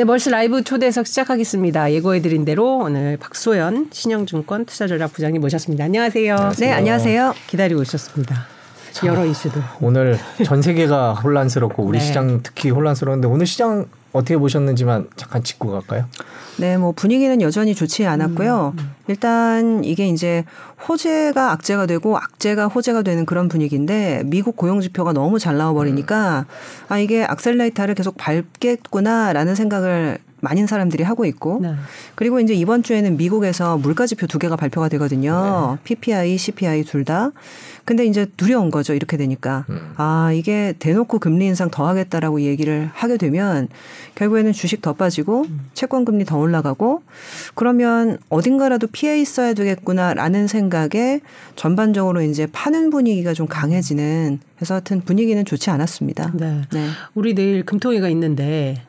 네, 0.00 0.04
멀스 0.04 0.30
라이브 0.30 0.64
초대석 0.64 1.06
시작하겠습니다. 1.06 1.92
예고해드린 1.92 2.46
대로 2.46 2.78
오늘 2.78 3.18
박소연 3.18 3.90
신영증권 3.92 4.64
투자전략 4.64 5.12
부장님 5.12 5.42
모셨습니다. 5.42 5.84
안녕하세요. 5.84 6.36
안녕하세요. 6.36 6.70
네, 6.70 6.72
안녕하세요. 6.72 7.34
기다리고 7.48 7.82
있었습니다. 7.82 8.46
여러 9.04 9.26
이슈들. 9.26 9.60
오늘 9.82 10.18
전 10.46 10.62
세계가 10.62 11.12
혼란스럽고 11.16 11.82
우리 11.82 11.98
네. 11.98 12.04
시장 12.06 12.40
특히 12.42 12.70
혼란스러운데 12.70 13.28
오늘 13.28 13.44
시장 13.44 13.88
어떻게 14.12 14.36
보셨는지만 14.36 15.08
잠깐 15.16 15.42
짚고 15.42 15.70
갈까요? 15.70 16.06
네, 16.58 16.76
뭐 16.76 16.92
분위기는 16.92 17.40
여전히 17.40 17.74
좋지 17.74 18.06
않았고요. 18.06 18.74
음, 18.76 18.94
일단 19.06 19.84
이게 19.84 20.08
이제 20.08 20.44
호재가 20.88 21.52
악재가 21.52 21.86
되고 21.86 22.16
악재가 22.18 22.66
호재가 22.66 23.02
되는 23.02 23.24
그런 23.24 23.48
분위기인데 23.48 24.22
미국 24.26 24.56
고용 24.56 24.80
지표가 24.80 25.12
너무 25.12 25.38
잘 25.38 25.56
나와 25.56 25.72
버리니까 25.72 26.46
아 26.88 26.98
이게 26.98 27.24
악셀레이터를 27.24 27.94
계속 27.94 28.16
밟겠구나라는 28.16 29.54
생각을 29.54 30.18
많은 30.40 30.66
사람들이 30.66 31.04
하고 31.04 31.24
있고 31.26 31.60
네. 31.62 31.74
그리고 32.14 32.40
이제 32.40 32.54
이번 32.54 32.82
주에는 32.82 33.16
미국에서 33.16 33.78
물가 33.78 34.06
지표 34.06 34.26
두 34.26 34.38
개가 34.38 34.56
발표가 34.56 34.88
되거든요. 34.88 35.78
PPI, 35.84 36.36
CPI 36.36 36.84
둘 36.84 37.04
다. 37.04 37.30
근데 37.90 38.06
이제 38.06 38.24
두려운 38.36 38.70
거죠. 38.70 38.94
이렇게 38.94 39.16
되니까. 39.16 39.66
아, 39.96 40.30
이게 40.32 40.74
대놓고 40.78 41.18
금리 41.18 41.46
인상 41.46 41.72
더 41.72 41.88
하겠다라고 41.88 42.42
얘기를 42.42 42.88
하게 42.94 43.16
되면 43.16 43.66
결국에는 44.14 44.52
주식 44.52 44.80
더 44.80 44.92
빠지고 44.92 45.46
채권 45.74 46.04
금리 46.04 46.24
더 46.24 46.38
올라가고 46.38 47.02
그러면 47.56 48.18
어딘가라도 48.28 48.86
피해 48.86 49.20
있어야 49.20 49.54
되겠구나라는 49.54 50.46
생각에 50.46 51.18
전반적으로 51.56 52.22
이제 52.22 52.46
파는 52.52 52.90
분위기가 52.90 53.34
좀 53.34 53.48
강해지는 53.48 54.38
그래서 54.54 54.74
하여튼 54.74 55.00
분위기는 55.00 55.44
좋지 55.44 55.70
않았습니다. 55.70 56.30
네. 56.34 56.62
네. 56.72 56.86
우리 57.14 57.34
내일 57.34 57.64
금통위가 57.64 58.08
있는데 58.10 58.80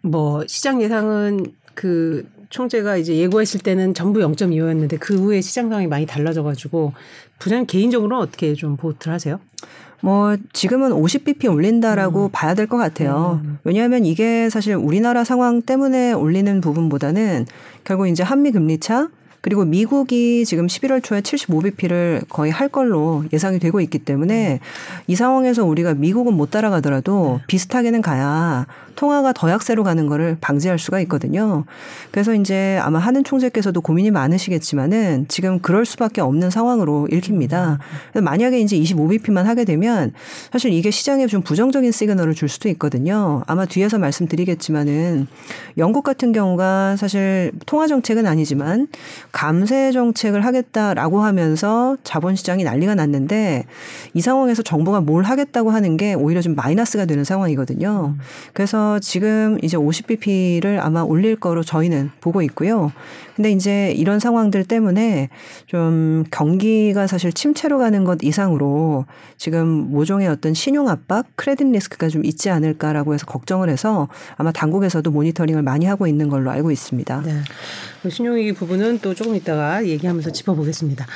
뭐 0.00 0.44
시장 0.48 0.82
예상은 0.82 1.46
그 1.74 2.26
총재가 2.52 2.98
이제 2.98 3.16
예고했을 3.16 3.60
때는 3.60 3.94
전부 3.94 4.20
0.25였는데 4.20 4.98
그 5.00 5.16
후에 5.16 5.40
시장 5.40 5.68
상황이 5.68 5.86
많이 5.86 6.04
달라져가지고 6.04 6.92
부장님 7.42 7.66
개인적으로는 7.66 8.22
어떻게 8.22 8.54
좀 8.54 8.76
보트를 8.76 9.12
하세요? 9.12 9.40
뭐 10.00 10.36
지금은 10.52 10.90
50bp 10.90 11.50
올린다라고 11.52 12.26
음. 12.26 12.28
봐야 12.32 12.54
될 12.54 12.66
것 12.66 12.76
같아요. 12.76 13.40
음. 13.44 13.58
왜냐하면 13.64 14.04
이게 14.04 14.48
사실 14.48 14.74
우리나라 14.74 15.24
상황 15.24 15.60
때문에 15.62 16.12
올리는 16.12 16.60
부분보다는 16.60 17.46
결국 17.84 18.06
이제 18.08 18.22
한미 18.22 18.52
금리 18.52 18.78
차 18.78 19.08
그리고 19.40 19.64
미국이 19.64 20.44
지금 20.44 20.68
11월 20.68 21.02
초에 21.02 21.20
75bp를 21.20 22.22
거의 22.28 22.52
할 22.52 22.68
걸로 22.68 23.24
예상이 23.32 23.58
되고 23.58 23.80
있기 23.80 23.98
때문에 23.98 24.60
이 25.08 25.16
상황에서 25.16 25.64
우리가 25.64 25.94
미국은 25.94 26.34
못 26.34 26.52
따라가더라도 26.52 27.40
비슷하게는 27.48 28.02
가야 28.02 28.66
통화가 28.96 29.32
더 29.32 29.50
약세로 29.50 29.84
가는 29.84 30.06
거를 30.06 30.36
방지할 30.40 30.78
수가 30.78 31.00
있거든요. 31.00 31.64
그래서 32.10 32.34
이제 32.34 32.78
아마 32.82 32.98
하는 32.98 33.24
총재께서도 33.24 33.80
고민이 33.80 34.10
많으시겠지만은 34.10 35.26
지금 35.28 35.60
그럴 35.60 35.84
수밖에 35.84 36.20
없는 36.20 36.50
상황으로 36.50 37.08
읽힙니다. 37.10 37.78
만약에 38.20 38.60
이제 38.60 38.76
25bp만 38.76 39.44
하게 39.44 39.64
되면 39.64 40.12
사실 40.52 40.72
이게 40.72 40.90
시장에 40.90 41.26
좀 41.26 41.42
부정적인 41.42 41.92
시그널을 41.92 42.34
줄 42.34 42.48
수도 42.48 42.68
있거든요. 42.70 43.42
아마 43.46 43.64
뒤에서 43.64 43.98
말씀드리겠지만은 43.98 45.26
영국 45.78 46.04
같은 46.04 46.32
경우가 46.32 46.96
사실 46.96 47.52
통화 47.66 47.86
정책은 47.86 48.26
아니지만 48.26 48.88
감세 49.32 49.92
정책을 49.92 50.44
하겠다라고 50.44 51.20
하면서 51.20 51.96
자본시장이 52.04 52.64
난리가 52.64 52.94
났는데 52.94 53.64
이 54.14 54.20
상황에서 54.20 54.62
정부가 54.62 55.00
뭘 55.00 55.24
하겠다고 55.24 55.70
하는 55.70 55.96
게 55.96 56.14
오히려 56.14 56.40
좀 56.40 56.54
마이너스가 56.54 57.06
되는 57.06 57.24
상황이거든요. 57.24 58.14
그래서 58.52 58.81
지금 59.00 59.58
이제 59.62 59.76
50bp를 59.76 60.78
아마 60.80 61.02
올릴 61.02 61.36
거로 61.36 61.62
저희는 61.62 62.10
보고 62.20 62.42
있고요. 62.42 62.92
근데 63.34 63.50
이제 63.50 63.92
이런 63.92 64.18
상황들 64.18 64.64
때문에 64.64 65.28
좀 65.66 66.24
경기가 66.30 67.06
사실 67.06 67.32
침체로 67.32 67.78
가는 67.78 68.04
것 68.04 68.18
이상으로 68.22 69.06
지금 69.38 69.66
모종의 69.90 70.28
어떤 70.28 70.54
신용 70.54 70.88
압박, 70.88 71.26
크레딧 71.36 71.66
리스크가 71.66 72.08
좀 72.08 72.24
있지 72.24 72.50
않을까라고 72.50 73.14
해서 73.14 73.26
걱정을 73.26 73.68
해서 73.68 74.08
아마 74.36 74.52
당국에서도 74.52 75.10
모니터링을 75.10 75.62
많이 75.62 75.86
하고 75.86 76.06
있는 76.06 76.28
걸로 76.28 76.50
알고 76.50 76.70
있습니다. 76.70 77.22
네. 77.22 77.34
그 78.02 78.10
신용위기 78.10 78.52
부분은 78.52 78.98
또 79.00 79.14
조금 79.14 79.34
이따가 79.34 79.84
얘기하면서 79.86 80.32
짚어보겠습니다. 80.32 81.06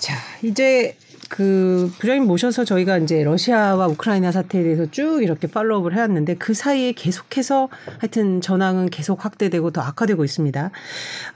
자, 0.00 0.14
이제 0.42 0.96
그 1.32 1.90
부장님 1.98 2.26
모셔서 2.26 2.62
저희가 2.62 2.98
이제 2.98 3.24
러시아와 3.24 3.86
우크라이나 3.86 4.30
사태에 4.32 4.62
대해서 4.62 4.84
쭉 4.90 5.22
이렇게 5.22 5.46
팔로우업을 5.46 5.94
해왔는데 5.94 6.34
그 6.34 6.52
사이에 6.52 6.92
계속해서 6.92 7.70
하여튼 8.00 8.42
전황은 8.42 8.90
계속 8.90 9.24
확대되고 9.24 9.70
더 9.70 9.80
악화되고 9.80 10.26
있습니다. 10.26 10.70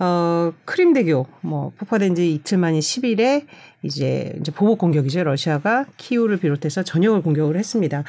어, 0.01 0.53
크림대교 0.67 1.27
뭐 1.41 1.73
폭파된 1.79 2.15
지 2.15 2.35
이틀 2.35 2.59
만인 2.59 2.81
10일에 2.81 3.47
이제 3.87 4.35
이제 4.41 4.53
보복 4.53 4.79
공격이죠. 4.79 5.25
러시아가 5.25 5.87
키우를 5.97 6.37
비롯해서 6.39 6.83
전역을 6.83 7.23
공격을 7.23 7.57
했습니다. 7.57 8.05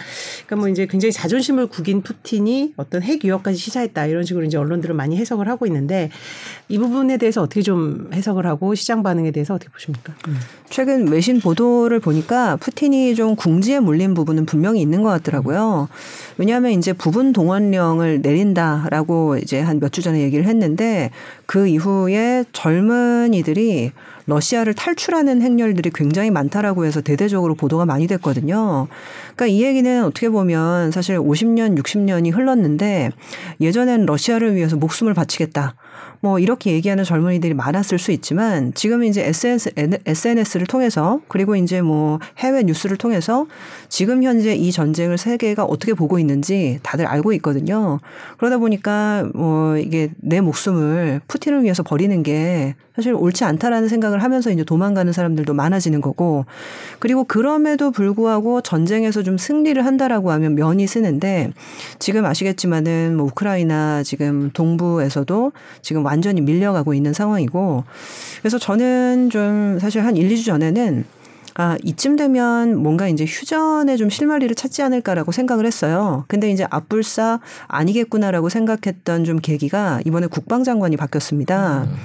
그러니까 0.45 0.55
뭐 0.57 0.67
이제 0.67 0.85
굉장히 0.87 1.11
자존심을 1.13 1.67
구긴 1.67 2.01
푸틴이 2.01 2.73
어떤 2.75 3.01
핵 3.03 3.23
위협까지 3.23 3.57
시사했다 3.57 4.07
이런 4.07 4.23
식으로 4.23 4.43
이제 4.45 4.57
언론들은 4.57 4.95
많이 4.95 5.15
해석을 5.17 5.47
하고 5.47 5.65
있는데 5.67 6.09
이 6.67 6.77
부분에 6.77 7.17
대해서 7.17 7.41
어떻게 7.41 7.61
좀 7.61 8.09
해석을 8.13 8.45
하고 8.45 8.75
시장 8.75 9.03
반응에 9.03 9.31
대해서 9.31 9.53
어떻게 9.53 9.71
보십니까? 9.71 10.13
최근 10.69 11.07
외신 11.07 11.39
보도를 11.39 11.99
보니까 11.99 12.57
푸틴이 12.57 13.15
좀 13.15 13.35
궁지에 13.35 13.79
몰린 13.79 14.13
부분은 14.13 14.45
분명히 14.45 14.81
있는 14.81 15.01
것 15.01 15.09
같더라고요. 15.09 15.87
왜냐하면 16.37 16.71
이제 16.71 16.91
부분 16.93 17.31
동원령을 17.33 18.21
내린다라고 18.21 19.37
이제 19.37 19.61
한 19.61 19.77
몇 19.79 19.87
주 19.91 20.01
전에 20.01 20.21
얘기를 20.21 20.45
했는데 20.45 21.11
그 21.45 21.67
이후에 21.67 22.43
젊은이들이 22.51 23.91
러시아를 24.27 24.73
탈출하는 24.73 25.41
행렬들이 25.41 25.89
굉장히 25.95 26.31
많다라고 26.31 26.85
해서 26.85 27.01
대대적으로 27.01 27.55
보도가 27.55 27.85
많이 27.85 28.07
됐거든요. 28.07 28.87
그러니까 29.35 29.47
이 29.47 29.63
얘기는 29.63 30.03
어떻게 30.03 30.29
보면 30.29 30.91
사실 30.91 31.17
50년, 31.17 31.81
60년이 31.81 32.33
흘렀는데 32.33 33.11
예전엔 33.61 34.05
러시아를 34.05 34.55
위해서 34.55 34.75
목숨을 34.75 35.13
바치겠다. 35.13 35.75
뭐 36.19 36.39
이렇게 36.39 36.71
얘기하는 36.71 37.03
젊은이들이 37.03 37.53
많았을 37.53 37.99
수 37.99 38.11
있지만 38.11 38.73
지금 38.73 39.03
이제 39.03 39.23
SNS, 39.23 39.71
SNS를 40.05 40.67
통해서 40.67 41.21
그리고 41.27 41.55
이제 41.55 41.81
뭐 41.81 42.19
해외 42.37 42.63
뉴스를 42.63 42.97
통해서 42.97 43.45
지금 43.89 44.23
현재 44.23 44.53
이 44.55 44.71
전쟁을 44.71 45.17
세계가 45.17 45.63
어떻게 45.63 45.93
보고 45.93 46.19
있는지 46.19 46.79
다들 46.83 47.05
알고 47.05 47.33
있거든요. 47.33 47.99
그러다 48.37 48.57
보니까 48.57 49.29
뭐 49.33 49.77
이게 49.77 50.09
내 50.17 50.41
목숨을 50.41 51.21
푸틴을 51.27 51.63
위해서 51.63 51.83
버리는 51.83 52.23
게 52.23 52.75
사실 52.97 53.13
옳지 53.13 53.43
않다라는 53.43 53.89
생각을 53.89 54.23
하면서 54.23 54.49
이제 54.49 54.63
도망가는 54.63 55.13
사람들도 55.13 55.53
많아지는 55.53 56.01
거고 56.01 56.45
그리고 56.97 57.25
그럼에도 57.25 57.91
불구하고 57.91 58.61
전쟁에서 58.61 59.21
좀 59.21 59.37
승리를 59.37 59.85
한다라고 59.85 60.31
하면 60.31 60.55
면이 60.55 60.87
쓰는데 60.87 61.51
지금 61.99 62.25
아시겠지만은 62.25 63.15
뭐 63.15 63.27
우크라이나 63.27 64.01
지금 64.01 64.49
동부에서도 64.51 65.51
지금 65.87 66.03
완전히 66.03 66.41
밀려가고 66.41 66.93
있는 66.93 67.13
상황이고. 67.13 67.85
그래서 68.41 68.59
저는 68.59 69.29
좀 69.29 69.79
사실 69.79 70.03
한 70.03 70.17
1, 70.17 70.27
2주 70.27 70.45
전에는 70.45 71.05
아, 71.59 71.75
이쯤 71.83 72.17
되면 72.17 72.77
뭔가 72.83 73.07
이제 73.07 73.25
휴전에 73.25 73.97
좀 73.97 74.11
실마리를 74.11 74.53
찾지 74.53 74.83
않을까라고 74.83 75.31
생각을 75.31 75.65
했어요. 75.65 76.23
근데 76.27 76.51
이제 76.51 76.67
앞불사 76.69 77.39
아니겠구나라고 77.67 78.49
생각했던 78.49 79.23
좀 79.23 79.39
계기가 79.39 79.99
이번에 80.05 80.27
국방장관이 80.27 80.97
바뀌었습니다. 80.97 81.85
음. 81.85 81.95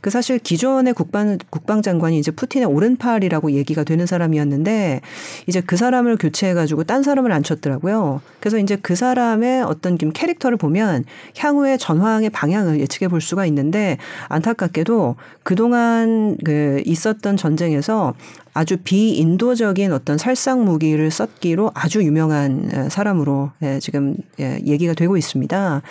그 0.00 0.08
사실 0.08 0.38
기존의 0.38 0.94
국방, 0.94 1.36
국방장관이 1.50 2.18
이제 2.18 2.30
푸틴의 2.30 2.66
오른팔이라고 2.66 3.52
얘기가 3.52 3.84
되는 3.84 4.06
사람이었는데 4.06 5.02
이제 5.46 5.60
그 5.60 5.76
사람을 5.76 6.16
교체해가지고 6.16 6.84
딴 6.84 7.02
사람을 7.02 7.32
앉혔더라고요. 7.32 8.22
그래서 8.40 8.58
이제 8.58 8.76
그 8.76 8.96
사람의 8.96 9.62
어떤 9.62 9.98
좀 9.98 10.10
캐릭터를 10.12 10.56
보면 10.56 11.04
향후의 11.36 11.78
전황의 11.78 12.30
방향을 12.30 12.80
예측해 12.80 13.08
볼 13.08 13.20
수가 13.20 13.44
있는데 13.44 13.98
안타깝게도 14.28 15.16
그동안 15.42 16.38
그 16.44 16.82
있었던 16.86 17.36
전쟁에서 17.36 18.14
아주 18.54 18.76
비인도적인 18.76 19.92
어떤 19.92 20.18
살상 20.18 20.64
무기를 20.64 21.10
썼기로 21.10 21.70
아주 21.74 22.02
유명한 22.02 22.88
사람으로 22.90 23.50
예, 23.62 23.78
지금 23.80 24.14
예, 24.40 24.60
얘기가 24.64 24.94
되고 24.94 25.16
있습니다. 25.16 25.82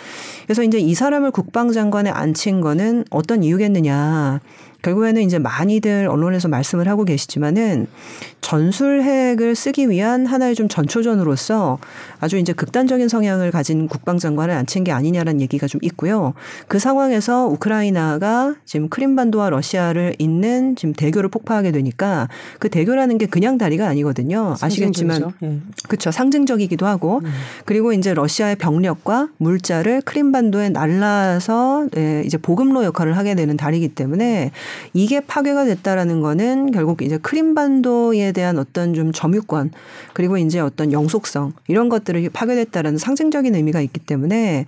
그래서 0.44 0.62
이제 0.62 0.78
이 0.78 0.94
사람을 0.94 1.32
국방장관에 1.32 2.10
앉힌 2.10 2.60
거는 2.60 3.04
어떤 3.10 3.42
이유겠느냐. 3.42 4.40
결국에는 4.82 5.22
이제 5.22 5.38
많이들 5.38 6.08
언론에서 6.08 6.48
말씀을 6.48 6.88
하고 6.88 7.04
계시지만은 7.04 7.86
전술핵을 8.40 9.54
쓰기 9.54 9.88
위한 9.88 10.26
하나의 10.26 10.54
좀 10.54 10.68
전초전으로서 10.68 11.78
아주 12.20 12.36
이제 12.36 12.52
극단적인 12.52 13.08
성향을 13.08 13.50
가진 13.52 13.86
국방장관을 13.86 14.54
앉힌 14.54 14.84
게 14.84 14.92
아니냐라는 14.92 15.40
얘기가 15.40 15.66
좀 15.68 15.80
있고요. 15.82 16.34
그 16.68 16.78
상황에서 16.78 17.46
우크라이나가 17.46 18.56
지금 18.64 18.88
크림반도와 18.88 19.50
러시아를 19.50 20.16
잇는 20.18 20.76
지금 20.76 20.92
대교를 20.92 21.30
폭파하게 21.30 21.70
되니까 21.70 22.28
그 22.58 22.68
대교라는 22.68 23.18
게 23.18 23.26
그냥 23.26 23.58
다리가 23.58 23.86
아니거든요. 23.86 24.56
아시겠지만 24.60 25.32
예. 25.44 25.58
그렇죠. 25.88 26.10
상징적이기도 26.10 26.86
하고 26.86 27.20
음. 27.24 27.30
그리고 27.64 27.92
이제 27.92 28.12
러시아의 28.12 28.56
병력과 28.56 29.28
물자를 29.38 30.02
크림반도에 30.02 30.70
날라서 30.70 31.86
예, 31.96 32.22
이제 32.26 32.36
보급로 32.38 32.84
역할을 32.84 33.16
하게 33.16 33.36
되는 33.36 33.56
다리이기 33.56 33.88
때문에 33.88 34.50
이게 34.92 35.20
파괴가 35.20 35.64
됐다라는 35.64 36.20
거는 36.20 36.70
결국 36.70 37.02
이제 37.02 37.18
크림반도에 37.18 38.32
대한 38.32 38.58
어떤 38.58 38.94
좀 38.94 39.12
점유권 39.12 39.70
그리고 40.12 40.38
이제 40.38 40.60
어떤 40.60 40.92
영속성 40.92 41.52
이런 41.68 41.88
것들이 41.88 42.28
파괴됐다라는 42.28 42.98
상징적인 42.98 43.54
의미가 43.54 43.80
있기 43.80 44.00
때문에 44.00 44.66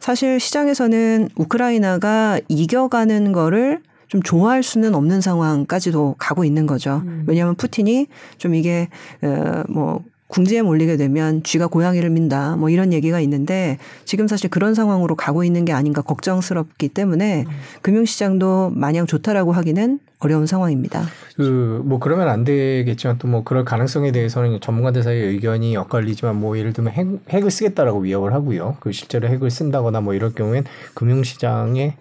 사실 0.00 0.40
시장에서는 0.40 1.28
우크라이나가 1.36 2.40
이겨가는 2.48 3.32
거를 3.32 3.80
좀 4.08 4.22
좋아할 4.22 4.62
수는 4.62 4.94
없는 4.94 5.20
상황까지도 5.20 6.16
가고 6.18 6.44
있는 6.44 6.66
거죠. 6.66 7.02
왜냐하면 7.26 7.54
푸틴이 7.56 8.06
좀 8.38 8.54
이게 8.54 8.88
어뭐 9.22 10.02
궁지에 10.28 10.62
몰리게 10.62 10.96
되면 10.96 11.42
쥐가 11.42 11.66
고양이를 11.68 12.10
민다 12.10 12.56
뭐 12.56 12.68
이런 12.70 12.92
얘기가 12.92 13.18
있는데 13.20 13.78
지금 14.04 14.28
사실 14.28 14.50
그런 14.50 14.74
상황으로 14.74 15.14
가고 15.16 15.42
있는 15.42 15.64
게 15.64 15.72
아닌가 15.72 16.02
걱정스럽기 16.02 16.88
때문에 16.90 17.44
금융시장도 17.82 18.70
마냥 18.74 19.06
좋다라고 19.06 19.52
하기는 19.52 19.98
어려운 20.20 20.46
상황입니다. 20.46 21.04
그 21.36 21.80
뭐 21.84 21.98
그러면 21.98 22.28
안 22.28 22.44
되겠지만 22.44 23.18
또 23.18 23.28
뭐 23.28 23.44
그럴 23.44 23.64
가능성에 23.64 24.10
대해서는 24.12 24.60
전문가들 24.60 25.02
사이의 25.02 25.28
의견이 25.28 25.76
엇갈리지만 25.76 26.36
뭐 26.36 26.58
예를 26.58 26.72
들면 26.72 26.92
핵, 26.92 27.06
핵을 27.30 27.50
쓰겠다라고 27.50 28.00
위협을 28.00 28.32
하고요. 28.32 28.76
그 28.80 28.92
실제로 28.92 29.28
핵을 29.28 29.50
쓴다거나 29.50 30.00
뭐 30.00 30.14
이럴 30.14 30.32
경우엔 30.34 30.64
금융시장에 30.94 31.96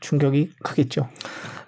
충격이 0.00 0.50
크겠죠. 0.62 1.08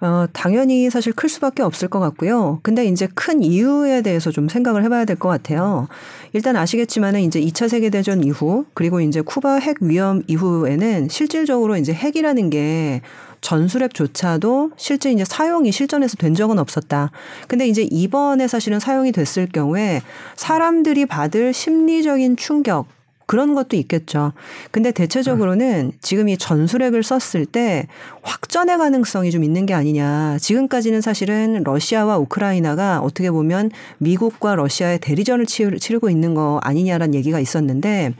어, 0.02 0.26
당연히 0.32 0.88
사실 0.88 1.12
클 1.12 1.28
수밖에 1.28 1.62
없을 1.62 1.88
것 1.88 2.00
같고요. 2.00 2.60
근데 2.62 2.86
이제 2.86 3.06
큰 3.14 3.42
이유에 3.42 4.00
대해서 4.02 4.30
좀 4.30 4.48
생각을 4.48 4.82
해봐야 4.84 5.04
될 5.04 5.16
것 5.16 5.28
같아요. 5.28 5.88
일단 6.32 6.56
아시겠지만은 6.56 7.20
이제 7.20 7.40
2차 7.40 7.68
세계대전 7.68 8.24
이후 8.24 8.64
그리고 8.72 9.00
이제 9.02 9.20
쿠바 9.20 9.56
핵 9.56 9.76
위험 9.82 10.22
이후에는 10.26 11.08
실질적으로 11.10 11.76
이제 11.76 11.92
핵이라는 11.92 12.48
게 12.50 13.02
전술핵조차도 13.42 14.72
실제 14.76 15.10
이제 15.12 15.24
사용이 15.24 15.72
실전에서 15.72 16.16
된 16.16 16.34
적은 16.34 16.58
없었다. 16.58 17.10
근데 17.48 17.66
이제 17.66 17.82
이번에 17.82 18.48
사실은 18.48 18.80
사용이 18.80 19.12
됐을 19.12 19.48
경우에 19.52 20.00
사람들이 20.36 21.06
받을 21.06 21.52
심리적인 21.52 22.36
충격 22.36 22.86
그런 23.30 23.54
것도 23.54 23.76
있겠죠. 23.76 24.32
근데 24.72 24.90
대체적으로는 24.90 25.92
지금 26.00 26.28
이 26.28 26.36
전술핵을 26.36 27.04
썼을 27.04 27.46
때 27.46 27.86
확전의 28.22 28.76
가능성이 28.76 29.30
좀 29.30 29.44
있는 29.44 29.66
게 29.66 29.72
아니냐. 29.72 30.38
지금까지는 30.40 31.00
사실은 31.00 31.62
러시아와 31.62 32.18
우크라이나가 32.18 32.98
어떻게 32.98 33.30
보면 33.30 33.70
미국과 33.98 34.56
러시아의 34.56 34.98
대리전을 34.98 35.46
치르고 35.46 36.10
있는 36.10 36.34
거 36.34 36.58
아니냐라는 36.64 37.14
얘기가 37.14 37.38
있었는데 37.38 38.14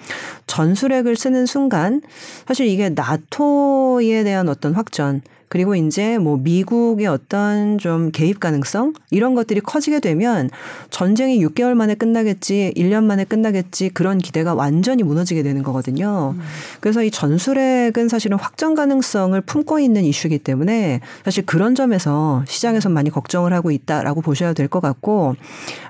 전술핵을 0.47 1.17
쓰는 1.17 1.45
순간 1.45 2.03
사실 2.47 2.69
이게 2.69 2.89
나토에 2.91 4.23
대한 4.23 4.49
어떤 4.49 4.75
확전 4.75 5.23
그리고 5.50 5.75
이제 5.75 6.17
뭐 6.17 6.37
미국의 6.38 7.06
어떤 7.08 7.76
좀 7.76 8.11
개입 8.12 8.38
가능성 8.41 8.94
이런 9.11 9.35
것들이 9.35 9.61
커지게 9.61 9.99
되면 10.00 10.49
전쟁이 10.88 11.44
6개월 11.44 11.75
만에 11.75 11.94
끝나겠지, 11.97 12.73
1년 12.76 13.05
만에 13.05 13.25
끝나겠지 13.25 13.91
그런 13.91 14.19
기대가 14.19 14.55
완전히 14.55 15.02
무너지게 15.02 15.43
되는 15.43 15.62
거거든요. 15.62 16.35
음. 16.37 16.41
그래서 16.81 17.02
이 17.02 17.11
전술핵은 17.11 18.08
사실은 18.08 18.38
확정 18.38 18.75
가능성을 18.75 19.38
품고 19.43 19.81
있는 19.81 20.05
이슈이기 20.05 20.38
때문에 20.38 21.00
사실 21.25 21.44
그런 21.44 21.75
점에서 21.75 22.44
시장에서 22.47 22.88
많이 22.88 23.11
걱정을 23.11 23.52
하고 23.52 23.70
있다라고 23.70 24.23
보셔야 24.23 24.55
될 24.55 24.70
것 24.70 24.81
같고 24.81 25.35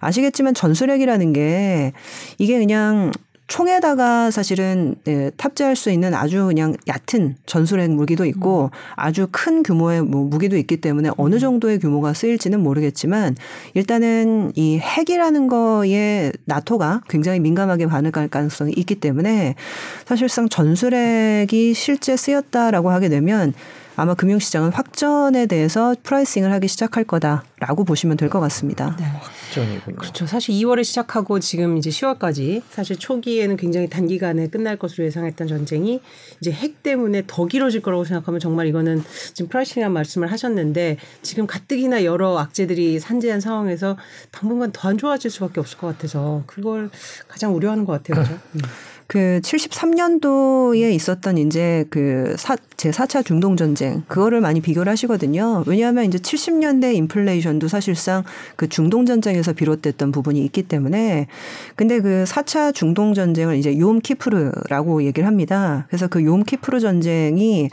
아시겠지만 0.01 0.55
전술핵이라는 0.55 1.35
게 1.35 1.93
이게 2.39 2.59
그냥 2.59 3.13
총에다가 3.51 4.31
사실은 4.31 4.95
네, 5.03 5.33
탑재할 5.37 5.75
수 5.75 5.91
있는 5.91 6.15
아주 6.15 6.47
그냥 6.47 6.77
얕은 6.87 7.35
전술핵 7.47 7.91
무기도 7.91 8.25
있고 8.25 8.71
아주 8.95 9.27
큰 9.33 9.65
규모의 9.65 10.03
뭐 10.03 10.25
무기도 10.25 10.57
있기 10.57 10.77
때문에 10.77 11.11
어느 11.17 11.41
정도의 11.41 11.81
규모가 11.81 12.15
쓰일지는 12.15 12.61
모르겠지만 12.61 13.35
일단은 13.75 14.53
이 14.55 14.79
핵이라는 14.79 15.49
거에 15.49 16.31
나토가 16.45 17.01
굉장히 17.09 17.41
민감하게 17.41 17.87
반응할 17.87 18.29
가능성이 18.29 18.73
있기 18.77 18.95
때문에 18.95 19.57
사실상 20.05 20.49
전술핵이 20.49 21.75
실제 21.75 22.17
쓰였다라고 22.17 22.91
하게 22.91 23.09
되면 23.09 23.53
아마 24.01 24.15
금융시장은 24.15 24.73
확전에 24.73 25.47
대해서 25.47 25.95
pricing을 26.03 26.51
하기 26.53 26.69
시작할 26.69 27.05
거다라고 27.05 27.85
보시면 27.85 28.17
될 28.17 28.31
것 28.31 28.39
같습니다. 28.41 28.95
네. 28.99 29.05
확전이군요. 29.05 29.97
그렇죠. 29.97 30.25
사실 30.27 30.55
2월에 30.55 30.85
시작하고 30.85 31.41
지금 31.41 31.77
이제 31.77 31.91
10월까지 31.91 32.63
사실 32.71 32.97
초기에는 32.97 33.57
굉장히 33.57 33.89
단기간에 33.89 34.47
끝날 34.47 34.77
것으로 34.77 35.05
예상했던 35.07 35.49
전쟁이 35.49 36.01
이제 36.41 36.53
핵 36.53 36.83
때문에 36.85 37.25
더 37.27 37.47
길어질 37.47 37.83
거라고 37.83 38.05
생각하면 38.05 38.39
정말 38.39 38.67
이거는 38.69 39.03
지금 39.35 39.49
pricing이라는 39.49 39.93
말씀을 39.93 40.31
하셨는데 40.31 40.97
지금 41.23 41.47
가뜩이나 41.49 42.05
여러 42.05 42.39
악재들이 42.39 43.01
산재한 43.01 43.41
상황에서 43.41 43.97
당분간 44.31 44.71
더 44.73 44.91
안 44.91 44.99
좋아질 44.99 45.31
수밖에 45.31 45.61
없을 45.61 45.79
것 45.79 45.87
같아서 45.87 46.43
그걸 46.47 46.91
가장 47.29 47.55
우려하는 47.55 47.85
것 47.85 47.93
같아요. 47.93 48.25
그렇죠? 48.25 48.41
음. 48.57 48.61
그 49.11 49.41
73년도에 49.43 50.93
있었던 50.93 51.37
이제 51.37 51.85
그 51.91 52.37
사, 52.39 52.55
제4차 52.55 53.25
중동 53.25 53.57
전쟁 53.57 54.05
그거를 54.07 54.41
많이 54.41 54.61
비교를 54.61 54.89
하시거든요. 54.89 55.65
왜냐하면 55.67 56.05
이제 56.05 56.19
70년대 56.19 56.95
인플레이션도 56.95 57.67
사실상 57.67 58.23
그 58.55 58.69
중동 58.69 59.07
전쟁에서 59.07 59.53
비롯됐던 59.53 60.13
부분이 60.13 60.45
있기 60.45 60.63
때문에 60.63 61.27
근데 61.75 61.99
그 61.99 62.23
4차 62.25 62.73
중동 62.73 63.13
전쟁을 63.13 63.57
이제 63.57 63.77
요음 63.77 63.99
키프르라고 63.99 65.03
얘기를 65.03 65.27
합니다. 65.27 65.87
그래서 65.89 66.07
그 66.07 66.25
요음 66.25 66.45
키프르 66.45 66.79
전쟁이 66.79 67.69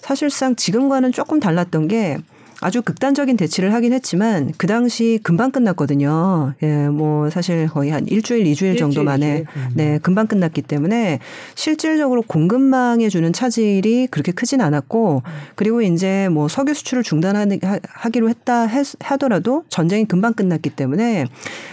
사실상 0.00 0.56
지금과는 0.56 1.12
조금 1.12 1.38
달랐던 1.38 1.86
게 1.86 2.18
아주 2.64 2.80
극단적인 2.80 3.36
대치를 3.36 3.74
하긴 3.74 3.92
했지만 3.92 4.50
그 4.56 4.66
당시 4.66 5.20
금방 5.22 5.50
끝났거든요. 5.50 6.54
예, 6.62 6.88
뭐 6.88 7.28
사실 7.28 7.68
거의 7.68 7.90
한 7.90 8.06
일주일, 8.06 8.46
이주일 8.46 8.78
정도 8.78 9.04
만에 9.04 9.44
음. 9.54 9.68
네, 9.74 9.98
금방 9.98 10.26
끝났기 10.26 10.62
때문에 10.62 11.18
실질적으로 11.56 12.22
공급망에 12.22 13.10
주는 13.10 13.34
차질이 13.34 14.06
그렇게 14.10 14.32
크진 14.32 14.62
않았고 14.62 15.22
그리고 15.56 15.82
이제 15.82 16.30
뭐 16.30 16.48
석유 16.48 16.72
수출을 16.72 17.02
중단하기로 17.02 18.30
했다 18.30 18.66
하더라도 18.98 19.64
전쟁이 19.68 20.06
금방 20.06 20.32
끝났기 20.32 20.70
때문에 20.70 21.26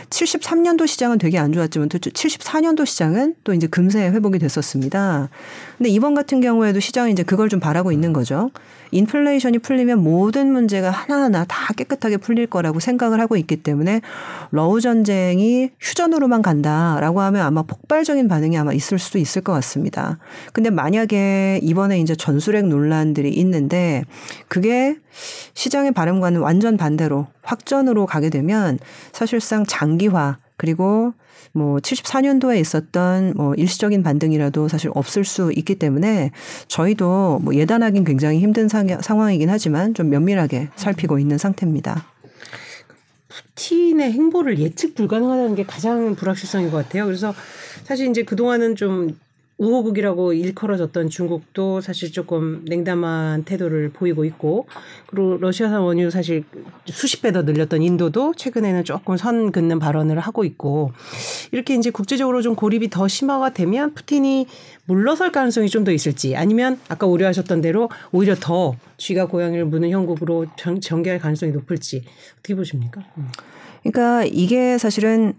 73년도 0.10 0.88
시장은 0.88 1.20
되게 1.20 1.40
안 1.40 1.54
좋았지만 1.54 1.88
또 1.88 2.00
74년도 2.00 2.86
시장은 2.86 3.36
또 3.46 3.54
이제 3.54 3.66
금세 3.66 4.02
회복이 4.10 4.40
됐었습니다. 4.40 5.30
근데 5.78 5.90
이번 5.90 6.16
같은 6.16 6.42
경우에도 6.42 6.82
시장이 6.82 7.14
이제 7.14 7.24
그걸 7.24 7.48
좀 7.48 7.62
바라고 7.62 7.94
있는 7.94 8.12
거죠. 8.12 8.52
인플레이션이 8.92 9.60
풀리면 9.60 10.04
모든 10.04 10.52
문제가 10.52 10.92
하나하나 10.92 11.46
다 11.46 11.74
깨끗하게 11.74 12.18
풀릴 12.18 12.48
거라고 12.48 12.80
생각을 12.80 13.20
하고 13.20 13.38
있기 13.38 13.58
때문에 13.58 14.02
러우 14.52 14.82
전쟁이 14.82 15.70
휴전으로만 15.80 16.42
간다라고 16.42 17.22
하면 17.22 17.46
아마 17.46 17.64
폭발적인 17.64 18.28
반응이 18.28 18.58
아마 18.58 18.74
있을 18.74 19.00
수도 19.00 19.18
있을 19.18 19.42
것 19.42 19.54
같습니다. 19.54 20.20
근데 20.54 20.70
만약에 20.70 21.60
이번에 21.64 22.00
이제 22.00 22.16
전술핵 22.16 22.68
논란들이 22.68 23.30
있는데 23.30 24.04
그게 24.48 24.98
시장의 25.54 25.92
바람과는 25.94 26.42
완전 26.42 26.78
반대로 26.78 27.28
확전으로 27.44 28.06
가게 28.06 28.30
되면 28.30 28.80
사실상 29.12 29.66
장기화 29.66 30.40
그리고 30.58 31.14
뭐 31.54 31.78
74년도에 31.78 32.60
있었던 32.60 33.34
뭐 33.36 33.54
일시적인 33.56 34.04
반등이라도 34.04 34.68
사실 34.68 34.90
없을 34.94 35.26
수 35.26 35.52
있기 35.56 35.76
때문에 35.76 36.32
저희도 36.68 37.40
뭐 37.42 37.56
예단하기는 37.56 38.06
굉장히 38.06 38.40
힘든 38.40 38.68
상황이긴 38.68 39.50
하지만 39.50 39.94
좀 39.94 40.10
면밀하게 40.10 40.70
살피고 40.76 41.20
있는 41.20 41.38
상태입니다. 41.38 42.06
푸틴의 43.28 44.12
행보를 44.12 44.60
예측 44.60 44.96
불가능하다는 44.96 45.56
게 45.56 45.64
가장 45.64 46.16
불확실성인 46.16 46.72
것 46.72 46.78
같아요. 46.78 47.06
그래서 47.06 47.34
사실 47.84 48.10
이제 48.10 48.24
그동안은 48.24 48.76
좀 48.76 49.18
우호국이라고 49.62 50.34
일컬어졌던 50.34 51.10
중국도 51.10 51.82
사실 51.82 52.12
조금 52.12 52.66
냉담한 52.66 53.44
태도를 53.44 53.92
보이고 53.92 54.26
있고 54.26 54.66
그리고 55.06 55.38
러시아산 55.38 55.82
원유 55.82 56.10
사실 56.10 56.44
수십 56.88 57.22
배 57.22 57.32
더 57.32 57.44
늘렸던 57.44 57.82
인도도 57.82 58.34
최근에는 58.36 58.84
조금 58.84 59.16
선 59.16 59.52
긋는 59.54 59.80
발언을 59.80 60.20
하고 60.20 60.44
있고 60.44 60.92
이렇게 61.54 61.76
이제 61.76 61.92
국제적으로 61.92 62.42
좀 62.42 62.56
고립이 62.56 62.90
더 62.90 63.08
심화가 63.08 63.54
되면 63.54 63.94
푸틴이 63.94 64.48
물러설 64.86 65.32
가능성이 65.32 65.70
좀 65.70 65.82
더 65.86 65.92
있을지 65.92 66.36
아니면 66.36 66.80
아까 66.90 67.08
우려하셨던 67.08 67.62
대로 67.62 67.90
오히려 68.12 68.36
더 68.36 68.76
쥐가 68.98 69.28
고양이를 69.28 69.66
무는 69.66 69.90
형국으로 69.90 70.46
전, 70.58 70.80
전개할 70.82 71.20
가능성이 71.20 71.52
높을지 71.54 72.04
어떻게 72.40 72.54
보십니까? 72.56 73.02
음. 73.18 73.28
그러니까 73.84 74.26
이게 74.26 74.78
사실은 74.78 75.34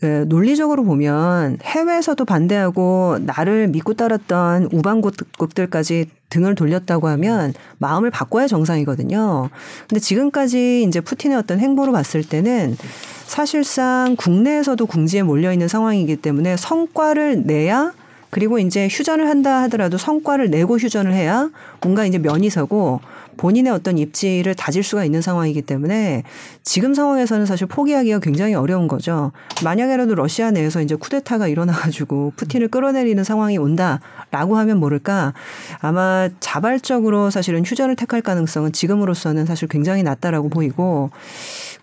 그 0.00 0.24
논리적으로 0.28 0.82
보면 0.84 1.58
해외에서도 1.62 2.24
반대하고 2.24 3.18
나를 3.20 3.68
믿고 3.68 3.92
따랐던 3.94 4.70
우방국들까지 4.72 6.08
등을 6.30 6.54
돌렸다고 6.54 7.08
하면 7.08 7.52
마음을 7.78 8.10
바꿔야 8.10 8.46
정상이거든요. 8.46 9.50
근데 9.88 10.00
지금까지 10.00 10.84
이제 10.84 11.00
푸틴의 11.00 11.36
어떤 11.36 11.58
행보로 11.58 11.92
봤을 11.92 12.24
때는 12.24 12.78
사실상 13.26 14.16
국내에서도 14.16 14.84
궁지에 14.86 15.22
몰려 15.22 15.52
있는 15.52 15.68
상황이기 15.68 16.16
때문에 16.16 16.56
성과를 16.56 17.42
내야 17.44 17.92
그리고 18.30 18.58
이제 18.58 18.88
휴전을 18.90 19.28
한다 19.28 19.62
하더라도 19.62 19.98
성과를 19.98 20.50
내고 20.50 20.78
휴전을 20.78 21.12
해야 21.12 21.50
뭔가 21.82 22.06
이제 22.06 22.16
면이 22.16 22.48
서고 22.48 23.00
본인의 23.36 23.72
어떤 23.72 23.98
입지를 23.98 24.54
다질 24.54 24.82
수가 24.82 25.04
있는 25.04 25.22
상황이기 25.22 25.62
때문에 25.62 26.22
지금 26.62 26.94
상황에서는 26.94 27.46
사실 27.46 27.66
포기하기가 27.66 28.20
굉장히 28.20 28.54
어려운 28.54 28.88
거죠. 28.88 29.32
만약에라도 29.64 30.14
러시아 30.14 30.50
내에서 30.50 30.82
이제 30.82 30.94
쿠데타가 30.94 31.48
일어나가지고 31.48 32.32
푸틴을 32.36 32.68
끌어내리는 32.68 33.22
상황이 33.24 33.58
온다라고 33.58 34.56
하면 34.56 34.78
모를까 34.78 35.32
아마 35.80 36.28
자발적으로 36.40 37.30
사실은 37.30 37.64
휴전을 37.64 37.96
택할 37.96 38.22
가능성은 38.22 38.72
지금으로서는 38.72 39.46
사실 39.46 39.68
굉장히 39.68 40.02
낮다라고 40.02 40.48
보이고 40.48 41.10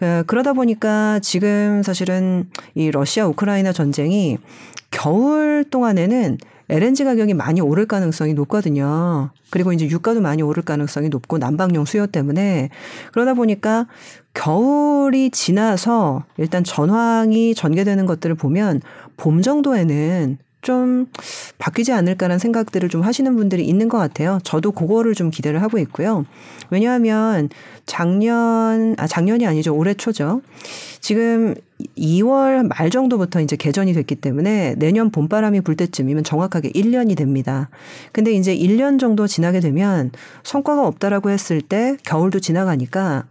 어, 0.02 0.24
그러다 0.28 0.54
보니까 0.54 1.20
지금 1.20 1.82
사실은 1.84 2.50
이 2.76 2.92
러시아 2.92 3.26
우크라이나 3.28 3.74
전쟁이 3.74 4.38
겨울 4.92 5.66
동안에는 5.70 6.38
LNG 6.70 7.06
가격이 7.06 7.34
많이 7.34 7.62
오를 7.62 7.86
가능성이 7.86 8.34
높거든요. 8.34 9.30
그리고 9.50 9.72
이제 9.72 9.86
유가도 9.88 10.20
많이 10.22 10.42
오를 10.42 10.64
가능성이 10.64 11.10
높고 11.10 11.38
난방용 11.38 11.86
수요 11.86 12.08
때문에 12.08 12.70
그러다 13.14 13.34
보니까 13.34 13.88
겨울이 14.34 15.32
지나서 15.32 16.26
일단 16.38 16.64
전황이 16.64 17.56
전개되는 17.56 18.06
것들을 18.06 18.36
보면 18.36 18.82
봄 19.16 19.42
정도에는 19.42 20.38
좀 20.68 21.08
바뀌지 21.60 21.94
않을까라는 21.94 22.40
생각들을 22.40 22.90
좀 22.90 23.00
하시는 23.00 23.34
분들이 23.38 23.66
있는 23.66 23.88
것 23.88 23.98
같아요. 23.98 24.40
저도 24.44 24.74
그거를 24.74 25.14
좀 25.14 25.30
기대를 25.30 25.62
하고 25.62 25.78
있고요. 25.78 26.26
왜냐하면 26.70 27.48
작년, 27.86 28.94
아, 28.98 29.08
작년이 29.08 29.48
아니죠. 29.48 29.74
올해 29.74 29.94
초죠. 29.94 30.42
지금 31.00 31.56
2월 31.98 32.68
말 32.68 32.90
정도부터 32.90 33.40
이제 33.40 33.56
개전이 33.56 33.94
됐기 33.94 34.16
때문에 34.16 34.76
내년 34.78 35.10
봄바람이 35.10 35.62
불 35.62 35.78
때쯤이면 35.78 36.26
정확하게 36.26 36.72
1년이 36.72 37.16
됩니다. 37.16 37.70
근데 38.12 38.34
이제 38.34 38.54
1년 38.54 39.00
정도 39.00 39.26
지나게 39.26 39.62
되면 39.62 40.12
성과가 40.44 40.86
없다라고 40.86 41.30
했을 41.30 41.62
때 41.62 41.96
겨울도 42.04 42.42
지나가니까 42.42 43.24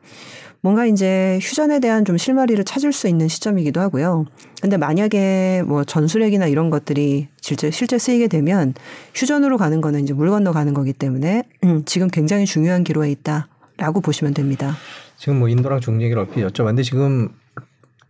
뭔가 0.60 0.86
이제 0.86 1.38
휴전에 1.42 1.80
대한 1.80 2.04
좀 2.04 2.16
실마리를 2.16 2.62
찾을 2.64 2.92
수 2.92 3.08
있는 3.08 3.28
시점이기도 3.28 3.80
하고요. 3.80 4.24
근데 4.60 4.76
만약에 4.76 5.62
뭐 5.66 5.84
전술핵이나 5.84 6.46
이런 6.46 6.70
것들이 6.70 7.28
실제 7.40 7.70
실제 7.70 7.98
쓰이게 7.98 8.28
되면 8.28 8.74
휴전으로 9.14 9.58
가는 9.58 9.80
거는 9.80 10.02
이제 10.02 10.12
물 10.12 10.30
건너 10.30 10.52
가는 10.52 10.74
거기 10.74 10.92
때문에 10.92 11.44
음, 11.64 11.84
지금 11.84 12.08
굉장히 12.08 12.46
중요한 12.46 12.84
기로에 12.84 13.10
있다라고 13.10 14.00
보시면 14.00 14.34
됩니다. 14.34 14.74
지금 15.16 15.38
뭐 15.38 15.48
인도랑 15.48 15.80
중국 15.80 16.02
얘기를 16.02 16.20
얼핏 16.20 16.44
여쭤봤는데 16.44 16.82
지금 16.82 17.28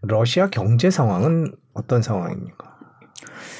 러시아 0.02 0.48
경제 0.48 0.90
상황은 0.90 1.52
어떤 1.74 2.02
상황입니까? 2.02 2.76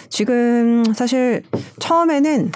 지금 0.09 0.85
사실 0.95 1.43
처음에는 1.81 2.53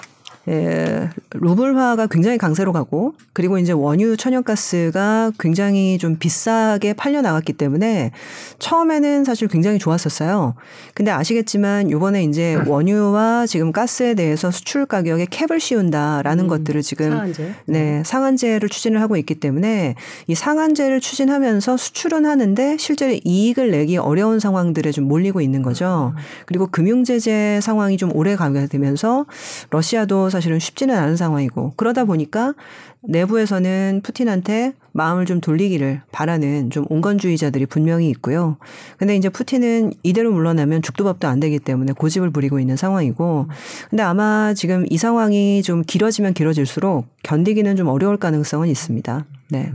예, 0.49 1.11
루블화가 1.32 2.06
굉장히 2.06 2.38
강세로 2.38 2.73
가고 2.73 3.14
그리고 3.35 3.59
이제 3.59 3.73
원유 3.73 4.16
천연가스가 4.16 5.32
굉장히 5.38 5.99
좀 5.99 6.16
비싸게 6.16 6.94
팔려 6.94 7.20
나갔기 7.20 7.52
때문에 7.52 8.11
처음에는 8.59 9.25
사실 9.25 9.49
굉장히 9.49 9.78
좋았었어요. 9.78 10.54
근데 10.94 11.11
아시겠지만 11.11 11.90
요번에 11.90 12.25
이제 12.25 12.54
원유와 12.66 13.47
지금 13.47 13.70
가스에 13.70 14.14
대해서 14.14 14.50
수출 14.50 14.87
가격에 14.87 15.26
캡을 15.28 15.61
씌운다라는 15.61 16.44
음, 16.44 16.49
것들을 16.49 16.80
지금 16.82 17.11
상한제. 17.11 17.54
네, 17.66 18.02
상한제를 18.04 18.70
추진을 18.70 19.02
하고 19.02 19.16
있기 19.18 19.35
때문에 19.35 19.94
이 20.26 20.35
상한제를 20.35 21.00
추진하면서 21.00 21.76
수출은 21.76 22.25
하는데 22.25 22.76
실제로 22.78 23.14
이익을 23.25 23.70
내기 23.73 23.99
어려운 23.99 24.40
상황들에 24.40 24.90
좀 24.90 25.04
몰리고 25.04 25.42
있는 25.42 25.62
거죠. 25.62 26.14
음. 26.16 26.20
그리고 26.47 26.66
금융 26.66 27.04
제재 27.04 27.61
상황이 27.62 27.99
좀 27.99 28.11
오래 28.16 28.37
가게 28.37 28.66
되면서 28.66 29.26
러시아도 29.68 30.30
사실은 30.31 30.59
쉽지는 30.59 30.97
않은 30.97 31.17
상황이고 31.17 31.75
그러다 31.77 32.05
보니까 32.05 32.55
내부에서는 33.03 34.01
푸틴한테 34.03 34.75
마음을 34.93 35.25
좀 35.27 35.41
돌리기를 35.41 36.03
바라는 36.13 36.71
좀 36.71 36.85
온건주의자들이 36.89 37.67
분명히 37.67 38.09
있고요. 38.11 38.57
근데 38.99 39.17
이제 39.17 39.29
푸틴은 39.29 39.93
이대로 40.03 40.33
물러나면 40.33 40.83
죽도 40.83 41.05
밥도 41.05 41.29
안 41.29 41.41
되기 41.41 41.59
때문에 41.59 41.93
고집을 41.93 42.31
부리고 42.31 42.61
있는 42.61 42.77
상황이고 42.77 43.49
근데 43.89 44.03
아마 44.03 44.55
지금 44.55 44.85
이 44.91 44.99
상황이 44.99 45.63
좀 45.63 45.83
길어지면 45.83 46.35
길어질수록 46.35 47.07
견디기는 47.23 47.77
좀 47.77 47.89
어려울 47.89 48.17
가능성은 48.17 48.69
있습니다. 48.69 49.27
네. 49.51 49.73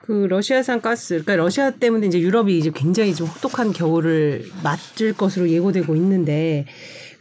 그 0.00 0.26
러시아산 0.28 0.82
가스, 0.82 1.14
그러니까 1.22 1.36
러시아 1.36 1.70
때문에 1.70 2.06
이제 2.06 2.20
유럽이 2.20 2.58
이제 2.58 2.70
굉장히 2.74 3.14
좀 3.14 3.26
혹독한 3.26 3.72
겨울을 3.72 4.44
맞을 4.62 5.14
것으로 5.14 5.48
예고되고 5.48 5.96
있는데 5.96 6.66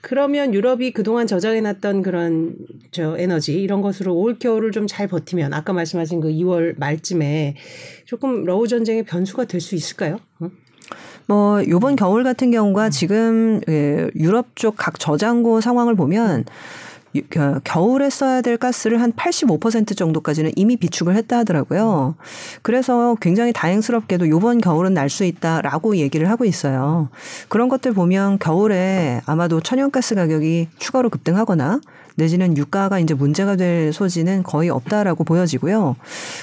그러면 0.05 0.53
유럽이 0.53 0.91
그동안 0.91 1.27
저장해놨던 1.27 2.01
그런 2.01 2.57
저 2.91 3.17
에너지 3.17 3.53
이런 3.53 3.81
것으로 3.81 4.13
올 4.13 4.37
겨울을 4.37 4.71
좀 4.71 4.85
잘 4.85 5.07
버티면 5.07 5.53
아까 5.53 5.71
말씀하신 5.71 6.19
그 6.19 6.27
2월 6.27 6.77
말쯤에 6.77 7.55
조금 8.05 8.43
러우 8.43 8.67
전쟁의 8.67 9.03
변수가 9.03 9.45
될 9.45 9.61
수 9.61 9.75
있을까요? 9.75 10.19
응? 10.41 10.51
뭐 11.25 11.65
요번 11.69 11.95
겨울 11.95 12.25
같은 12.25 12.51
경우가 12.51 12.89
지금 12.89 13.61
예, 13.69 14.09
유럽 14.15 14.55
쪽 14.55 14.75
각 14.77 14.99
저장고 14.99 15.61
상황을 15.61 15.95
보면 15.95 16.43
겨울에 17.63 18.09
써야 18.09 18.41
될 18.41 18.57
가스를 18.57 19.01
한 19.01 19.13
85% 19.13 19.95
정도까지는 19.95 20.51
이미 20.55 20.75
비축을 20.77 21.15
했다 21.15 21.37
하더라고요. 21.39 22.15
그래서 22.61 23.15
굉장히 23.21 23.53
다행스럽게도 23.53 24.29
요번 24.29 24.59
겨울은 24.59 24.93
날 24.93 25.13
수 25.13 25.23
있다라고 25.25 25.97
얘기를 25.97 26.29
하고 26.29 26.43
있어요. 26.43 27.09
그런 27.49 27.69
것들 27.69 27.93
보면 27.93 28.39
겨울에 28.39 29.21
아마도 29.27 29.61
천연가스 29.61 30.15
가격이 30.15 30.69
추가로 30.79 31.11
급등하거나 31.11 31.81
내지는 32.15 32.57
유가가 32.57 32.99
이제 32.99 33.13
문제가 33.13 33.55
될 33.55 33.91
소지는 33.93 34.43
거의 34.43 34.69
없다라고 34.69 35.23
보여지고요. 35.23 35.95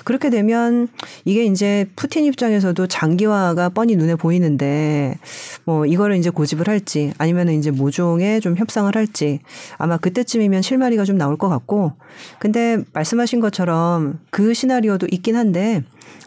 그렇게 0.05 0.31
되면 0.31 0.89
이게 1.25 1.45
이제 1.45 1.87
푸틴 1.97 2.25
입장에서도 2.25 2.87
장기화가 2.87 3.71
뻔히 3.71 3.97
눈에 3.97 4.15
보이는데 4.15 5.19
뭐 5.65 5.87
이거를 5.87 6.17
이제 6.17 6.31
고집을 6.31 6.69
할지 6.69 7.13
아니면은 7.19 7.55
이제 7.55 7.71
모종에 7.71 8.41
좀 8.41 8.57
협상을 8.57 8.95
할지 8.95 9.41
아마 9.77 9.97
그때쯤이면 9.97 10.63
실마리가 10.63 11.05
좀 11.05 11.19
나올 11.19 11.37
것 11.37 11.49
같고 11.49 11.93
근데 12.39 12.79
말씀하신 12.93 13.41
것처럼 13.41 14.19
그 14.31 14.55
시나리오도 14.55 15.07
있긴 15.11 15.37
한데 15.37 15.83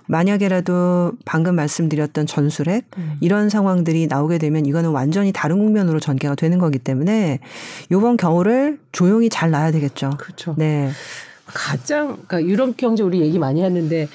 만약에라도 0.07 1.13
방금 1.25 1.55
말씀드렸던 1.55 2.25
전술핵 2.25 2.85
음. 2.97 3.17
이런 3.21 3.49
상황들이 3.49 4.07
나오게 4.07 4.37
되면 4.37 4.65
이거는 4.65 4.91
완전히 4.91 5.31
다른 5.31 5.59
국면으로 5.59 5.99
전개가 5.99 6.35
되는 6.35 6.59
거기 6.59 6.79
때문에 6.79 7.39
요번 7.91 8.17
겨울을 8.17 8.79
조용히 8.91 9.29
잘 9.29 9.51
놔야 9.51 9.71
되겠죠. 9.71 10.11
그렇죠. 10.17 10.55
네. 10.57 10.89
가장 11.45 12.17
그러니까 12.27 12.43
유럽 12.43 12.77
경제 12.77 13.03
우리 13.03 13.21
얘기 13.21 13.39
많이 13.39 13.63
했는데 13.63 14.07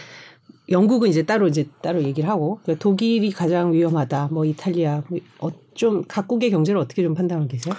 영국은 0.71 1.09
이제 1.09 1.23
따로 1.23 1.49
이제 1.49 1.67
따로 1.83 2.03
얘기를 2.03 2.29
하고 2.29 2.61
그러니까 2.63 2.83
독일이 2.83 3.31
가장 3.31 3.73
위험하다. 3.73 4.29
뭐 4.33 4.45
이탈리아 4.45 5.03
뭐 5.39 5.51
좀 5.79 6.05
각국의 6.07 6.51
경제를 6.51 6.79
어떻게 6.79 7.03
좀 7.03 7.15
판단하고 7.15 7.49
계세요? 7.49 7.75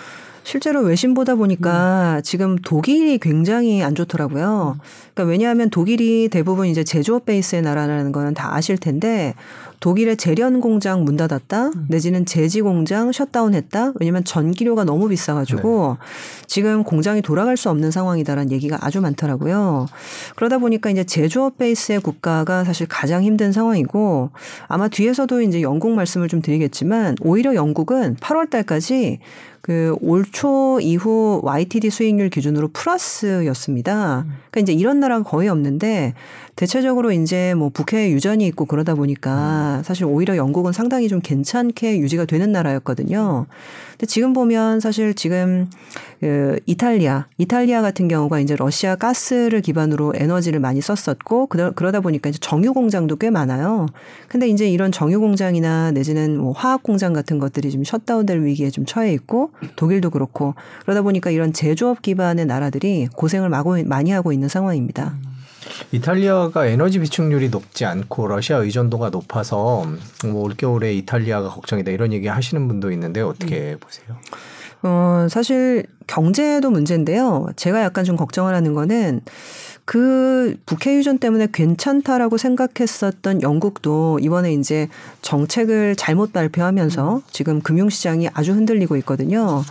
실제로 0.50 0.82
외신 0.82 1.14
보다 1.14 1.36
보니까 1.36 2.16
음. 2.18 2.22
지금 2.24 2.56
독일이 2.58 3.20
굉장히 3.20 3.84
안 3.84 3.94
좋더라고요. 3.94 4.80
그러니까 5.14 5.30
왜냐하면 5.30 5.70
독일이 5.70 6.28
대부분 6.28 6.66
이제 6.66 6.84
제조업 6.84 7.26
베이스의 7.26 7.62
나라라는 7.62 8.12
거는 8.12 8.34
다 8.34 8.56
아실 8.56 8.76
텐데 8.80 9.36
독일의 9.80 10.18
재련 10.18 10.60
공장 10.60 11.06
문 11.06 11.16
닫았다 11.16 11.68
음. 11.68 11.86
내지는 11.88 12.26
제지 12.26 12.62
공장 12.62 13.12
셧다운했다 13.12 13.94
왜냐면 14.00 14.24
전기료가 14.24 14.84
너무 14.84 15.08
비싸가지고 15.08 15.98
네. 16.00 16.06
지금 16.48 16.84
공장이 16.84 17.22
돌아갈 17.22 17.56
수 17.58 17.70
없는 17.70 17.92
상황이다라는 17.92 18.52
얘기가 18.52 18.78
아주 18.82 19.02
많더라고요. 19.02 19.88
그러다 20.36 20.58
보니까 20.58 20.90
이제 20.90 21.04
제조업 21.04 21.58
베이스의 21.58 22.02
국가가 22.02 22.64
사실 22.64 22.88
가장 22.88 23.24
힘든 23.24 23.52
상황이고 23.52 24.32
아마 24.68 24.88
뒤에서도 24.88 25.42
이제 25.44 25.62
영국 25.62 25.92
말씀을 25.92 26.28
좀 26.28 26.42
드리겠지만 26.42 27.16
오히려 27.22 27.56
영국은 27.56 28.16
8월 28.18 28.50
달까지 28.50 29.20
그 29.62 29.96
올 30.02 30.24
초 30.32 30.80
이후 30.82 31.42
YTD 31.44 31.90
수익률 31.90 32.30
기준으로 32.30 32.70
플러스였습니다. 32.70 34.26
그러니까 34.52 34.60
이제 34.62 34.74
이런 34.74 35.00
나라가 35.00 35.24
거의 35.24 35.50
없는데 35.50 36.14
대체적으로 36.60 37.14
이제 37.14 37.54
뭐 37.54 37.70
북해 37.70 38.12
유전이 38.12 38.46
있고 38.48 38.66
그러다 38.66 38.94
보니까 38.94 39.82
사실 39.86 40.04
오히려 40.04 40.36
영국은 40.36 40.74
상당히 40.74 41.08
좀 41.08 41.22
괜찮게 41.22 42.00
유지가 42.00 42.26
되는 42.26 42.52
나라였거든요. 42.52 43.46
근데 43.92 44.06
지금 44.06 44.34
보면 44.34 44.82
사실 44.82 45.14
지금 45.14 45.70
그 46.20 46.60
이탈리아, 46.66 47.28
이탈리아 47.38 47.82
같은 47.82 48.10
경우가 48.10 48.42
이제 48.42 48.58
러시아 48.58 48.98
가스를 48.98 49.62
기반으로 49.62 50.12
에너지를 50.18 50.60
많이 50.60 50.82
썼었고 50.82 51.48
그러다 51.48 52.02
보니까 52.02 52.28
이제 52.28 52.40
정유 52.42 52.74
공장도 52.74 53.16
꽤 53.16 53.30
많아요. 53.30 53.86
근데 54.28 54.50
이제 54.50 54.70
이런 54.70 54.92
정유 54.92 55.22
공장이나 55.22 55.92
내지는 55.92 56.38
뭐 56.38 56.52
화학 56.52 56.84
공장 56.84 57.14
같은 57.14 57.40
것들이 57.40 57.72
좀 57.72 57.86
셧다운될 57.86 58.44
위기에 58.44 58.70
좀 58.70 58.86
처해 58.86 59.14
있고 59.14 59.52
독일도 59.78 60.10
그렇고 60.10 60.56
그러다 60.82 61.04
보니까 61.04 61.30
이런 61.30 61.54
제조업 61.54 62.02
기반의 62.02 62.48
나라들이 62.48 63.08
고생을 63.16 63.48
많이 63.48 64.12
하고 64.12 64.34
있는 64.34 64.50
상황입니다. 64.50 65.16
이탈리아가 65.92 66.66
에너지 66.66 67.00
비축률이 67.00 67.50
높지 67.50 67.86
않고 67.86 68.28
러시아 68.28 68.58
의존도가 68.58 69.10
높아서 69.10 69.86
뭐 70.26 70.44
올겨울에 70.44 70.94
이탈리아가 70.94 71.50
걱정이다 71.50 71.92
이런 71.92 72.14
얘기 72.14 72.28
하시는 72.28 72.68
분도 72.68 72.92
있는데 72.92 73.22
어떻게 73.22 73.74
음. 73.74 73.80
보세요? 73.80 74.18
어, 74.82 75.28
사실 75.30 75.86
경제도 76.08 76.72
문제인데요. 76.72 77.48
제가 77.56 77.82
약간 77.84 78.04
좀 78.06 78.16
걱정을 78.16 78.56
하는 78.56 78.74
거는 78.74 79.22
그 79.90 80.56
북해 80.68 80.96
유전 80.98 81.18
때문에 81.18 81.48
괜찮다라고 81.52 82.38
생각했었던 82.38 83.42
영국도 83.42 84.20
이번에 84.22 84.54
이제 84.54 84.88
정책을 85.24 85.96
잘못 85.96 86.32
발표하면서 86.32 87.24
지금 87.32 87.60
금융시장이 87.62 88.30
아주 88.34 88.54
흔들리고 88.54 88.98
있거든요. 88.98 89.64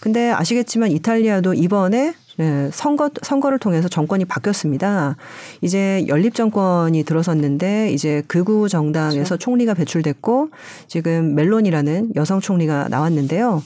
근데 0.00 0.30
아시겠지만 0.30 0.90
이탈리아도 0.92 1.52
이번에 1.52 2.14
네, 2.36 2.68
선거 2.72 3.10
선거를 3.22 3.58
통해서 3.58 3.88
정권이 3.88 4.26
바뀌었습니다. 4.26 5.16
이제 5.62 6.04
연립 6.08 6.34
정권이 6.34 7.02
들어섰는데 7.04 7.92
이제 7.92 8.22
극우 8.28 8.68
정당에서 8.68 9.16
그렇죠. 9.16 9.36
총리가 9.38 9.74
배출됐고 9.74 10.50
지금 10.86 11.34
멜론이라는 11.34 12.12
여성 12.16 12.40
총리가 12.40 12.88
나왔는데요. 12.88 13.62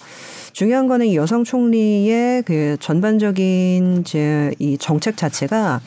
중요한 0.53 0.89
거는 0.89 1.07
이 1.07 1.17
여성 1.17 1.45
총리의 1.45 2.43
그 2.43 2.77
전반적인 2.81 4.05
제 4.05 4.53
이 4.59 4.77
정책 4.79 5.17
자체가 5.17 5.81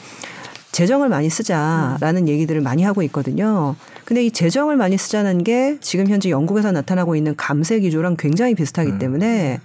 재정을 0.74 1.08
많이 1.08 1.30
쓰자라는 1.30 2.28
얘기들을 2.28 2.60
많이 2.60 2.82
하고 2.82 3.04
있거든요. 3.04 3.76
근데 4.06 4.26
이 4.26 4.32
재정을 4.32 4.76
많이 4.76 4.98
쓰자는 4.98 5.44
게 5.44 5.78
지금 5.82 6.08
현재 6.08 6.32
영국에서 6.32 6.72
나타나고 6.72 7.16
있는 7.16 7.36
감세 7.38 7.80
기조랑 7.80 8.18
굉장히 8.18 8.56
비슷하기 8.56 8.94
음. 8.94 9.00
때문에 9.00 9.60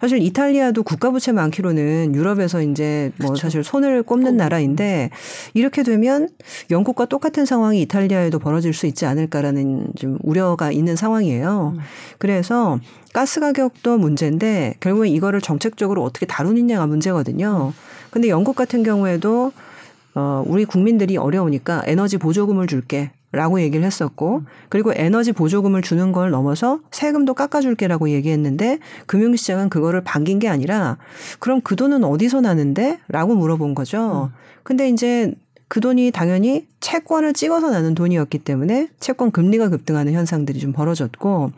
사실 0.00 0.20
이탈리아도 0.20 0.82
국가 0.82 1.10
부채 1.10 1.30
많기로는 1.30 2.12
유럽에서 2.14 2.60
이제 2.60 3.12
뭐 3.18 3.30
그쵸. 3.30 3.42
사실 3.42 3.62
손을 3.62 4.02
꼽는 4.02 4.36
나라인데 4.36 5.10
이렇게 5.54 5.84
되면 5.84 6.28
영국과 6.72 7.06
똑같은 7.06 7.46
상황이 7.46 7.80
이탈리아에도 7.82 8.40
벌어질 8.40 8.74
수 8.74 8.86
있지 8.86 9.06
않을까라는 9.06 9.92
좀 9.96 10.18
우려가 10.24 10.72
있는 10.72 10.96
상황이에요. 10.96 11.74
음. 11.76 11.80
그래서 12.18 12.80
가스 13.12 13.38
가격도 13.38 13.96
문제인데 13.96 14.74
결국에 14.80 15.08
이거를 15.08 15.40
정책적으로 15.40 16.02
어떻게 16.02 16.26
다루느냐가 16.26 16.88
문제거든요. 16.88 17.72
근데 18.10 18.28
영국 18.28 18.56
같은 18.56 18.82
경우에도 18.82 19.52
어, 20.18 20.42
우리 20.48 20.64
국민들이 20.64 21.16
어려우니까 21.16 21.84
에너지 21.86 22.18
보조금을 22.18 22.66
줄게. 22.66 23.12
라고 23.30 23.60
얘기를 23.60 23.84
했었고, 23.84 24.44
그리고 24.70 24.90
에너지 24.94 25.32
보조금을 25.32 25.82
주는 25.82 26.12
걸 26.12 26.30
넘어서 26.30 26.80
세금도 26.90 27.34
깎아줄게라고 27.34 28.08
얘기했는데, 28.08 28.78
금융시장은 29.06 29.68
그거를 29.68 30.02
반긴 30.02 30.38
게 30.38 30.48
아니라, 30.48 30.96
그럼 31.38 31.60
그 31.60 31.76
돈은 31.76 32.04
어디서 32.04 32.40
나는데? 32.40 33.00
라고 33.06 33.34
물어본 33.34 33.74
거죠. 33.74 34.30
근데 34.62 34.88
이제 34.88 35.34
그 35.68 35.80
돈이 35.80 36.10
당연히 36.12 36.66
채권을 36.80 37.32
찍어서 37.32 37.70
나는 37.70 37.94
돈이었기 37.94 38.38
때문에 38.38 38.88
채권 39.00 39.30
금리가 39.30 39.68
급등하는 39.68 40.12
현상들이 40.12 40.60
좀 40.60 40.72
벌어졌고 40.72 41.50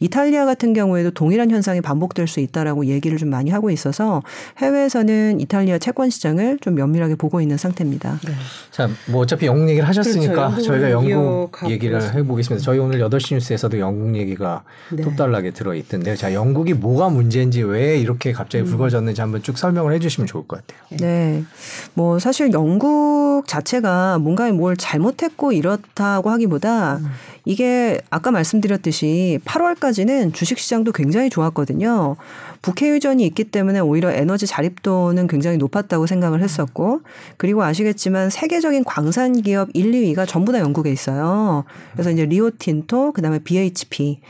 이탈리아 0.00 0.46
같은 0.46 0.72
경우에도 0.72 1.10
동일한 1.10 1.50
현상이 1.50 1.80
반복될 1.80 2.26
수 2.26 2.40
있다라고 2.40 2.86
얘기를 2.86 3.18
좀 3.18 3.28
많이 3.28 3.50
하고 3.50 3.70
있어서 3.70 4.22
해외에서는 4.58 5.40
이탈리아 5.40 5.78
채권 5.78 6.10
시장을 6.10 6.58
좀 6.60 6.74
면밀하게 6.74 7.16
보고 7.16 7.40
있는 7.40 7.56
상태입니다. 7.56 8.18
네. 8.26 8.32
자, 8.70 8.88
뭐 9.08 9.22
어차피 9.22 9.46
영국 9.46 9.68
얘기를 9.68 9.86
하셨으니까 9.86 10.50
그렇죠. 10.50 10.62
저희가 10.62 10.90
영국 10.90 11.52
얘기를 11.68 12.02
해 12.14 12.22
보겠습니다. 12.22 12.64
저희 12.64 12.78
오늘 12.78 12.98
8시 13.00 13.34
뉴스에서도 13.34 13.78
영국 13.78 14.16
얘기가 14.16 14.64
네. 14.90 15.02
톱달나게 15.02 15.50
들어 15.50 15.74
있던데요. 15.74 16.16
자, 16.16 16.32
영국이 16.32 16.72
뭐가 16.72 17.10
문제인지 17.10 17.62
왜 17.62 17.98
이렇게 17.98 18.32
갑자기 18.32 18.64
음. 18.64 18.70
불거졌는지 18.70 19.20
한번 19.20 19.42
쭉 19.42 19.58
설명을 19.58 19.92
해 19.92 19.98
주시면 19.98 20.26
좋을 20.26 20.46
것 20.46 20.66
같아요. 20.66 20.98
네. 20.98 21.44
뭐 21.92 22.18
사실 22.18 22.52
영국 22.52 23.44
자체가 23.52 24.18
뭔가 24.18 24.50
뭘 24.50 24.76
잘못했고 24.76 25.52
이렇다고 25.52 26.30
하기보다 26.30 26.96
음. 26.96 27.06
이게 27.44 28.00
아까 28.08 28.30
말씀드렸듯이 28.30 29.40
8월까지는 29.44 30.32
주식시장도 30.32 30.92
굉장히 30.92 31.28
좋았거든요. 31.28 32.16
북해 32.62 32.90
유전이 32.90 33.26
있기 33.26 33.44
때문에 33.44 33.80
오히려 33.80 34.10
에너지 34.10 34.46
자립도는 34.46 35.26
굉장히 35.26 35.58
높았다고 35.58 36.06
생각을 36.06 36.40
했었고 36.40 37.02
그리고 37.36 37.62
아시겠지만 37.64 38.30
세계적인 38.30 38.84
광산 38.84 39.42
기업 39.42 39.68
1, 39.74 39.90
2위가 39.92 40.26
전부 40.26 40.52
다 40.52 40.60
영국에 40.60 40.90
있어요. 40.90 41.64
그래서 41.92 42.10
이제 42.10 42.24
리오틴토 42.24 43.12
그다음에 43.12 43.40
BHP 43.40 44.20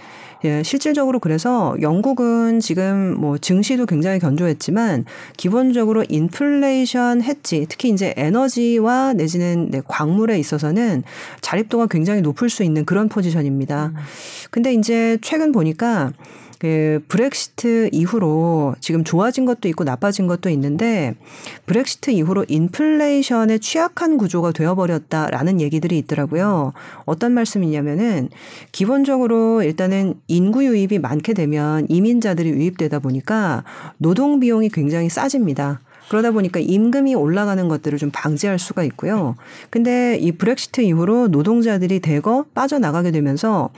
예, 0.45 0.63
실질적으로 0.63 1.21
그래서 1.21 1.77
영국은 1.81 2.61
지금 2.61 3.15
뭐 3.19 3.39
증시도 3.39 3.87
굉장히 3.87 4.19
견조했지만 4.19 5.05
기본적으로 5.37 6.05
인플레이션 6.09 7.23
했지 7.23 7.67
특히 7.69 7.91
이제 7.91 8.13
에너지와 8.17 9.13
내지는 9.13 9.71
네, 9.71 9.81
광물에 9.87 10.39
있어서는 10.39 11.05
자립도가 11.41 11.87
굉장히 11.87 12.23
높을 12.23 12.51
수 12.51 12.65
있는 12.65 12.85
그런 12.85 13.09
포지션입니다. 13.09 13.93
음. 13.95 13.97
근데 14.51 14.75
이제 14.75 15.19
최근 15.23 15.53
보니까 15.53 16.13
그 16.63 17.03
브렉시트 17.09 17.89
이후로 17.91 18.77
지금 18.79 19.03
좋아진 19.03 19.47
것도 19.47 19.67
있고 19.71 19.83
나빠진 19.83 20.29
것도 20.29 20.49
있는데 20.51 21.17
브렉시트 21.67 22.13
이후로 22.13 22.45
인플레이션에 22.47 23.59
취약한 23.59 24.17
구조가 24.17 24.53
되어버렸다라는 24.53 25.61
얘기들이 25.61 25.99
있더라고요. 25.99 26.73
어떤 27.05 27.33
말씀이냐면은 27.33 28.29
기본적으로 28.71 29.65
일단은 29.65 30.15
인구 30.29 30.65
유입이 30.65 31.01
많게 31.01 31.35
되면 31.35 31.85
이민자들이 31.89 32.51
유입되다 32.51 33.01
보니까 33.01 33.65
노동 33.99 34.39
비용이 34.39 34.69
굉장히 34.69 35.09
싸집니다. 35.09 35.81
그러다 36.11 36.31
보니까 36.31 36.61
임금이 36.61 37.15
올라가는 37.15 37.67
것들을 37.69 37.99
좀 37.99 38.11
방지할 38.13 38.59
수가 38.59 38.85
있고요. 38.85 39.35
근데 39.71 40.17
이 40.21 40.31
브렉시트 40.31 40.83
이후로 40.83 41.29
노동자들이 41.29 42.01
대거 42.01 42.45
빠져나가게 42.55 43.11
되면서 43.11 43.71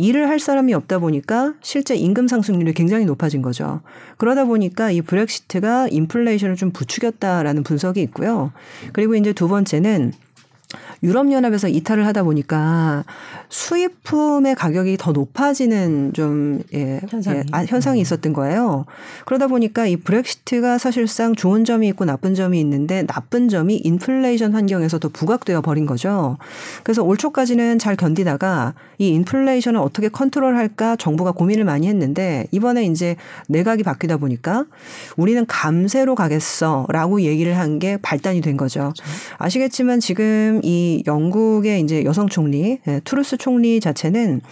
일을 0.00 0.30
할 0.30 0.38
사람이 0.38 0.72
없다 0.72 0.98
보니까 0.98 1.52
실제 1.60 1.94
임금 1.94 2.26
상승률이 2.26 2.72
굉장히 2.72 3.04
높아진 3.04 3.42
거죠. 3.42 3.82
그러다 4.16 4.46
보니까 4.46 4.90
이 4.90 5.02
브렉시트가 5.02 5.88
인플레이션을 5.90 6.56
좀 6.56 6.70
부추겼다라는 6.70 7.62
분석이 7.64 8.00
있고요. 8.02 8.50
그리고 8.94 9.14
이제 9.14 9.34
두 9.34 9.46
번째는 9.46 10.12
유럽연합에서 11.02 11.68
이탈을 11.68 12.06
하다 12.06 12.22
보니까 12.22 13.04
수입품의 13.48 14.54
가격이 14.54 14.96
더 14.98 15.12
높아지는 15.12 16.12
좀 16.12 16.60
예, 16.74 17.00
현상이. 17.08 17.38
예, 17.38 17.42
아, 17.52 17.64
현상이 17.64 18.00
음. 18.00 18.02
있었던 18.02 18.32
거예요. 18.32 18.84
그러다 19.24 19.46
보니까 19.48 19.86
이 19.86 19.96
브렉시트가 19.96 20.78
사실상 20.78 21.34
좋은 21.34 21.64
점이 21.64 21.88
있고 21.88 22.04
나쁜 22.04 22.34
점이 22.34 22.60
있는데 22.60 23.04
나쁜 23.06 23.48
점이 23.48 23.76
인플레이션 23.76 24.52
환경에서 24.52 24.98
더 24.98 25.08
부각되어 25.08 25.62
버린 25.62 25.86
거죠. 25.86 26.38
그래서 26.84 27.02
올 27.02 27.16
초까지는 27.16 27.78
잘 27.78 27.96
견디다가 27.96 28.74
이 28.98 29.08
인플레이션을 29.08 29.80
어떻게 29.80 30.08
컨트롤할까 30.08 30.96
정부가 30.96 31.32
고민을 31.32 31.64
많이 31.64 31.88
했는데 31.88 32.46
이번에 32.52 32.84
이제 32.84 33.16
내각이 33.48 33.82
바뀌다 33.82 34.18
보니까 34.18 34.66
우리는 35.16 35.44
감세로 35.46 36.14
가겠어라고 36.14 37.22
얘기를 37.22 37.58
한 37.58 37.80
게 37.80 37.96
발단이 37.96 38.40
된 38.42 38.56
거죠. 38.56 38.92
그렇죠. 38.94 39.04
아시겠지만 39.38 40.00
지금 40.00 40.60
이 40.62 40.89
영국의 41.06 41.80
이제 41.80 42.04
여성 42.04 42.28
총리 42.28 42.78
예, 42.86 43.00
트루스 43.04 43.38
총리 43.38 43.80
자체는 43.80 44.42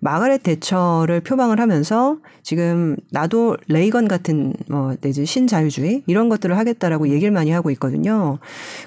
마가렛 0.00 0.42
대처를 0.42 1.20
표방을 1.20 1.60
하면서 1.60 2.18
지금 2.42 2.96
나도 3.10 3.56
레이건 3.68 4.06
같은 4.06 4.52
뭐 4.68 4.94
내지 5.00 5.24
신자유주의 5.24 6.02
이런 6.06 6.28
것들을 6.28 6.58
하겠다라고 6.58 7.08
얘기를 7.08 7.30
많이 7.30 7.50
하고 7.50 7.70
있거든요. 7.70 8.38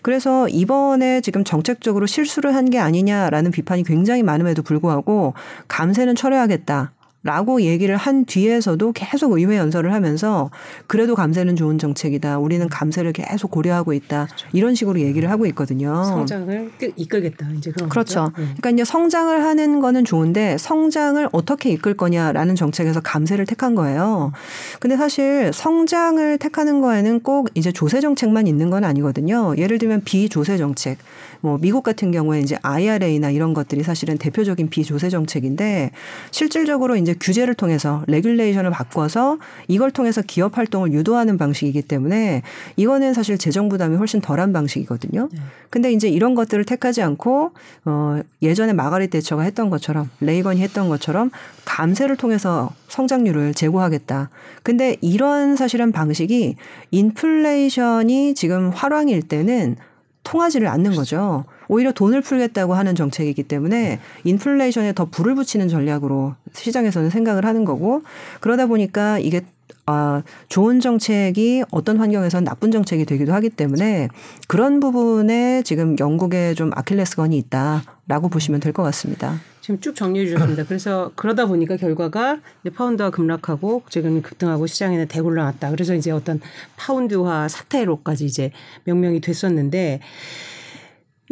그래서 0.04 0.48
이번에 0.48 1.22
지금 1.22 1.44
정책적으로 1.44 2.06
실수를 2.06 2.54
한 2.54 2.68
게 2.68 2.80
아니냐라는 2.80 3.52
비판이 3.52 3.84
굉장히 3.84 4.24
많음에도 4.24 4.62
불구하고 4.62 5.34
감세는 5.70 6.16
철회하겠다. 6.16 6.92
라고 7.28 7.62
얘기를 7.62 7.98
한 7.98 8.24
뒤에서도 8.24 8.94
계속 8.94 9.34
의회 9.34 9.58
연설을 9.58 9.94
하면서 9.94 10.50
그래도 10.88 11.14
감세는 11.14 11.58
좋은 11.58 11.78
정책이다. 11.78 12.40
우리는 12.40 12.70
감세를 12.70 13.12
계속 13.12 13.52
고려하고 13.52 13.92
있다. 13.92 14.30
이런 14.54 14.76
식으로 14.76 15.02
얘기를 15.02 15.30
하고 15.30 15.46
있거든요. 15.48 16.06
성장을 16.06 16.72
이끌겠다. 16.96 17.50
이제 17.58 17.72
그런 17.72 17.90
그렇죠. 17.90 18.32
네. 18.38 18.44
그러니까 18.44 18.70
이제 18.70 18.86
성장을 18.86 19.44
하는 19.44 19.82
거는 19.82 20.06
좋은데 20.06 20.58
성장을 20.58 21.28
어떻게 21.34 21.70
이끌 21.70 21.98
거냐라는 21.98 22.56
정책에서 22.56 23.02
감세를 23.02 23.46
택한 23.46 23.76
거예요. 23.76 24.32
근데 24.80 24.96
사실 24.96 25.52
성장을 25.54 26.38
택하는 26.38 26.80
거에는 26.80 27.20
꼭 27.20 27.50
이제 27.56 27.74
조세 27.74 28.00
정책만 28.00 28.48
있는 28.48 28.70
건 28.70 28.86
아니거든요. 28.86 29.54
예를 29.58 29.80
들면 29.80 30.04
비조세 30.06 30.56
정책. 30.56 30.98
뭐 31.42 31.58
미국 31.60 31.84
같은 31.84 32.12
경우에 32.12 32.40
이제 32.40 32.58
IRA나 32.62 33.32
이런 33.32 33.54
것들이 33.54 33.84
사실은 33.84 34.18
대표적인 34.18 34.70
비조세 34.70 35.10
정책인데 35.10 35.92
실질적으로 36.32 36.96
이제 36.96 37.17
규제를 37.20 37.54
통해서 37.54 38.04
regulation을 38.08 38.72
바꿔서 38.72 39.38
이걸 39.68 39.92
통해서 39.92 40.22
기업 40.22 40.58
활동을 40.58 40.92
유도하는 40.94 41.38
방식이기 41.38 41.84
때문에 41.84 42.42
이거는 42.76 43.14
사실 43.14 43.38
재정 43.38 43.70
부담이 43.70 43.98
훨씬 43.98 44.22
덜한 44.22 44.54
방식이거든요. 44.54 45.30
네. 45.32 45.40
근데 45.70 45.92
이제 45.92 46.08
이런 46.08 46.36
것들을 46.36 46.64
택하지 46.66 47.02
않고 47.02 47.52
어 47.86 48.20
예전에 48.42 48.74
마가릿 48.74 49.10
대처가 49.12 49.44
했던 49.44 49.70
것처럼 49.70 50.10
레이건이 50.22 50.62
했던 50.62 50.90
것처럼 50.90 51.32
감세를 51.66 52.16
통해서 52.16 52.72
성장률을 52.88 53.54
제고하겠다. 53.54 54.30
근데 54.64 54.96
이런 55.02 55.56
사실은 55.56 55.92
방식이 55.92 56.56
인플레이션이 56.92 58.34
지금 58.36 58.70
활황일 58.70 59.24
때는 59.24 59.76
통하지를 60.24 60.68
않는 60.68 60.96
거죠. 60.96 61.46
오히려 61.68 61.92
돈을 61.92 62.22
풀겠다고 62.22 62.74
하는 62.74 62.96
정책이기 62.96 63.44
때문에 63.44 64.00
인플레이션에 64.24 64.94
더 64.94 65.06
불을 65.06 65.36
붙이는 65.36 65.68
전략으로 65.68 66.36
시장에서는 66.54 67.10
생각을 67.10 67.46
하는 67.46 67.66
거고 67.66 68.04
그러다 68.40 68.66
보니까 68.68 69.20
이게 69.20 69.42
아, 69.86 70.22
좋은 70.50 70.82
정책이 70.82 71.64
어떤 71.72 71.98
환경에서는 71.98 72.44
나쁜 72.44 72.72
정책이 72.72 73.06
되기도 73.06 73.34
하기 73.34 73.50
때문에 73.50 74.10
그런 74.48 74.82
부분에 74.82 75.62
지금 75.64 75.96
영국에 75.98 76.54
좀 76.56 76.72
아킬레스건이 76.74 77.38
있다라고 77.38 78.28
보시면 78.30 78.60
될 78.60 78.74
것 78.74 78.84
같습니다. 78.84 79.40
지금 79.62 79.80
쭉 79.82 79.96
정리해 79.96 80.26
주셨습니다. 80.26 80.64
그래서 80.66 81.12
그러다 81.16 81.46
보니까 81.46 81.76
결과가 81.78 82.40
파운드가 82.76 83.10
급락하고 83.12 83.80
국제금리 83.82 84.22
급등하고 84.22 84.68
시장에는 84.68 85.08
대굴러 85.08 85.44
났다. 85.44 85.72
그래서 85.72 85.94
이제 85.96 86.12
어떤 86.12 86.40
파운드화 86.78 87.48
사태로까지 87.50 88.26
이제 88.26 88.52
명명이 88.86 89.20
됐었는데 89.22 90.00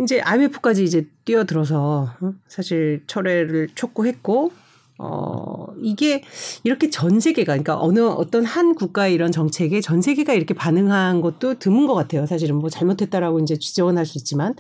이제 0.02 0.20
IMF까지 0.22 0.84
이제 0.84 1.08
뛰어들어서 1.24 2.10
어? 2.22 2.34
사실 2.48 3.04
철회를 3.08 3.70
촉구했고 3.76 4.52
어, 4.98 5.68
이게 5.82 6.24
이렇게 6.64 6.90
전 6.90 7.20
세계가, 7.20 7.52
그러니까 7.52 7.78
어느 7.82 8.00
어떤 8.00 8.46
한 8.46 8.76
국가의 8.76 9.14
이런 9.14 9.30
정책에 9.32 9.82
전 9.82 10.02
세계가 10.02 10.34
이렇게 10.34 10.54
반응한 10.54 11.20
것도 11.20 11.60
드문 11.60 11.86
것 11.86 11.96
같아요. 11.96 12.26
사실은 12.26 12.56
뭐 12.56 12.70
잘못했다라고 12.70 13.40
이제 13.40 13.58
지적은 13.58 13.98
할 13.98 14.06
수 14.06 14.18
있지만 14.20 14.54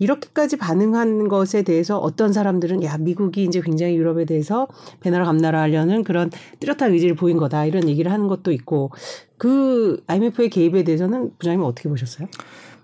이렇게까지 0.00 0.56
반응한 0.56 1.28
것에 1.28 1.62
대해서 1.62 1.98
어떤 1.98 2.32
사람들은 2.32 2.82
야, 2.82 2.98
미국이 2.98 3.44
이제 3.44 3.60
굉장히 3.62 3.94
유럽에 3.96 4.24
대해서 4.24 4.66
배나라 5.00 5.24
감나라 5.24 5.60
하려는 5.62 6.02
그런 6.04 6.30
뚜렷한 6.58 6.92
의지를 6.92 7.14
보인 7.14 7.36
거다. 7.38 7.64
이런 7.64 7.88
얘기를 7.88 8.10
하는 8.12 8.26
것도 8.26 8.52
있고 8.52 8.90
그 9.38 10.02
IMF의 10.08 10.50
개입에 10.50 10.84
대해서는 10.84 11.30
부장님 11.38 11.62
어떻게 11.62 11.88
보셨어요? 11.88 12.28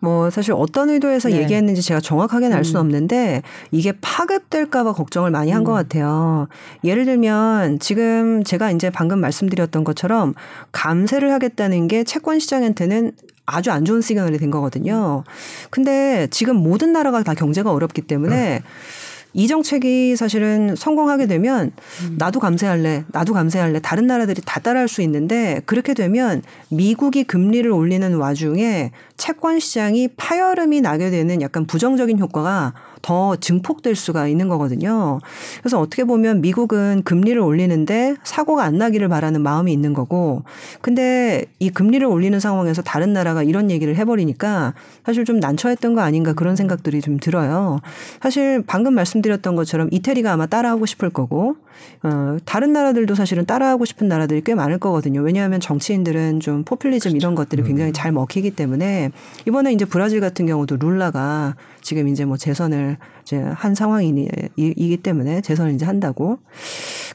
뭐 0.07 0.31
사실 0.31 0.53
어떤 0.53 0.89
의도에서 0.91 1.31
네. 1.31 1.41
얘기했는지 1.41 1.83
제가 1.83 1.99
정확하게는 1.99 2.57
알 2.57 2.65
수는 2.65 2.81
음. 2.81 2.87
없는데 2.87 3.43
이게 3.73 3.93
파급될까봐 4.01 4.93
걱정을 4.93 5.33
많이 5.33 5.51
한것 5.51 5.75
음. 5.75 5.83
같아요. 5.83 6.47
예를 6.85 7.05
들면 7.07 7.81
지금 7.81 8.45
제가 8.45 8.71
이제 8.71 8.89
방금 8.89 9.19
말씀드렸던 9.19 9.83
것처럼 9.83 10.35
감세를 10.71 11.33
하겠다는 11.33 11.89
게 11.89 12.05
채권 12.05 12.39
시장한테는 12.39 13.13
아주 13.47 13.73
안 13.73 13.85
좋은 13.85 14.01
시그널이 14.01 14.39
된 14.39 14.53
거거든요. 14.53 15.25
근데 15.71 16.29
지금 16.31 16.55
모든 16.55 16.93
나라가 16.93 17.25
다 17.25 17.35
경제가 17.35 17.73
어렵기 17.73 18.03
때문에 18.03 18.59
음. 18.59 19.06
이 19.33 19.49
정책이 19.49 20.17
사실은 20.17 20.75
성공하게 20.77 21.27
되면 21.27 21.73
나도 22.17 22.41
감세할래, 22.41 23.05
나도 23.09 23.35
감세할래. 23.35 23.81
다른 23.81 24.07
나라들이 24.07 24.41
다 24.45 24.61
따라할 24.61 24.89
수 24.89 25.03
있는데 25.03 25.61
그렇게 25.67 25.93
되면 25.95 26.43
미국이 26.69 27.25
금리를 27.25 27.71
올리는 27.71 28.15
와중에 28.15 28.93
채권 29.17 29.61
시장이 29.61 30.09
파열음이 30.17 30.81
나게 30.81 31.11
되는 31.11 31.43
약간 31.43 31.67
부정적인 31.67 32.19
효과가 32.19 32.75
더 33.03 33.37
증폭될 33.37 33.95
수가 33.95 34.29
있는 34.29 34.49
거거든요. 34.49 35.21
그래서 35.61 35.81
어떻게 35.81 36.05
보면 36.05 36.41
미국은 36.41 37.03
금리를 37.05 37.41
올리는데 37.41 38.17
사고가 38.25 38.65
안 38.65 38.79
나기를 38.79 39.09
바라는 39.09 39.43
마음이 39.43 39.73
있는 39.73 39.95
거고, 39.95 40.43
근데 40.81 41.45
이 41.59 41.71
금리를 41.71 42.07
올리는 42.07 42.39
상황에서 42.39 42.83
다른 42.83 43.13
나라가 43.13 43.43
이런 43.43 43.71
얘기를 43.71 43.97
해버리니까 43.97 44.75
사실 45.05 45.25
좀 45.25 45.41
난처했던 45.41 45.95
거 45.95 46.01
아닌가 46.01 46.33
그런 46.33 46.57
생각들이 46.57 47.01
좀 47.01 47.19
들어요. 47.19 47.81
사실 48.21 48.63
방금 48.67 48.95
말씀드렸던 48.95 49.57
것처럼 49.57 49.89
이태리가 49.91 50.33
아마 50.33 50.47
따라하고 50.47 50.87
싶을 50.87 51.11
거고, 51.11 51.57
어, 52.03 52.37
다른 52.45 52.73
나라들도 52.73 53.15
사실은 53.15 53.45
따라하고 53.45 53.85
싶은 53.85 54.09
나라들이 54.09 54.43
꽤 54.45 54.55
많을 54.55 54.79
거거든요. 54.79 55.21
왜냐하면 55.21 55.61
정치인들은 55.61 56.41
좀 56.41 56.65
포퓰리즘 56.65 57.11
그렇죠. 57.11 57.17
이런 57.17 57.35
것들이 57.35 57.63
굉장히 57.63 57.91
음. 57.91 57.93
잘 57.93 58.13
먹히기 58.13 58.53
때문에 58.53 59.11
이번에 59.47 59.73
이제 59.73 59.85
브라질 59.85 60.21
같은 60.21 60.47
경우도 60.47 60.77
룰라가 60.77 61.55
지금 61.87 62.09
이제 62.09 62.25
뭐 62.25 62.37
재선을 62.37 62.97
이제 63.23 63.39
한 63.39 63.77
상황이기 63.77 64.97
때문에 65.05 65.41
재선을 65.41 65.73
이제 65.73 65.87
한다고. 65.87 66.41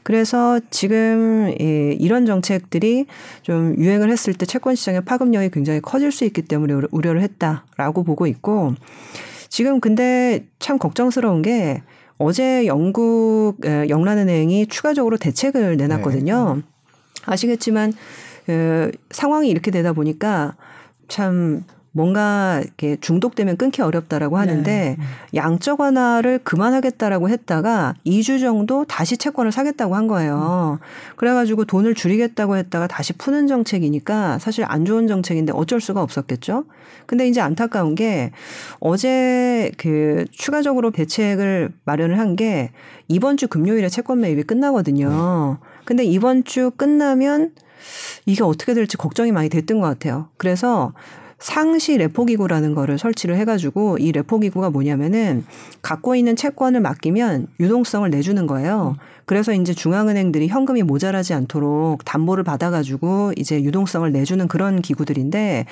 그래서 0.02 0.60
지금 0.70 1.52
이 1.60 1.94
이런 2.00 2.24
정책들이 2.24 3.04
좀 3.42 3.74
유행을 3.76 4.10
했을 4.10 4.32
때 4.32 4.46
채권 4.46 4.74
시장의 4.74 5.04
파급력이 5.04 5.50
굉장히 5.50 5.82
커질 5.82 6.10
수 6.10 6.24
있기 6.24 6.40
때문에 6.40 6.86
우려를 6.90 7.20
했다라고 7.20 8.02
보고 8.02 8.26
있고 8.26 8.72
지금 9.50 9.78
근데 9.78 10.46
참 10.58 10.78
걱정스러운 10.78 11.42
게 11.42 11.82
어제 12.16 12.64
영국 12.64 13.58
영란은행이 13.62 14.68
추가적으로 14.68 15.18
대책을 15.18 15.76
내놨거든요. 15.76 16.54
네. 16.56 16.62
아시겠지만 17.26 17.92
그 18.46 18.90
상황이 19.10 19.50
이렇게 19.50 19.70
되다 19.70 19.92
보니까 19.92 20.56
참 21.08 21.64
뭔가 21.92 22.60
이렇게 22.64 22.96
중독되면 23.00 23.56
끊기 23.56 23.82
어렵다라고 23.82 24.38
하는데 24.38 24.96
네. 24.98 25.04
양적 25.34 25.80
완화를 25.80 26.40
그만하겠다라고 26.42 27.28
했다가 27.28 27.94
2주 28.06 28.40
정도 28.40 28.84
다시 28.84 29.16
채권을 29.16 29.52
사겠다고 29.52 29.94
한 29.94 30.06
거예요. 30.08 30.78
그래가지고 31.16 31.66
돈을 31.66 31.94
줄이겠다고 31.94 32.56
했다가 32.56 32.86
다시 32.86 33.12
푸는 33.12 33.46
정책이니까 33.46 34.38
사실 34.38 34.64
안 34.66 34.84
좋은 34.84 35.06
정책인데 35.06 35.52
어쩔 35.54 35.80
수가 35.80 36.02
없었겠죠. 36.02 36.64
근데 37.06 37.28
이제 37.28 37.40
안타까운 37.40 37.94
게 37.94 38.32
어제 38.80 39.70
그 39.76 40.24
추가적으로 40.30 40.90
대책을 40.90 41.72
마련을 41.84 42.18
한 42.18 42.32
게 42.32 42.70
이번 43.08 43.36
주 43.36 43.46
금요일에 43.46 43.90
채권 43.90 44.20
매입이 44.20 44.44
끝나거든요. 44.44 45.58
근데 45.84 46.02
이번 46.02 46.44
주 46.44 46.70
끝나면 46.70 47.52
이게 48.24 48.42
어떻게 48.42 48.72
될지 48.72 48.96
걱정이 48.96 49.32
많이 49.32 49.50
됐던 49.50 49.80
것 49.80 49.86
같아요. 49.86 50.28
그래서 50.38 50.94
상시 51.42 51.96
레포기구라는 51.98 52.74
거를 52.74 52.98
설치를 52.98 53.36
해가지고 53.36 53.98
이 53.98 54.12
레포기구가 54.12 54.70
뭐냐면은 54.70 55.44
갖고 55.82 56.14
있는 56.14 56.36
채권을 56.36 56.80
맡기면 56.80 57.48
유동성을 57.58 58.08
내주는 58.10 58.46
거예요. 58.46 58.96
그래서 59.24 59.52
이제 59.52 59.72
중앙은행들이 59.72 60.48
현금이 60.48 60.82
모자라지 60.82 61.34
않도록 61.34 62.04
담보를 62.04 62.44
받아가지고 62.44 63.32
이제 63.36 63.62
유동성을 63.62 64.10
내주는 64.12 64.46
그런 64.48 64.82
기구들인데 64.82 65.66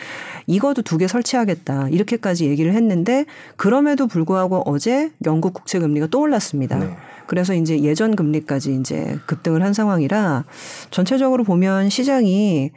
이것도 0.46 0.82
두 0.82 1.00
개 1.00 1.08
설치하겠다 1.08 1.88
이렇게까지 1.88 2.46
얘기를 2.46 2.74
했는데 2.74 3.24
그럼에도 3.56 4.06
불구하고 4.06 4.62
어제 4.66 5.10
영국 5.24 5.54
국채 5.54 5.78
금리가 5.78 6.08
또 6.08 6.20
올랐습니다. 6.20 6.78
네. 6.78 6.96
그래서 7.26 7.54
이제 7.54 7.80
예전 7.80 8.16
금리까지 8.16 8.74
이제 8.74 9.16
급등을 9.26 9.62
한 9.62 9.72
상황이라 9.72 10.44
전체적으로 10.90 11.44
보면 11.44 11.88
시장이 11.88 12.72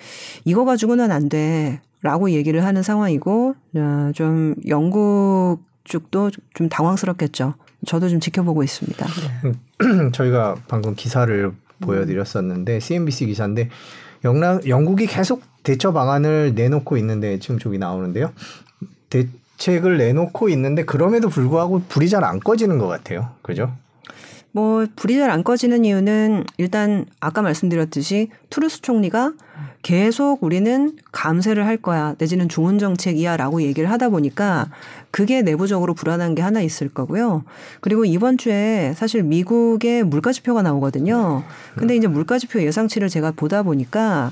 이거 0.45 0.63
가지고는 0.63 1.12
안 1.12 1.27
돼. 1.27 1.82
라고 2.04 2.30
얘기를 2.30 2.63
하는 2.63 2.84
상황이고, 2.84 3.56
어, 3.76 4.12
좀 4.13 4.56
영국 4.68 5.60
쪽도 5.86 6.32
좀 6.54 6.70
당황스럽겠죠. 6.70 7.56
저도 7.88 8.10
좀 8.10 8.20
지켜보고 8.20 8.62
있습니다. 8.63 9.08
음, 9.46 10.12
저희가 10.13 10.56
방금 10.68 10.96
기사를 10.96 11.52
보여드렸었는데, 11.80 12.80
CNBC 12.80 13.26
기사인데, 13.28 13.70
영락, 14.26 14.68
영국이 14.68 15.08
계속 15.08 15.42
대처 15.63 15.92
방안을 15.92 16.54
내놓고 16.56 16.98
있는데, 16.98 17.39
지금 17.39 17.58
저기 17.58 17.78
나오는데요. 17.78 18.32
대책을 19.10 19.98
내놓고 19.98 20.50
있는데, 20.50 20.84
그럼에도 20.86 21.30
불구하고 21.30 21.84
불이 21.89 22.10
잘 22.10 22.24
안 22.24 22.39
꺼지는 22.39 22.78
것 22.80 22.88
같아요. 22.88 23.30
그죠? 23.42 23.74
뭐 24.56 24.86
불이 24.96 25.18
잘 25.18 25.32
안 25.32 25.44
꺼지는 25.44 25.84
이유는 25.84 26.46
일단 26.58 27.06
아까 27.20 27.42
말씀드렸듯이 27.42 28.30
투르스 28.52 28.82
총리가 28.82 29.34
계속 29.82 30.44
우리는 30.44 30.96
감세를 31.12 31.66
할 31.66 31.78
거야 31.78 32.16
내지는 32.20 32.48
좋은 32.48 32.78
정책이야라고 32.78 33.63
얘기를 33.63 33.89
하다 33.89 34.10
보니까 34.10 34.70
그게 35.12 35.42
내부적으로 35.42 35.94
불안한 35.96 36.36
게 36.36 36.42
하나 36.44 36.62
있을 36.62 36.88
거고요. 36.88 37.44
그리고 37.82 38.06
이번 38.06 38.38
주에 38.38 38.94
사실 38.96 39.24
미국의 39.24 40.04
물가 40.04 40.32
지표가 40.32 40.62
나오거든요. 40.62 41.44
근데 41.76 41.96
이제 41.96 42.08
물가 42.08 42.38
지표 42.38 42.62
예상치를 42.62 43.10
제가 43.10 43.32
보다 43.32 43.63
보니까 43.63 44.32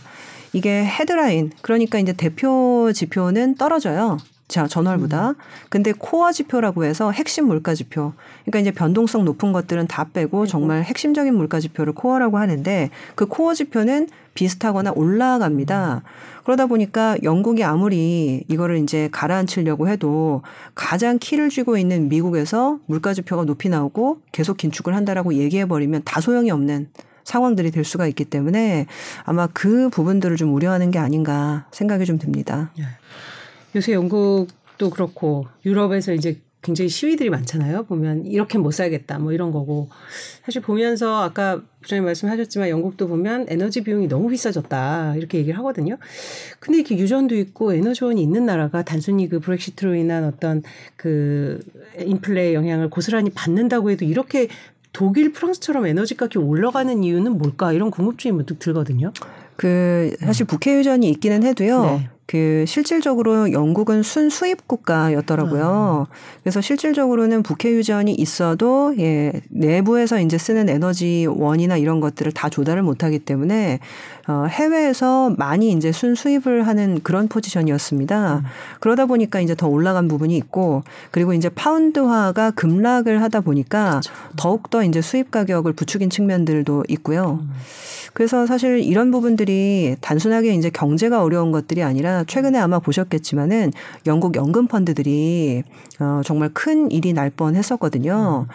이게 0.53 0.85
헤드라인 0.85 1.51
그러니까 1.61 1.97
이제 1.97 2.13
대표 2.13 2.91
지표는 2.93 3.55
떨어져요. 3.55 4.17
자, 4.51 4.67
전월보다. 4.67 5.35
근데 5.69 5.93
코어 5.97 6.33
지표라고 6.33 6.83
해서 6.83 7.11
핵심 7.11 7.47
물가 7.47 7.73
지표. 7.73 8.11
그러니까 8.43 8.59
이제 8.59 8.71
변동성 8.71 9.23
높은 9.23 9.53
것들은 9.53 9.87
다 9.87 10.09
빼고 10.11 10.45
정말 10.45 10.83
핵심적인 10.83 11.33
물가 11.33 11.61
지표를 11.61 11.93
코어라고 11.93 12.37
하는데 12.37 12.89
그 13.15 13.27
코어 13.27 13.53
지표는 13.53 14.09
비슷하거나 14.33 14.91
올라갑니다. 14.93 16.03
그러다 16.43 16.65
보니까 16.65 17.15
영국이 17.23 17.63
아무리 17.63 18.43
이거를 18.49 18.79
이제 18.79 19.07
가라앉히려고 19.13 19.87
해도 19.87 20.41
가장 20.75 21.17
키를 21.17 21.49
쥐고 21.49 21.77
있는 21.77 22.09
미국에서 22.09 22.79
물가 22.87 23.13
지표가 23.13 23.45
높이 23.45 23.69
나오고 23.69 24.19
계속 24.33 24.57
긴축을 24.57 24.93
한다라고 24.93 25.33
얘기해 25.35 25.65
버리면 25.65 26.01
다 26.03 26.19
소용이 26.19 26.51
없는 26.51 26.89
상황들이 27.23 27.71
될 27.71 27.85
수가 27.85 28.05
있기 28.07 28.25
때문에 28.25 28.87
아마 29.23 29.47
그 29.47 29.89
부분들을 29.89 30.35
좀 30.35 30.53
우려하는 30.53 30.91
게 30.91 30.99
아닌가 30.99 31.67
생각이 31.71 32.05
좀 32.05 32.19
듭니다. 32.19 32.71
네. 32.77 32.83
요새 33.75 33.93
영국도 33.93 34.89
그렇고 34.89 35.47
유럽에서 35.65 36.13
이제 36.13 36.41
굉장히 36.61 36.89
시위들이 36.89 37.29
많잖아요. 37.31 37.83
보면 37.85 38.27
이렇게 38.27 38.59
못 38.59 38.71
살겠다 38.71 39.17
뭐 39.17 39.33
이런 39.33 39.51
거고 39.51 39.89
사실 40.45 40.61
보면서 40.61 41.23
아까 41.23 41.61
부장님 41.81 42.05
말씀하셨지만 42.05 42.69
영국도 42.69 43.07
보면 43.07 43.47
에너지 43.49 43.81
비용이 43.81 44.07
너무 44.07 44.29
비싸졌다 44.29 45.15
이렇게 45.15 45.39
얘기를 45.39 45.57
하거든요. 45.59 45.97
근데 46.59 46.77
이렇게 46.77 46.97
유전도 46.97 47.35
있고 47.35 47.73
에너지원이 47.73 48.21
있는 48.21 48.45
나라가 48.45 48.83
단순히 48.83 49.27
그 49.27 49.39
브렉시트로 49.39 49.95
인한 49.95 50.23
어떤 50.23 50.61
그 50.95 51.59
인플레 51.97 52.53
영향을 52.53 52.91
고스란히 52.91 53.31
받는다고 53.31 53.89
해도 53.89 54.05
이렇게 54.05 54.47
독일, 54.93 55.31
프랑스처럼 55.31 55.87
에너지 55.87 56.15
값이 56.19 56.37
올라가는 56.37 57.01
이유는 57.01 57.37
뭘까 57.37 57.71
이런 57.71 57.91
궁금증이 57.91 58.33
문득 58.33 58.59
들거든요. 58.59 59.13
그 59.55 60.15
사실 60.19 60.45
북해 60.45 60.77
유전이 60.77 61.09
있기는 61.09 61.43
해도요. 61.43 61.83
네. 61.85 62.09
그 62.31 62.63
실질적으로 62.65 63.51
영국은 63.51 64.03
순수입 64.03 64.65
국가였더라고요. 64.65 66.07
아. 66.09 66.13
그래서 66.41 66.61
실질적으로는 66.61 67.43
북해 67.43 67.73
유전이 67.73 68.13
있어도 68.13 68.95
예, 68.99 69.33
내부에서 69.49 70.17
이제 70.21 70.37
쓰는 70.37 70.69
에너지 70.69 71.27
원이나 71.29 71.75
이런 71.75 71.99
것들을 71.99 72.31
다 72.31 72.47
조달을 72.47 72.83
못 72.83 73.03
하기 73.03 73.19
때문에 73.19 73.79
어, 74.29 74.45
해외에서 74.47 75.35
많이 75.37 75.73
이제 75.73 75.91
순수입을 75.91 76.67
하는 76.67 77.01
그런 77.03 77.27
포지션이었습니다. 77.27 78.37
음. 78.37 78.43
그러다 78.79 79.07
보니까 79.07 79.41
이제 79.41 79.53
더 79.53 79.67
올라간 79.67 80.07
부분이 80.07 80.37
있고 80.37 80.83
그리고 81.11 81.33
이제 81.33 81.49
파운드화가 81.49 82.51
급락을 82.51 83.21
하다 83.23 83.41
보니까 83.41 83.89
그렇죠. 83.89 84.13
더욱더 84.37 84.85
이제 84.85 85.01
수입 85.01 85.31
가격을 85.31 85.73
부추긴 85.73 86.09
측면들도 86.09 86.85
있고요. 86.87 87.39
음. 87.41 87.51
그래서 88.13 88.45
사실 88.45 88.79
이런 88.79 89.11
부분들이 89.11 89.95
단순하게 90.01 90.53
이제 90.55 90.69
경제가 90.69 91.23
어려운 91.23 91.51
것들이 91.51 91.81
아니라 91.81 92.20
최근에 92.27 92.59
아마 92.59 92.79
보셨겠지만은 92.79 93.71
영국 94.07 94.35
연금 94.35 94.67
펀드들이 94.67 95.63
어 95.99 96.21
정말 96.23 96.49
큰 96.53 96.91
일이 96.91 97.13
날 97.13 97.31
뻔 97.31 97.55
했었거든요. 97.55 98.47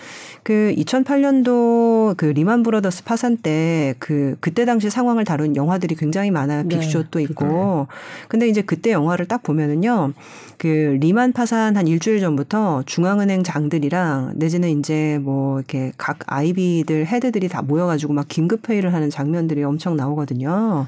그 0.42 0.74
2008년도 0.76 2.16
그 2.16 2.26
리만 2.26 2.62
브로더스 2.62 3.04
파산 3.04 3.36
때 3.36 3.94
그 3.98 4.36
그때 4.40 4.64
당시 4.64 4.90
상황을 4.90 5.24
다룬 5.24 5.56
영화들이 5.56 5.94
굉장히 5.94 6.30
많아요. 6.30 6.62
네. 6.62 6.68
빅쇼도 6.68 7.20
있고. 7.20 7.86
근데 8.28 8.48
이제 8.48 8.62
그때 8.62 8.92
영화를 8.92 9.26
딱 9.26 9.42
보면은요. 9.42 10.12
그 10.58 10.96
리만 11.00 11.32
파산 11.32 11.76
한 11.76 11.86
일주일 11.86 12.20
전부터 12.20 12.84
중앙은행 12.86 13.42
장들이랑 13.42 14.32
내지는 14.36 14.78
이제 14.78 15.18
뭐 15.22 15.58
이렇게 15.58 15.92
각 15.96 16.18
아이비들 16.26 17.06
헤드들이 17.06 17.48
다 17.48 17.62
모여가지고 17.62 18.12
막 18.12 18.26
긴급 18.28 18.68
회의를 18.68 18.94
하는 18.94 19.10
장면들이 19.10 19.62
엄청 19.64 19.96
나오거든요. 19.96 20.86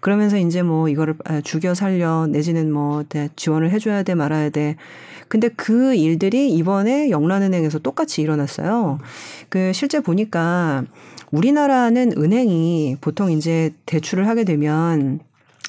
그러면서 0.00 0.36
이제 0.38 0.62
뭐 0.62 0.88
이거를 0.88 1.14
아, 1.24 1.40
죽여 1.40 1.74
살려 1.74 2.26
내지는 2.26 2.72
뭐 2.72 3.04
지원을 3.36 3.70
해줘야 3.70 4.02
돼 4.02 4.14
말아야 4.14 4.50
돼. 4.50 4.76
근데 5.28 5.48
그 5.48 5.94
일들이 5.94 6.52
이번에 6.52 7.10
영란은행에서 7.10 7.80
똑같이 7.80 8.22
일어났어요. 8.22 8.98
그 9.48 9.72
실제 9.72 10.00
보니까 10.00 10.84
우리나라는 11.32 12.12
은행이 12.16 12.98
보통 13.00 13.32
이제 13.32 13.72
대출을 13.86 14.28
하게 14.28 14.44
되면 14.44 15.20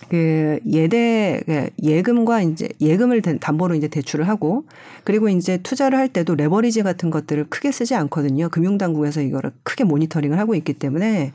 그 0.09 0.59
예대 0.71 1.41
그 1.45 1.69
예금과 1.81 2.41
이제 2.43 2.69
예금을 2.79 3.21
담보로 3.21 3.73
이제 3.73 3.87
대출을 3.87 4.27
하고 4.27 4.65
그리고 5.03 5.27
이제 5.27 5.57
투자를 5.57 5.97
할 5.97 6.07
때도 6.07 6.35
레버리지 6.35 6.83
같은 6.83 7.09
것들을 7.09 7.47
크게 7.49 7.71
쓰지 7.71 7.95
않거든요. 7.95 8.49
금융 8.49 8.77
당국에서 8.77 9.21
이거를 9.21 9.51
크게 9.63 9.83
모니터링을 9.83 10.37
하고 10.37 10.53
있기 10.53 10.73
때문에 10.73 11.31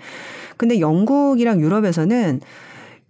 근데 0.57 0.78
영국이랑 0.78 1.61
유럽에서는 1.61 2.40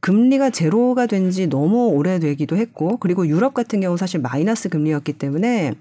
금리가 0.02 0.50
제로가 0.50 1.06
된 1.06 1.30
지 1.30 1.46
너무 1.46 1.88
오래되기도 1.90 2.56
했고 2.56 2.96
그리고 2.98 3.26
유럽 3.26 3.54
같은 3.54 3.80
경우 3.80 3.96
사실 3.96 4.20
마이너스 4.20 4.68
금리였기 4.68 5.14
때문에 5.14 5.74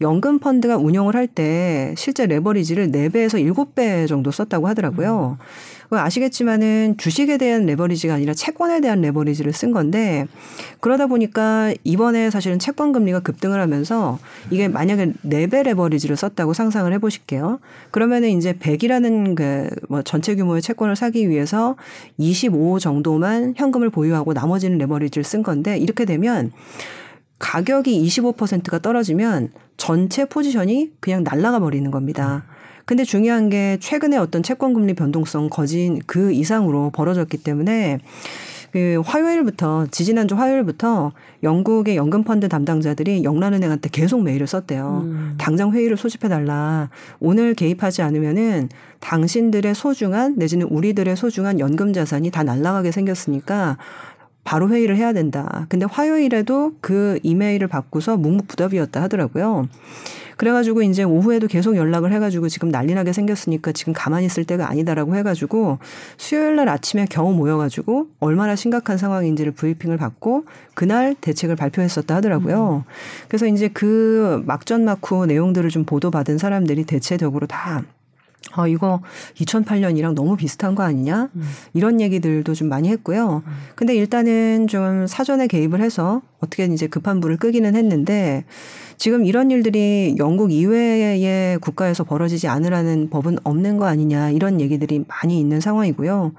연금 0.00 0.38
펀드가 0.38 0.76
운영을 0.76 1.14
할 1.16 1.26
때 1.28 1.94
실제 1.96 2.26
레버리지를 2.26 2.90
4배에서 2.90 3.42
7배 3.54 4.06
정도 4.08 4.30
썼다고 4.30 4.66
하더라고요. 4.68 5.36
음. 5.40 5.44
아시겠지만은 5.90 6.96
주식에 6.98 7.38
대한 7.38 7.64
레버리지가 7.64 8.12
아니라 8.14 8.34
채권에 8.34 8.80
대한 8.82 9.00
레버리지를 9.00 9.54
쓴 9.54 9.72
건데 9.72 10.26
그러다 10.80 11.06
보니까 11.06 11.72
이번에 11.82 12.28
사실은 12.28 12.58
채권 12.58 12.92
금리가 12.92 13.20
급등을 13.20 13.58
하면서 13.58 14.18
이게 14.50 14.68
만약에 14.68 15.12
4배 15.24 15.62
레버리지를 15.62 16.14
썼다고 16.16 16.52
상상을 16.52 16.92
해 16.92 16.98
보실게요. 16.98 17.58
그러면은 17.90 18.28
이제 18.30 18.52
100이라는 18.52 19.34
그 19.34 19.68
뭐 19.88 20.02
전체 20.02 20.34
규모의 20.34 20.60
채권을 20.62 20.96
사기 20.96 21.28
위해서 21.28 21.76
25 22.18 22.78
정도만 22.78 23.54
현금을 23.56 23.90
보유하고 23.90 24.32
나머지는 24.34 24.78
레버리지를 24.78 25.24
쓴 25.24 25.42
건데 25.42 25.78
이렇게 25.78 26.04
되면 26.04 26.52
가격이 27.38 28.04
25%가 28.06 28.78
떨어지면 28.78 29.50
전체 29.76 30.24
포지션이 30.24 30.92
그냥 31.00 31.24
날아가 31.24 31.60
버리는 31.60 31.90
겁니다. 31.90 32.44
근데 32.84 33.04
중요한 33.04 33.50
게 33.50 33.76
최근에 33.80 34.16
어떤 34.16 34.42
채권 34.42 34.72
금리 34.72 34.94
변동성 34.94 35.50
거진 35.50 36.00
그 36.06 36.32
이상으로 36.32 36.90
벌어졌기 36.90 37.36
때문에 37.38 37.98
그 38.72 39.00
화요일부터 39.04 39.86
지지난주 39.90 40.36
화요일부터 40.36 41.12
영국의 41.42 41.96
연금 41.96 42.22
펀드 42.22 42.48
담당자들이 42.48 43.24
영란은행한테 43.24 43.88
계속 43.90 44.22
메일을 44.22 44.46
썼대요. 44.46 45.02
음. 45.04 45.34
당장 45.38 45.72
회의를 45.72 45.96
소집해 45.96 46.28
달라. 46.28 46.90
오늘 47.20 47.54
개입하지 47.54 48.02
않으면은 48.02 48.68
당신들의 49.00 49.74
소중한 49.74 50.34
내지는 50.36 50.66
우리들의 50.66 51.16
소중한 51.16 51.60
연금 51.60 51.92
자산이 51.92 52.30
다 52.30 52.42
날아가게 52.42 52.90
생겼으니까 52.90 53.78
바로 54.48 54.70
회의를 54.70 54.96
해야 54.96 55.12
된다. 55.12 55.66
근데 55.68 55.84
화요일에도 55.84 56.72
그 56.80 57.18
이메일을 57.22 57.68
받고서 57.68 58.16
묵묵부답이었다 58.16 59.02
하더라고요. 59.02 59.68
그래가지고 60.38 60.80
이제 60.80 61.02
오후에도 61.02 61.48
계속 61.48 61.76
연락을 61.76 62.12
해가지고 62.12 62.48
지금 62.48 62.70
난리나게 62.70 63.12
생겼으니까 63.12 63.72
지금 63.72 63.92
가만히 63.92 64.24
있을 64.24 64.46
때가 64.46 64.70
아니다라고 64.70 65.16
해가지고 65.16 65.80
수요일 66.16 66.56
날 66.56 66.70
아침에 66.70 67.06
겨우 67.10 67.34
모여가지고 67.34 68.06
얼마나 68.20 68.56
심각한 68.56 68.96
상황인지를 68.96 69.52
브리핑을 69.52 69.98
받고 69.98 70.46
그날 70.72 71.14
대책을 71.20 71.54
발표했었다 71.54 72.14
하더라고요. 72.14 72.84
음. 72.86 72.90
그래서 73.28 73.46
이제 73.46 73.68
그 73.68 74.42
막전 74.46 74.82
막후 74.86 75.26
내용들을 75.26 75.68
좀 75.68 75.84
보도받은 75.84 76.38
사람들이 76.38 76.84
대체적으로 76.84 77.46
다 77.46 77.82
아, 78.52 78.66
이거 78.66 79.00
2008년이랑 79.36 80.14
너무 80.14 80.36
비슷한 80.36 80.74
거 80.74 80.82
아니냐? 80.82 81.28
음. 81.34 81.42
이런 81.74 82.00
얘기들도 82.00 82.54
좀 82.54 82.68
많이 82.68 82.88
했고요. 82.88 83.42
음. 83.46 83.52
근데 83.74 83.94
일단은 83.94 84.66
좀 84.68 85.06
사전에 85.06 85.46
개입을 85.46 85.80
해서 85.80 86.22
어떻게 86.40 86.64
이제 86.66 86.86
급한 86.86 87.20
불을 87.20 87.36
끄기는 87.36 87.74
했는데 87.74 88.44
지금 88.96 89.24
이런 89.24 89.50
일들이 89.50 90.16
영국 90.18 90.52
이외의 90.52 91.58
국가에서 91.58 92.02
벌어지지 92.04 92.48
않으라는 92.48 93.10
법은 93.10 93.38
없는 93.44 93.76
거 93.76 93.86
아니냐 93.86 94.30
이런 94.30 94.60
얘기들이 94.60 95.04
많이 95.06 95.38
있는 95.38 95.60
상황이고요. 95.60 96.32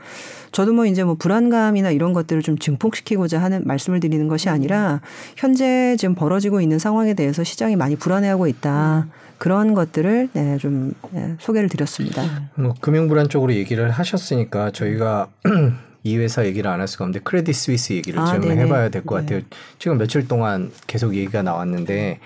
저도 0.51 0.73
뭐 0.73 0.85
이제 0.85 1.03
뭐 1.03 1.15
불안감이나 1.15 1.91
이런 1.91 2.11
것들을 2.11 2.41
좀 2.41 2.57
증폭시키고자 2.57 3.41
하는 3.41 3.63
말씀을 3.65 3.99
드리는 4.01 4.27
것이 4.27 4.49
아니라 4.49 4.99
현재 5.37 5.95
지금 5.97 6.15
벌어지고 6.15 6.59
있는 6.59 6.79
상황에 6.79 7.13
대해서 7.13 7.43
시장이 7.43 7.75
많이 7.77 7.95
불안해하고 7.95 8.47
있다. 8.47 9.07
음. 9.07 9.28
그런 9.39 9.73
것들을 9.73 10.29
네, 10.33 10.57
좀 10.57 10.93
네, 11.11 11.35
소개를 11.39 11.69
드렸습니다. 11.69 12.21
뭐 12.55 12.75
금융 12.79 13.07
불안 13.07 13.27
쪽으로 13.29 13.53
얘기를 13.53 13.89
하셨으니까 13.89 14.71
저희가 14.71 15.29
이 16.03 16.17
회사 16.17 16.45
얘기를 16.45 16.69
안 16.69 16.79
할 16.79 16.87
수가 16.87 17.05
없는데 17.05 17.21
크레딧 17.23 17.55
스위스 17.55 17.93
얘기를 17.93 18.19
아, 18.19 18.25
좀 18.25 18.41
네네. 18.41 18.63
해봐야 18.63 18.89
될 18.89 19.03
것 19.03 19.15
같아요. 19.15 19.41
지금 19.79 19.97
며칠 19.97 20.27
동안 20.27 20.71
계속 20.87 21.15
얘기가 21.15 21.41
나왔는데 21.41 22.19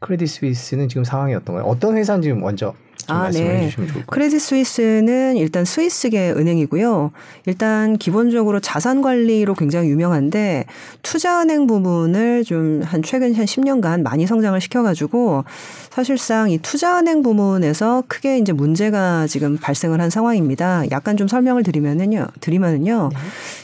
크레딧 0.00 0.28
스위스는 0.28 0.88
지금 0.88 1.04
상황이 1.04 1.34
어떤가요? 1.34 1.64
어떤 1.64 1.96
회사인지 1.96 2.32
먼저 2.32 2.74
좀 3.06 3.16
아, 3.16 3.20
말씀해 3.24 3.48
네. 3.48 3.68
주시면 3.68 3.72
좋을 3.72 3.86
것 3.86 4.06
같아요. 4.06 4.06
크레딧 4.06 4.40
스위스는 4.40 5.36
일단 5.36 5.64
스위스계 5.64 6.30
은행이고요. 6.32 7.10
일단 7.46 7.96
기본적으로 7.98 8.60
자산 8.60 9.02
관리로 9.02 9.54
굉장히 9.54 9.88
유명한데 9.88 10.64
투자은행 11.02 11.66
부분을 11.66 12.44
좀 12.44 12.84
한 12.84 13.02
최근 13.02 13.34
한 13.34 13.44
10년간 13.44 14.02
많이 14.02 14.26
성장을 14.26 14.58
시켜가지고 14.60 15.44
사실상 15.90 16.50
이 16.50 16.58
투자은행 16.58 17.22
부문에서 17.22 18.04
크게 18.08 18.38
이제 18.38 18.52
문제가 18.52 19.26
지금 19.26 19.56
발생을 19.58 20.00
한 20.00 20.10
상황입니다. 20.10 20.84
약간 20.90 21.16
좀 21.16 21.28
설명을 21.28 21.62
드리면은요, 21.62 22.26
드리면은요, 22.40 23.10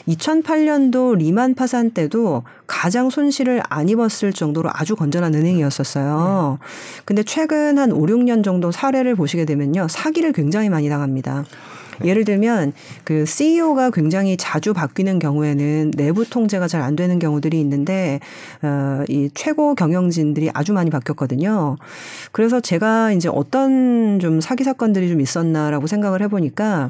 2008년도 0.07 1.17
리만 1.17 1.55
파산 1.55 1.91
때도 1.91 2.43
가장 2.67 3.09
손실을 3.09 3.61
안 3.67 3.89
입었을 3.89 4.31
정도로 4.31 4.69
아주 4.71 4.95
건전한 4.95 5.35
은행이었었어요. 5.35 6.57
근데 7.03 7.23
최근 7.23 7.77
한 7.77 7.91
5, 7.91 8.05
6년 8.05 8.43
정도 8.43 8.71
사례를 8.71 9.15
보시 9.15 9.30
게 9.37 9.45
되면요. 9.45 9.87
사기를 9.89 10.33
굉장히 10.33 10.69
많이 10.69 10.89
당합니다. 10.89 11.45
예를 12.03 12.25
들면 12.25 12.73
그 13.03 13.25
CEO가 13.25 13.91
굉장히 13.91 14.35
자주 14.35 14.73
바뀌는 14.73 15.19
경우에는 15.19 15.91
내부 15.95 16.27
통제가 16.27 16.67
잘 16.67 16.81
안 16.81 16.95
되는 16.95 17.19
경우들이 17.19 17.59
있는데 17.59 18.19
어 18.63 19.05
이 19.07 19.29
최고 19.33 19.75
경영진들이 19.75 20.49
아주 20.53 20.73
많이 20.73 20.89
바뀌었거든요. 20.89 21.77
그래서 22.31 22.59
제가 22.59 23.11
이제 23.11 23.29
어떤 23.31 24.19
좀 24.19 24.41
사기 24.41 24.63
사건들이 24.63 25.09
좀 25.09 25.21
있었나라고 25.21 25.87
생각을 25.87 26.21
해 26.21 26.27
보니까 26.27 26.89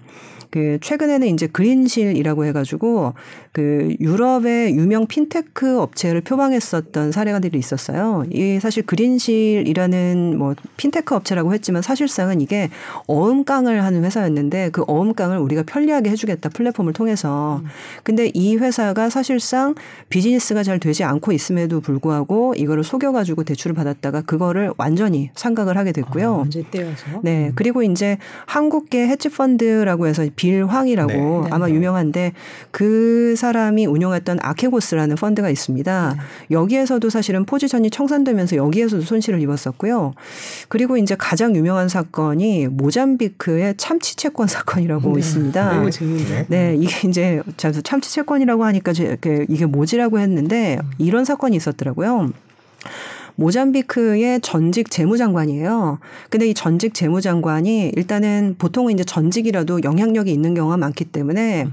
그 0.51 0.77
최근에는 0.81 1.27
이제 1.29 1.47
그린실이라고 1.47 2.45
해가지고 2.45 3.13
그 3.53 3.95
유럽의 3.99 4.75
유명 4.75 5.07
핀테크 5.07 5.79
업체를 5.79 6.21
표방했었던 6.21 7.11
사례가들이 7.11 7.57
있었어요. 7.57 8.25
이 8.31 8.59
사실 8.61 8.85
그린실이라는 8.85 10.37
뭐 10.37 10.55
핀테크 10.77 11.15
업체라고 11.15 11.53
했지만 11.53 11.81
사실상은 11.81 12.41
이게 12.41 12.69
어음깡을 13.07 13.83
하는 13.83 14.03
회사였는데 14.03 14.69
그 14.71 14.83
어음깡을 14.87 15.37
우리가 15.37 15.63
편리하게 15.63 16.09
해주겠다 16.11 16.49
플랫폼을 16.49 16.93
통해서. 16.93 17.61
근데 18.03 18.29
이 18.33 18.57
회사가 18.57 19.09
사실상 19.09 19.75
비즈니스가 20.09 20.63
잘 20.63 20.79
되지 20.79 21.03
않고 21.03 21.31
있음에도 21.31 21.79
불구하고 21.79 22.53
이거를 22.55 22.83
속여가지고 22.83 23.43
대출을 23.43 23.73
받았다가 23.73 24.21
그거를 24.21 24.73
완전히 24.77 25.29
상각을 25.35 25.77
하게 25.77 25.93
됐고요. 25.93 26.33
아, 26.33 26.37
완전 26.39 26.63
떼어서. 26.71 27.21
네. 27.23 27.51
그리고 27.55 27.83
이제 27.83 28.17
한국계 28.45 29.07
헤지펀드라고 29.07 30.07
해서 30.07 30.23
빌황이라고 30.41 31.13
네. 31.13 31.49
아마 31.51 31.67
네. 31.67 31.73
유명한데 31.73 32.33
그 32.71 33.35
사람이 33.37 33.85
운영했던 33.85 34.39
아케고스라는 34.41 35.15
펀드가 35.15 35.49
있습니다. 35.49 36.15
네. 36.17 36.21
여기에서도 36.49 37.07
사실은 37.09 37.45
포지션이 37.45 37.91
청산되면서 37.91 38.55
여기에서도 38.55 39.03
손실을 39.03 39.39
입었었고요. 39.41 40.13
그리고 40.67 40.97
이제 40.97 41.15
가장 41.17 41.55
유명한 41.55 41.89
사건이 41.89 42.67
모잠비크의 42.69 43.75
참치 43.77 44.15
채권 44.15 44.47
사건이라고 44.47 45.17
있습니다. 45.17 45.73
너무 45.75 45.91
재밌네. 45.91 46.45
네, 46.47 46.75
이게 46.75 47.07
이제 47.07 47.41
참치 47.57 48.11
채권이라고 48.13 48.63
하니까 48.63 48.93
이게 49.47 49.65
뭐지라고 49.65 50.19
했는데 50.19 50.79
이런 50.97 51.23
사건이 51.25 51.55
있었더라고요. 51.55 52.31
모잠비크의 53.41 54.41
전직 54.41 54.91
재무장관이에요. 54.91 55.97
근데 56.29 56.47
이 56.47 56.53
전직 56.53 56.93
재무장관이 56.93 57.91
일단은 57.95 58.55
보통은 58.59 58.93
이제 58.93 59.03
전직이라도 59.03 59.83
영향력이 59.83 60.31
있는 60.31 60.53
경우가 60.53 60.77
많기 60.77 61.05
때문에 61.05 61.67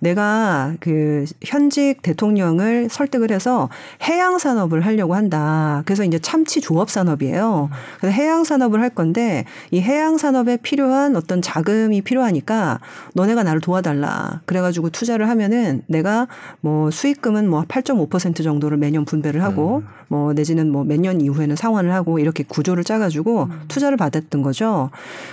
내가 0.00 0.74
그 0.78 1.24
현직 1.42 2.02
대통령을 2.02 2.88
설득을 2.90 3.30
해서 3.30 3.70
해양 4.02 4.38
산업을 4.38 4.82
하려고 4.84 5.14
한다. 5.14 5.82
그래서 5.86 6.04
이제 6.04 6.18
참치 6.18 6.60
조업 6.60 6.90
산업이에요. 6.90 7.70
그래서 7.98 8.14
해양 8.14 8.44
산업을 8.44 8.80
할 8.80 8.90
건데 8.90 9.46
이 9.70 9.80
해양 9.80 10.18
산업에 10.18 10.58
필요한 10.58 11.16
어떤 11.16 11.40
자금이 11.40 12.02
필요하니까 12.02 12.80
너네가 13.14 13.42
나를 13.42 13.62
도와달라. 13.62 14.42
그래가지고 14.44 14.90
투자를 14.90 15.30
하면은 15.30 15.82
내가 15.86 16.28
뭐 16.60 16.90
수익금은 16.90 17.48
뭐 17.48 17.62
8.5% 17.62 18.44
정도를 18.44 18.76
매년 18.76 19.06
분배를 19.06 19.42
하고 19.42 19.82
뭐 20.08 20.34
내지는 20.34 20.70
뭐몇년 20.70 21.05
이후에는 21.20 21.56
상환을 21.56 21.92
하고 21.92 22.18
이렇게 22.18 22.44
구조를 22.44 22.84
짜가지고 22.84 23.48
투자를 23.68 23.96
받았던 23.96 24.42
거죠. 24.42 24.90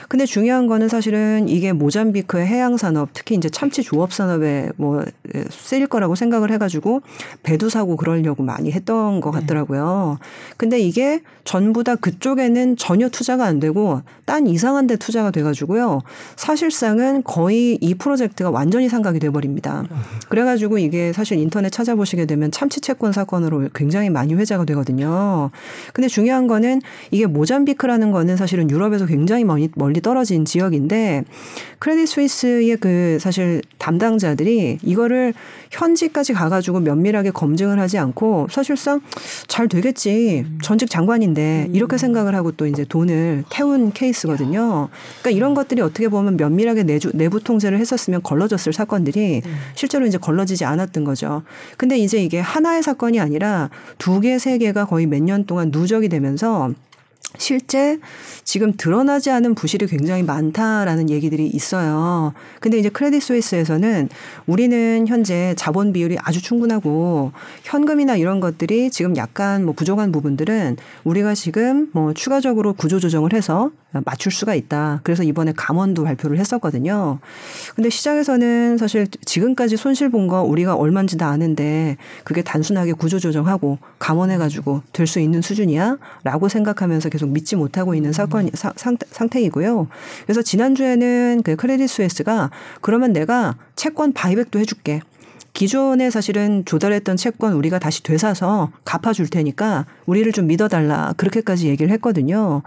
근데 0.09 0.25
중요한 0.25 0.67
거는 0.67 0.87
사실은 0.89 1.47
이게 1.49 1.73
모잠비크의 1.73 2.45
해양 2.45 2.77
산업 2.77 3.09
특히 3.13 3.35
이제 3.35 3.49
참치 3.49 3.83
조업 3.83 4.13
산업에 4.13 4.69
뭐 4.77 5.03
쓰일 5.49 5.87
거라고 5.87 6.15
생각을 6.15 6.51
해가지고 6.51 7.01
배도 7.43 7.69
사고 7.69 7.95
그러려고 7.95 8.43
많이 8.43 8.71
했던 8.71 9.21
것 9.21 9.31
같더라고요. 9.31 10.19
근데 10.57 10.79
이게 10.79 11.21
전부 11.43 11.83
다 11.83 11.95
그쪽에는 11.95 12.77
전혀 12.77 13.09
투자가 13.09 13.45
안 13.45 13.59
되고 13.59 14.01
딴 14.25 14.47
이상한 14.47 14.87
데 14.87 14.95
투자가 14.95 15.31
돼가지고요. 15.31 16.01
사실상은 16.35 17.23
거의 17.23 17.77
이 17.81 17.95
프로젝트가 17.95 18.49
완전히 18.49 18.87
상각이 18.89 19.19
돼버립니다. 19.19 19.83
그래가지고 20.29 20.77
이게 20.77 21.11
사실 21.11 21.37
인터넷 21.37 21.69
찾아보시게 21.69 22.25
되면 22.25 22.51
참치 22.51 22.79
채권 22.81 23.11
사건으로 23.11 23.69
굉장히 23.73 24.09
많이 24.09 24.33
회자가 24.33 24.65
되거든요. 24.65 25.51
근데 25.93 26.07
중요한 26.07 26.47
거는 26.47 26.81
이게 27.11 27.25
모잠비크라는 27.25 28.11
거는 28.11 28.37
사실은 28.37 28.69
유럽에서 28.69 29.05
굉장히 29.05 29.43
멀리, 29.43 30.01
떨어진 30.01 30.45
지역인데 30.45 31.23
크레딧 31.83 32.07
스위스의 32.07 32.77
그 32.77 33.17
사실 33.19 33.61
담당자들이 33.77 34.77
이거를 34.83 35.33
현지까지 35.69 36.31
가가지고 36.31 36.79
면밀하게 36.79 37.31
검증을 37.31 37.77
하지 37.77 37.97
않고 37.97 38.47
사실상 38.49 39.01
잘 39.47 39.67
되겠지 39.67 40.45
전직 40.61 40.89
장관인데 40.89 41.71
이렇게 41.73 41.97
생각을 41.97 42.35
하고 42.35 42.53
또 42.53 42.67
이제 42.67 42.85
돈을 42.85 43.43
태운 43.49 43.91
케이스거든요. 43.91 44.87
그러니까 45.19 45.31
이런 45.31 45.53
것들이 45.53 45.81
어떻게 45.81 46.07
보면 46.07 46.37
면밀하게 46.37 46.83
내주, 46.83 47.11
내부 47.13 47.41
통제를 47.43 47.77
했었으면 47.79 48.23
걸러졌을 48.23 48.71
사건들이 48.71 49.41
실제로 49.75 50.05
이제 50.05 50.17
걸러지지 50.17 50.63
않았던 50.63 51.03
거죠. 51.03 51.43
근데 51.75 51.97
이제 51.97 52.23
이게 52.23 52.39
하나의 52.39 52.81
사건이 52.81 53.19
아니라 53.19 53.69
두 53.97 54.21
개, 54.21 54.39
세 54.39 54.57
개가 54.57 54.85
거의 54.85 55.05
몇 55.05 55.21
년 55.21 55.45
동안 55.45 55.69
누적이 55.69 56.07
되면서 56.07 56.71
실제 57.37 57.99
지금 58.43 58.73
드러나지 58.77 59.31
않은 59.31 59.55
부실이 59.55 59.87
굉장히 59.87 60.23
많다라는 60.23 61.09
얘기들이 61.09 61.47
있어요. 61.47 62.33
근데 62.59 62.77
이제 62.77 62.89
크레딧 62.89 63.23
스위스에서는 63.23 64.09
우리는 64.45 65.07
현재 65.07 65.53
자본 65.57 65.93
비율이 65.93 66.17
아주 66.21 66.41
충분하고 66.41 67.31
현금이나 67.63 68.15
이런 68.17 68.39
것들이 68.39 68.91
지금 68.91 69.15
약간 69.17 69.63
뭐 69.65 69.73
부족한 69.73 70.11
부분들은 70.11 70.77
우리가 71.03 71.33
지금 71.35 71.89
뭐 71.93 72.13
추가적으로 72.13 72.73
구조 72.73 72.99
조정을 72.99 73.33
해서 73.33 73.71
맞출 74.05 74.31
수가 74.31 74.55
있다. 74.55 75.01
그래서 75.03 75.21
이번에 75.23 75.53
감원도 75.55 76.03
발표를 76.03 76.39
했었거든요. 76.39 77.19
근데 77.75 77.89
시장에서는 77.89 78.77
사실 78.77 79.07
지금까지 79.25 79.77
손실 79.77 80.09
본 80.09 80.23
거 80.23 80.41
우리가 80.41 80.75
얼마인지 80.75 81.17
다 81.17 81.27
아는데 81.27 81.97
그게 82.23 82.41
단순하게 82.41 82.93
구조 82.93 83.19
조정하고 83.19 83.77
감원해 83.99 84.37
가지고 84.37 84.81
될 84.93 85.05
수 85.05 85.19
있는 85.19 85.41
수준이야? 85.41 85.97
라고 86.23 86.47
생각하면서 86.47 87.09
계속 87.09 87.22
믿지 87.27 87.55
못하고 87.55 87.95
있는 87.95 88.11
사건, 88.11 88.49
사, 88.53 88.73
상, 88.75 88.97
상태이고요. 89.11 89.87
그래서 90.25 90.41
지난주에는 90.41 91.41
그 91.43 91.55
크레딧 91.55 91.89
스위스가 91.89 92.51
그러면 92.81 93.13
내가 93.13 93.55
채권 93.75 94.13
바이백도 94.13 94.59
해줄게. 94.59 95.01
기존에 95.53 96.09
사실은 96.09 96.65
조달했던 96.65 97.15
채권 97.15 97.53
우리가 97.53 97.77
다시 97.77 98.01
되사서 98.01 98.71
갚아줄 98.85 99.27
테니까 99.27 99.85
우리를 100.07 100.31
좀 100.31 100.47
믿어달라. 100.47 101.13
그렇게까지 101.15 101.67
얘기를 101.67 101.91
했거든요. 101.93 102.63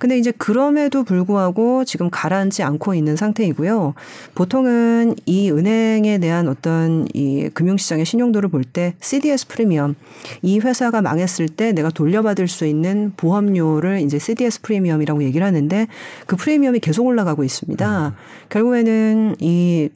근데 0.00 0.18
이제 0.18 0.32
그럼에도 0.36 1.04
불구하고 1.04 1.84
지금 1.84 2.10
가라앉지 2.10 2.64
않고 2.64 2.94
있는 2.94 3.14
상태이고요. 3.14 3.94
보통은 4.34 5.14
이 5.26 5.50
은행에 5.50 6.18
대한 6.18 6.48
어떤 6.48 7.06
이 7.14 7.48
금융시장의 7.54 8.04
신용도를 8.04 8.48
볼 8.48 8.64
때 8.64 8.94
CDS 9.00 9.46
프리미엄 9.46 9.94
이 10.40 10.58
회사가 10.58 11.02
망했을 11.02 11.48
때 11.48 11.72
내가 11.72 11.90
돌려받을 11.90 12.48
수 12.48 12.66
있는 12.66 13.12
보험료를 13.16 14.00
이제 14.00 14.18
CDS 14.18 14.62
프리미엄이라고 14.62 15.22
얘기를 15.22 15.46
하는데 15.46 15.86
그 16.26 16.34
프리미엄이 16.36 16.80
계속 16.80 17.06
올라가고 17.06 17.44
있습니다. 17.44 18.14
결국에는 18.48 19.36
이 19.40 19.90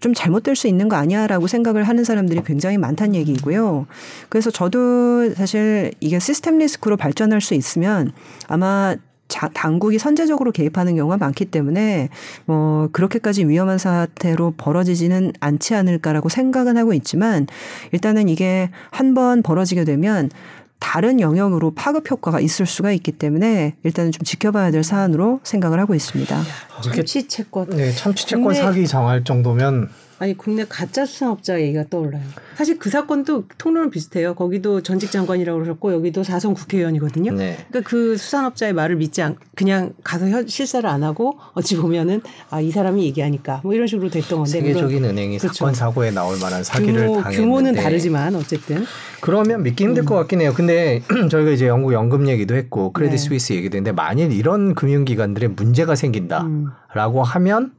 좀 0.00 0.14
잘못될 0.14 0.56
수 0.56 0.68
있는 0.68 0.88
거 0.88 0.96
아니야라고 0.96 1.46
생각을 1.46 1.84
하는 1.84 2.04
사람들이 2.04 2.42
굉장히 2.44 2.78
많다는 2.78 3.14
얘기이고요. 3.14 3.86
그래서 4.28 4.50
저도 4.50 5.34
사실 5.34 5.92
이게 6.00 6.18
시스템 6.18 6.58
리스크로 6.58 6.96
발전할 6.96 7.40
수 7.40 7.54
있으면 7.54 8.12
아마 8.48 8.96
자, 9.28 9.48
당국이 9.52 9.98
선제적으로 9.98 10.52
개입하는 10.52 10.94
경우가 10.94 11.16
많기 11.16 11.46
때문에 11.46 12.10
뭐 12.44 12.88
그렇게까지 12.92 13.48
위험한 13.48 13.76
사태로 13.76 14.54
벌어지지는 14.56 15.32
않지 15.40 15.74
않을까라고 15.74 16.28
생각은 16.28 16.76
하고 16.76 16.92
있지만 16.94 17.48
일단은 17.90 18.28
이게 18.28 18.70
한 18.90 19.14
번 19.14 19.42
벌어지게 19.42 19.84
되면 19.84 20.30
다른 20.78 21.20
영역으로 21.20 21.72
파급 21.74 22.10
효과가 22.10 22.40
있을 22.40 22.66
수가 22.66 22.92
있기 22.92 23.12
때문에 23.12 23.74
일단은 23.82 24.12
좀 24.12 24.22
지켜봐야 24.24 24.70
될 24.70 24.84
사안으로 24.84 25.40
생각을 25.42 25.80
하고 25.80 25.94
있습니다. 25.94 26.36
이렇게 26.84 26.96
참치 26.98 27.28
채권. 27.28 27.70
네, 27.70 27.92
참치 27.92 28.26
채권 28.26 28.44
국내- 28.44 28.60
사기 28.60 28.84
당할 28.86 29.24
정도면 29.24 29.88
아니 30.18 30.36
국내 30.36 30.64
가짜 30.68 31.06
수산업자 31.06 31.60
얘기가 31.60 31.84
떠올라요. 31.88 32.22
사실 32.56 32.78
그 32.78 32.90
사건도 32.90 33.44
통로는 33.58 33.90
비슷해요. 33.90 34.34
거기도 34.34 34.82
전직 34.82 35.10
장관이라고 35.10 35.58
그러셨고 35.58 35.92
여기도 35.92 36.22
사선 36.24 36.54
국회의원이거든요. 36.54 37.32
네. 37.32 37.56
그러니까 37.68 37.88
그 37.88 38.16
수산업자의 38.16 38.72
말을 38.72 38.96
믿지 38.96 39.22
않 39.22 39.36
그냥 39.54 39.92
가서 40.04 40.28
현, 40.28 40.46
실사를 40.46 40.88
안 40.88 41.02
하고 41.02 41.38
어찌 41.54 41.76
보면은 41.76 42.20
아 42.50 42.66
이 42.66 42.70
사람이 42.72 43.04
얘기하니까 43.04 43.60
뭐 43.62 43.74
이런 43.74 43.86
식으로 43.86 44.10
됐던 44.10 44.38
건데 44.38 44.50
세계적인 44.50 45.04
은행이 45.04 45.38
그렇죠. 45.38 45.54
사건 45.54 45.74
사고에 45.74 46.10
나올 46.10 46.36
만한 46.40 46.64
사기를 46.64 47.06
규모, 47.06 47.22
당했는데 47.22 47.36
규모는 47.36 47.74
다르지만 47.74 48.34
어쨌든 48.34 48.84
그러면 49.20 49.62
믿기 49.62 49.84
힘들 49.84 50.02
음. 50.02 50.06
것 50.06 50.16
같긴 50.16 50.40
해요. 50.40 50.52
근데 50.54 51.02
저희가 51.30 51.52
이제 51.52 51.68
영국 51.68 51.92
연금 51.92 52.26
얘기도 52.28 52.56
했고 52.56 52.92
크레딧 52.92 53.12
네. 53.12 53.16
스위스 53.18 53.52
얘기도 53.52 53.76
했는데 53.76 53.92
만일 53.92 54.32
이런 54.32 54.74
금융기관들의 54.74 55.50
문제가 55.50 55.94
생긴다라고 55.94 57.20
음. 57.20 57.22
하면 57.22 57.72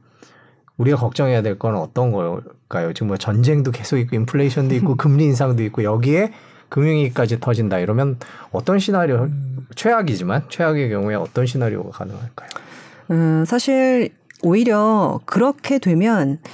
우리가 0.78 0.96
걱정해야 0.96 1.42
될 1.42 1.58
건 1.58 1.76
어떤 1.76 2.12
걸까요? 2.12 2.92
지금 2.92 3.08
뭐 3.08 3.16
전쟁도 3.16 3.70
계속 3.72 3.98
있고 3.98 4.16
인플레이션도 4.16 4.74
있고 4.76 4.94
금리 4.96 5.24
인상도 5.24 5.62
있고 5.64 5.82
여기에 5.82 6.32
금융위기까지 6.68 7.40
터진다 7.40 7.78
이러면 7.78 8.18
어떤 8.52 8.78
시나리오 8.78 9.24
음. 9.24 9.66
최악이지만 9.74 10.44
최악의 10.48 10.90
경우에 10.90 11.14
어떤 11.14 11.46
시나리오가 11.46 11.90
가능할까요? 11.90 12.48
음, 13.10 13.44
사실 13.46 14.10
오히려 14.42 15.18
그렇게 15.24 15.78
되면 15.78 16.38
그 16.42 16.46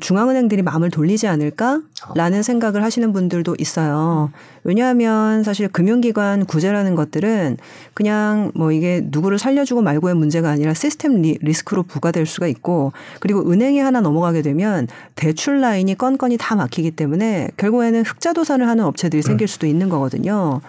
중앙은행들이 0.00 0.62
마음을 0.62 0.90
돌리지 0.90 1.26
않을까라는 1.28 2.42
생각을 2.42 2.82
하시는 2.82 3.12
분들도 3.12 3.56
있어요. 3.58 4.30
왜냐하면 4.64 5.42
사실 5.42 5.66
금융기관 5.68 6.44
구제라는 6.44 6.94
것들은 6.94 7.56
그냥 7.94 8.52
뭐 8.54 8.70
이게 8.70 9.00
누구를 9.04 9.38
살려주고 9.38 9.82
말고의 9.82 10.14
문제가 10.14 10.50
아니라 10.50 10.74
시스템 10.74 11.22
리, 11.22 11.38
리스크로 11.40 11.82
부과될 11.82 12.26
수가 12.26 12.46
있고 12.46 12.92
그리고 13.18 13.50
은행이 13.50 13.80
하나 13.80 14.00
넘어가게 14.00 14.42
되면 14.42 14.86
대출 15.16 15.60
라인이 15.62 15.96
건건이 15.96 16.36
다 16.38 16.54
막히기 16.54 16.92
때문에 16.92 17.48
결국에는 17.56 18.04
흑자 18.04 18.34
도산을 18.34 18.68
하는 18.68 18.84
업체들이 18.84 19.22
생길 19.22 19.48
수도 19.48 19.66
있는 19.66 19.88
거거든요. 19.88 20.60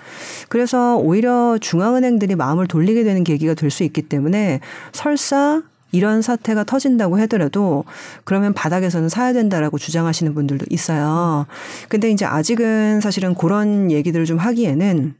그래서 0.49 0.97
오히려 0.97 1.57
중앙은행들이 1.59 2.35
마음을 2.35 2.67
돌리게 2.67 3.03
되는 3.03 3.23
계기가 3.23 3.53
될 3.53 3.73
수 3.73 3.83
있기 3.83 4.03
때문에 4.03 4.59
설사 4.91 5.63
이런 5.93 6.21
사태가 6.21 6.65
터진다고 6.65 7.17
하더라도 7.19 7.85
그러면 8.25 8.53
바닥에서는 8.53 9.07
사야 9.07 9.31
된다라고 9.31 9.77
주장하시는 9.77 10.33
분들도 10.33 10.65
있어요. 10.71 11.45
근데 11.87 12.09
이제 12.09 12.25
아직은 12.25 12.99
사실은 12.99 13.35
그런 13.35 13.91
얘기들을 13.91 14.25
좀 14.25 14.39
하기에는 14.39 15.13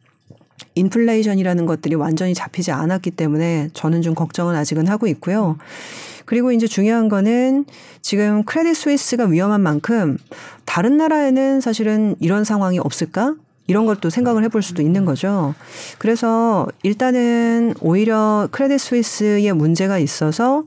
인플레이션이라는 0.76 1.65
것들이 1.67 1.95
완전히 1.95 2.34
잡히지 2.34 2.71
않았기 2.71 3.11
때문에 3.11 3.69
저는 3.74 4.01
좀 4.01 4.15
걱정은 4.15 4.55
아직은 4.55 4.88
하고 4.88 5.07
있고요. 5.07 5.57
그리고 6.26 6.51
이제 6.51 6.67
중요한 6.67 7.07
거는 7.07 7.65
지금 8.01 8.43
크레딧 8.43 8.76
스위스가 8.76 9.26
위험한 9.26 9.61
만큼 9.61 10.17
다른 10.65 10.97
나라에는 10.97 11.61
사실은 11.61 12.15
이런 12.19 12.43
상황이 12.43 12.80
없을까? 12.80 13.36
이런 13.68 13.86
걸 13.86 13.95
또 14.01 14.09
생각을 14.09 14.43
해볼 14.43 14.61
수도 14.61 14.82
있는 14.82 15.05
거죠. 15.05 15.55
그래서 15.97 16.68
일단은 16.84 17.74
오히려 17.80 18.49
크레딧 18.51 18.80
스위스의 18.80 19.53
문제가 19.53 19.97
있어서 19.99 20.64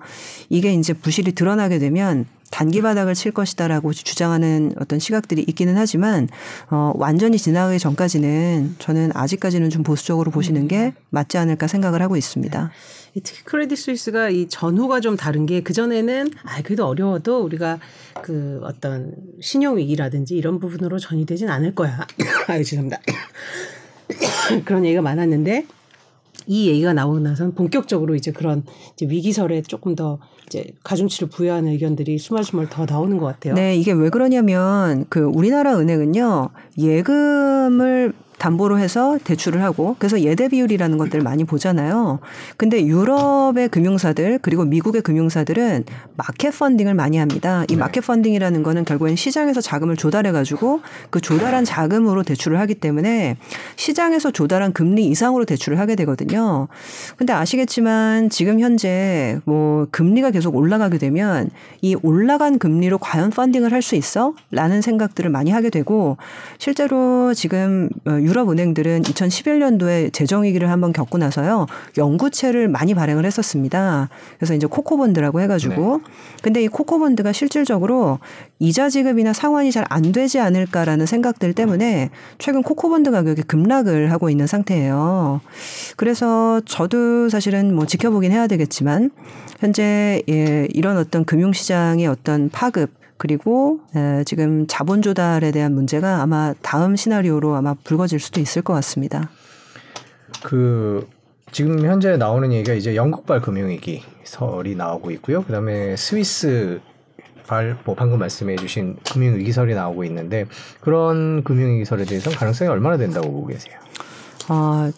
이게 0.49 0.73
이제 0.73 0.93
부실이 0.95 1.33
드러나게 1.33 1.79
되면 1.79 2.25
단기 2.51 2.81
바닥을 2.81 3.15
칠 3.15 3.33
것이다라고 3.33 3.93
주장하는 3.93 4.75
어떤 4.81 4.99
시각들이 4.99 5.45
있기는 5.49 5.77
하지만 5.77 6.29
어 6.71 6.93
완전히 6.95 7.39
지나가기 7.39 7.79
전까지는 7.79 8.77
저는 8.79 9.11
아직까지는 9.15 9.71
좀 9.71 9.83
보수적으로 9.83 10.31
보시는 10.31 10.69
게 10.69 10.95
맞지 11.11 11.39
않을까 11.39 11.67
생각을 11.67 12.03
하고 12.03 12.17
있습니다. 12.17 12.71
특히 13.23 13.43
크레딧 13.45 13.79
스위스가 13.79 14.31
이 14.31 14.49
전후가 14.49 15.01
좀 15.01 15.17
다른 15.17 15.47
게 15.47 15.63
그전에는 15.63 16.31
아 16.45 16.63
그래도 16.63 16.87
어려워도 16.87 17.43
우리가 17.43 17.79
그 18.23 18.61
어떤 18.63 19.15
신용 19.41 19.79
위기라든지 19.79 20.37
이런 20.37 20.61
부분으로 20.61 20.99
전이되진 20.99 21.49
않을 21.49 21.75
거야. 21.75 22.07
아유 22.49 22.63
죄송합니다. 22.63 23.01
그런 24.65 24.85
얘기가 24.85 25.03
많았는데 25.03 25.67
이 26.47 26.69
얘기가 26.69 26.93
나오고 26.93 27.21
나서는 27.21 27.55
본격적으로 27.55 28.15
이제 28.15 28.31
그런 28.31 28.65
이제 28.93 29.07
위기설에 29.07 29.63
조금 29.63 29.95
더 29.95 30.19
이제 30.47 30.73
가중치를 30.85 31.29
부여하는 31.29 31.73
의견들이 31.73 32.19
수말수말 32.19 32.69
더 32.71 32.87
나오는 32.87 33.19
것 33.19 33.27
같아요. 33.27 33.55
네, 33.55 33.77
이게 33.77 33.93
왜 33.93 34.11
그러냐면 34.11 35.05
그 35.09 35.21
우리나라 35.21 35.79
은행은요 35.79 36.51
예금을 36.79 38.13
담보로 38.39 38.79
해서 38.79 39.19
대출을 39.25 39.63
하고 39.63 39.97
그래서 39.99 40.21
예대 40.21 40.49
비율이라는 40.49 40.99
것들을 40.99 41.23
많이 41.23 41.45
보잖아요. 41.45 42.19
근데 42.57 42.85
유럽의 42.85 43.71
금융사들 43.71 44.41
그리고 44.43 44.65
미국의 44.65 45.01
금융사들은 45.01 45.85
마켓 46.17 46.51
펀딩을 46.51 46.93
많이 46.95 47.17
합니다. 47.17 47.65
이 47.69 47.73
네. 47.73 47.79
마켓 47.79 48.03
펀딩이라는 48.03 48.63
거는 48.63 48.85
결국엔 48.85 49.17
시장에서 49.17 49.61
자금을 49.61 49.97
조달해 49.97 50.33
가지고 50.33 50.81
그 51.09 51.21
조달한 51.21 51.65
자금으로 51.65 52.23
대출을 52.23 52.61
하기 52.61 52.75
때문에 52.75 53.39
시장에서 53.77 54.31
조달한 54.31 54.73
금리 54.75 55.07
이상으로 55.07 55.47
대출을 55.47 55.79
하게 55.79 55.97
되거든요. 55.97 56.69
근데 57.17 57.33
아시겠지만 57.33 58.29
지금 58.29 58.61
현재 58.61 59.39
뭐 59.45 59.87
금리가 59.91 60.33
계속 60.33 60.55
올라가게 60.57 60.99
되면 60.99 61.49
이 61.81 61.97
올라간 62.03 62.59
금리로 62.59 62.99
과연 62.99 63.31
펀딩을 63.31 63.73
할 63.73 63.87
수 63.87 63.95
있어? 63.95 64.35
라는 64.51 64.83
생각들을 64.83 65.31
많이 65.31 65.51
하게 65.51 65.71
되고 65.71 66.17
실제로 66.59 67.33
지금 67.35 67.89
어, 68.05 68.19
유럽 68.27 68.51
은행들은 68.51 69.03
2011년도에 69.03 70.13
재정 70.13 70.43
위기를 70.43 70.71
한번 70.71 70.93
겪고 70.93 71.17
나서요. 71.19 71.67
영구채를 71.97 72.69
많이 72.69 72.95
발행을 72.95 73.25
했었습니다. 73.25 74.09
그래서 74.37 74.55
이제 74.55 74.67
코코본드라고 74.67 75.41
해 75.41 75.47
가지고 75.47 76.01
근데 76.43 76.63
이 76.63 76.69
코코본드가 76.69 77.33
실질적으로 77.33 78.19
이자 78.59 78.89
지급이나 78.91 79.33
상환이 79.33 79.73
잘 79.73 79.87
안 79.89 80.13
되지 80.13 80.41
않을까라는 80.41 81.07
생각들 81.07 81.53
때문에 81.53 82.11
최근 82.39 82.63
코코본드 82.63 83.11
가격이 83.11 83.43
급락을 83.43 84.11
하고 84.13 84.31
있는 84.31 84.47
상태예요. 84.47 85.41
그래서 85.97 86.61
저도 86.67 87.29
사실은 87.29 87.75
뭐 87.75 87.87
지켜보긴 87.87 88.33
해야 88.33 88.47
되겠지만 88.47 89.11
현재 89.61 90.23
예, 90.29 90.67
이런 90.73 90.97
어떤 90.99 91.25
금융시장의 91.25 92.07
어떤 92.07 92.51
파급 92.51 92.91
그리고 93.17 93.81
에, 93.95 94.25
지금 94.25 94.67
자본 94.67 95.03
조달에 95.03 95.51
대한 95.51 95.75
문제가 95.75 96.23
아마 96.23 96.55
다음 96.63 96.97
시나리오로 96.97 97.55
아마 97.55 97.75
불거질 97.75 98.21
수도 98.21 98.41
있을 98.41 98.63
것 98.63 98.73
같습니다. 98.75 99.31
그 100.43 101.09
지금 101.53 101.87
현재 101.87 102.17
나오는 102.17 102.53
얘기가 102.53 102.75
이제 102.75 102.97
영국발 102.97 103.41
금융위기 103.41 104.03
설이 104.25 104.75
나오고 104.75 105.11
있고요. 105.13 105.43
그다음에 105.45 105.97
스위스 105.97 106.81
발, 107.47 107.79
뭐 107.85 107.95
방금 107.95 108.19
말씀해주신 108.19 108.97
금융위기설이 109.13 109.75
나오고 109.75 110.05
있는데 110.05 110.47
그런 110.81 111.45
금융위기설에 111.45 112.05
대해서는 112.05 112.37
가능성이 112.37 112.69
얼마나 112.69 112.97
된다고 112.97 113.31
보고 113.31 113.47
계세요? 113.47 113.79
아, 114.49 114.91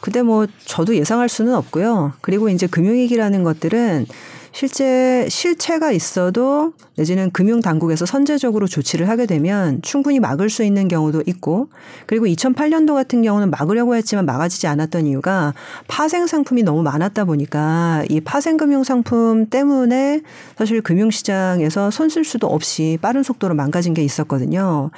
근데 0.00 0.22
뭐 0.22 0.46
저도 0.64 0.96
예상할 0.96 1.28
수는 1.28 1.54
없고요. 1.54 2.14
그리고 2.20 2.48
이제 2.48 2.66
금융위기라는 2.66 3.44
것들은 3.44 4.06
실제 4.52 5.26
실체가 5.28 5.92
있어도 5.92 6.72
내지는 6.96 7.30
금융 7.30 7.60
당국에서 7.60 8.04
선제적으로 8.04 8.66
조치를 8.66 9.08
하게 9.08 9.24
되면 9.24 9.80
충분히 9.80 10.20
막을 10.20 10.50
수 10.50 10.64
있는 10.64 10.88
경우도 10.88 11.22
있고 11.26 11.68
그리고 12.06 12.26
2008년도 12.26 12.94
같은 12.94 13.22
경우는 13.22 13.50
막으려고 13.50 13.94
했지만 13.94 14.26
막아지지 14.26 14.66
않았던 14.66 15.06
이유가 15.06 15.54
파생 15.88 16.26
상품이 16.26 16.62
너무 16.62 16.82
많았다 16.82 17.24
보니까 17.24 18.04
이 18.10 18.20
파생 18.20 18.56
금융 18.56 18.84
상품 18.84 19.46
때문에 19.46 20.20
사실 20.58 20.82
금융 20.82 21.10
시장에서 21.10 21.90
손쓸 21.90 22.24
수도 22.24 22.48
없이 22.48 22.98
빠른 23.00 23.22
속도로 23.22 23.54
망가진 23.54 23.94
게 23.94 24.02
있었거든요. 24.02 24.90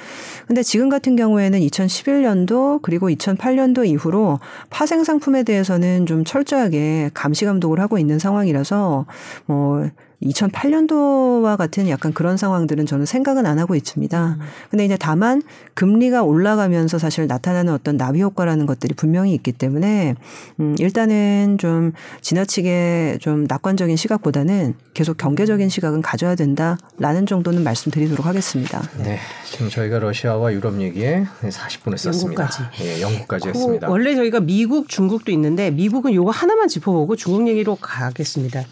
근데 0.47 0.61
지금 0.63 0.89
같은 0.89 1.15
경우에는 1.15 1.59
2011년도 1.59 2.81
그리고 2.81 3.09
2008년도 3.09 3.87
이후로 3.87 4.39
파생 4.69 5.03
상품에 5.03 5.43
대해서는 5.43 6.05
좀 6.05 6.25
철저하게 6.25 7.11
감시 7.13 7.45
감독을 7.45 7.79
하고 7.79 7.97
있는 7.97 8.19
상황이라서 8.19 9.05
뭐 9.45 9.89
2008년도와 10.23 11.57
같은 11.57 11.89
약간 11.89 12.13
그런 12.13 12.37
상황들은 12.37 12.85
저는 12.85 13.05
생각은 13.05 13.45
안 13.45 13.59
하고 13.59 13.75
있습니다. 13.75 14.37
근데 14.69 14.85
이제 14.85 14.97
다만 14.99 15.41
금리가 15.73 16.23
올라가면서 16.23 16.97
사실 16.99 17.27
나타나는 17.27 17.73
어떤 17.73 17.97
나비 17.97 18.21
효과라는 18.21 18.65
것들이 18.65 18.93
분명히 18.93 19.33
있기 19.33 19.51
때문에 19.51 20.15
음 20.59 20.75
일단은 20.79 21.57
좀 21.59 21.93
지나치게 22.21 23.17
좀 23.21 23.45
낙관적인 23.47 23.95
시각보다는 23.95 24.75
계속 24.93 25.17
경계적인 25.17 25.69
시각은 25.69 26.01
가져야 26.01 26.35
된다라는 26.35 27.25
정도는 27.25 27.63
말씀드리도록 27.63 28.25
하겠습니다. 28.25 28.81
네, 28.97 29.19
지금 29.45 29.69
저희가 29.69 29.99
러시아와 29.99 30.53
유럽 30.53 30.79
얘기에 30.79 31.25
40분을 31.41 31.97
썼습니다. 31.97 32.43
영국까지. 32.43 32.83
예, 32.83 33.01
영국까지 33.01 33.43
그 33.43 33.49
했습니다. 33.49 33.89
원래 33.89 34.15
저희가 34.15 34.39
미국, 34.39 34.89
중국도 34.89 35.31
있는데 35.31 35.71
미국은 35.71 36.13
요거 36.13 36.31
하나만 36.31 36.67
짚어보고 36.67 37.15
중국 37.15 37.47
얘기로 37.47 37.75
가겠습니다. 37.75 38.63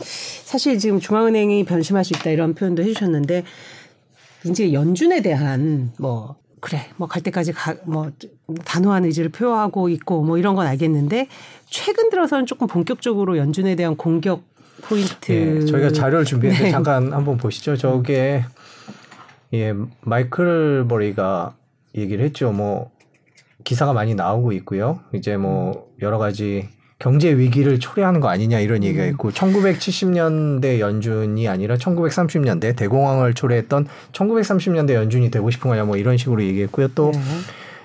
사실 0.46 0.78
지금 0.78 1.00
중앙은행 1.00 1.41
이 1.50 1.64
변심할 1.64 2.04
수 2.04 2.14
있다 2.14 2.30
이런 2.30 2.54
표현도 2.54 2.84
해주셨는데 2.84 3.44
이제 4.46 4.74
연준에 4.74 5.22
대한 5.22 5.92
뭐 5.98 6.36
그래 6.60 6.88
뭐 6.98 7.08
갈 7.08 7.24
때까지 7.24 7.54
가, 7.54 7.76
뭐 7.86 8.12
단호한 8.66 9.06
의지를 9.06 9.32
표하고 9.32 9.90
있고 9.90 10.24
뭐 10.24 10.38
이런 10.38 10.56
건 10.56 10.68
알겠는데 10.68 11.28
최근 11.66 12.10
들어서는 12.10 12.46
조금 12.46 12.68
본격적으로 12.68 13.38
연준에 13.38 13.76
대한 13.76 13.96
공격 13.96 14.44
포인트 14.84 15.32
예, 15.32 15.66
저희가 15.66 15.92
자료를 15.92 16.26
준비했는데 16.26 16.66
네. 16.66 16.72
잠깐 16.72 17.14
한번 17.14 17.38
보시죠. 17.38 17.78
저게 17.78 18.44
예, 19.54 19.74
마이클 20.02 20.86
버리가 20.88 21.56
얘기를 21.96 22.24
했죠. 22.24 22.52
뭐 22.52 22.92
기사가 23.64 23.94
많이 23.94 24.16
나오고 24.16 24.54
있고요. 24.54 25.00
이제 25.14 25.38
뭐 25.38 25.88
여러 26.02 26.18
가지 26.18 26.70
경제 27.02 27.36
위기를 27.36 27.80
초래하는 27.80 28.20
거 28.20 28.30
아니냐 28.30 28.60
이런 28.60 28.84
얘기가 28.84 29.04
있고 29.06 29.32
1970년대 29.32 30.78
연준이 30.78 31.48
아니라 31.48 31.76
1930년대 31.76 32.76
대공황을 32.76 33.34
초래했던 33.34 33.88
1930년대 34.12 34.94
연준이 34.94 35.32
되고 35.32 35.50
싶은 35.50 35.72
거냐 35.72 35.84
뭐 35.86 35.98
이런 35.98 36.18
식으로 36.18 36.44
얘기했고요. 36.44 36.90
또 36.90 37.10
네. 37.12 37.20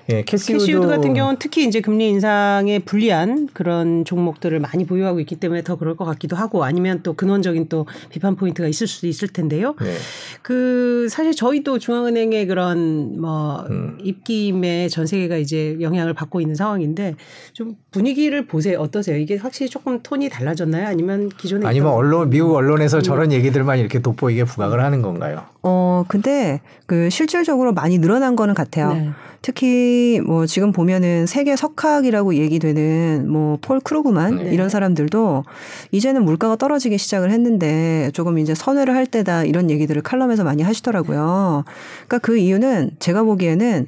예, 0.09 0.21
캐시우드, 0.21 0.59
캐시우드 0.65 0.87
같은 0.87 1.13
경우는 1.13 1.37
특히 1.37 1.65
이제 1.67 1.81
금리 1.81 2.07
인상에 2.09 2.79
불리한 2.79 3.49
그런 3.51 4.05
종목들을 4.05 4.57
많이 4.61 4.85
보유하고 4.85 5.19
있기 5.19 5.35
때문에 5.35 5.63
더 5.63 5.75
그럴 5.75 5.97
것 5.97 6.05
같기도 6.05 6.37
하고 6.37 6.63
아니면 6.63 7.01
또 7.03 7.13
근원적인 7.13 7.67
또 7.67 7.85
비판 8.09 8.37
포인트가 8.37 8.69
있을 8.69 8.87
수도 8.87 9.07
있을 9.07 9.27
텐데요. 9.27 9.75
네. 9.81 9.93
그 10.41 11.07
사실 11.09 11.33
저희도 11.33 11.79
중앙은행의 11.79 12.47
그런 12.47 13.19
뭐 13.19 13.65
음. 13.69 13.97
입김에 14.01 14.87
전 14.87 15.05
세계가 15.07 15.35
이제 15.37 15.75
영향을 15.81 16.13
받고 16.13 16.39
있는 16.39 16.55
상황인데 16.55 17.15
좀 17.51 17.75
분위기를 17.91 18.47
보세요. 18.47 18.79
어떠세요? 18.79 19.17
이게 19.17 19.35
확실히 19.35 19.69
조금 19.69 19.99
톤이 20.01 20.29
달라졌나요? 20.29 20.87
아니면 20.87 21.27
기존에 21.37 21.67
아니면 21.67 21.89
있던- 21.91 21.95
언론 21.95 22.29
미국 22.29 22.51
음. 22.51 22.55
언론에서 22.55 23.01
저런 23.01 23.33
얘기들만 23.33 23.79
이렇게 23.79 24.01
돋보이게 24.01 24.45
부각을 24.45 24.81
하는 24.81 25.01
건가요? 25.01 25.43
어, 25.63 26.05
근데 26.07 26.61
그 26.85 27.09
실질적으로 27.09 27.73
많이 27.73 27.97
늘어난 27.99 28.37
거는 28.37 28.53
같아요. 28.53 28.93
네. 28.93 29.09
특히 29.41 30.21
뭐 30.25 30.45
지금 30.45 30.71
보면은 30.71 31.25
세계 31.25 31.55
석학이라고 31.55 32.35
얘기되는 32.35 33.29
뭐 33.29 33.57
폴 33.61 33.79
크루그만 33.79 34.37
네. 34.37 34.53
이런 34.53 34.69
사람들도 34.69 35.43
이제는 35.91 36.23
물가가 36.23 36.55
떨어지기 36.55 36.97
시작을 36.97 37.31
했는데 37.31 38.11
조금 38.13 38.37
이제 38.39 38.55
선회를 38.55 38.95
할 38.95 39.05
때다 39.05 39.43
이런 39.43 39.69
얘기들을 39.69 40.01
칼럼에서 40.03 40.43
많이 40.43 40.63
하시더라고요. 40.63 41.65
그러니까 42.07 42.17
그 42.19 42.37
이유는 42.37 42.91
제가 42.99 43.23
보기에는 43.23 43.85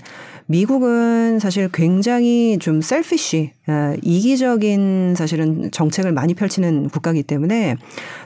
미국은 0.51 1.37
사실 1.37 1.69
굉장히 1.71 2.57
좀 2.59 2.81
셀피쉬, 2.81 3.51
아, 3.67 3.95
이기적인 4.01 5.13
사실은 5.15 5.69
정책을 5.69 6.11
많이 6.11 6.33
펼치는 6.33 6.89
국가이기 6.89 7.21
때문에 7.21 7.75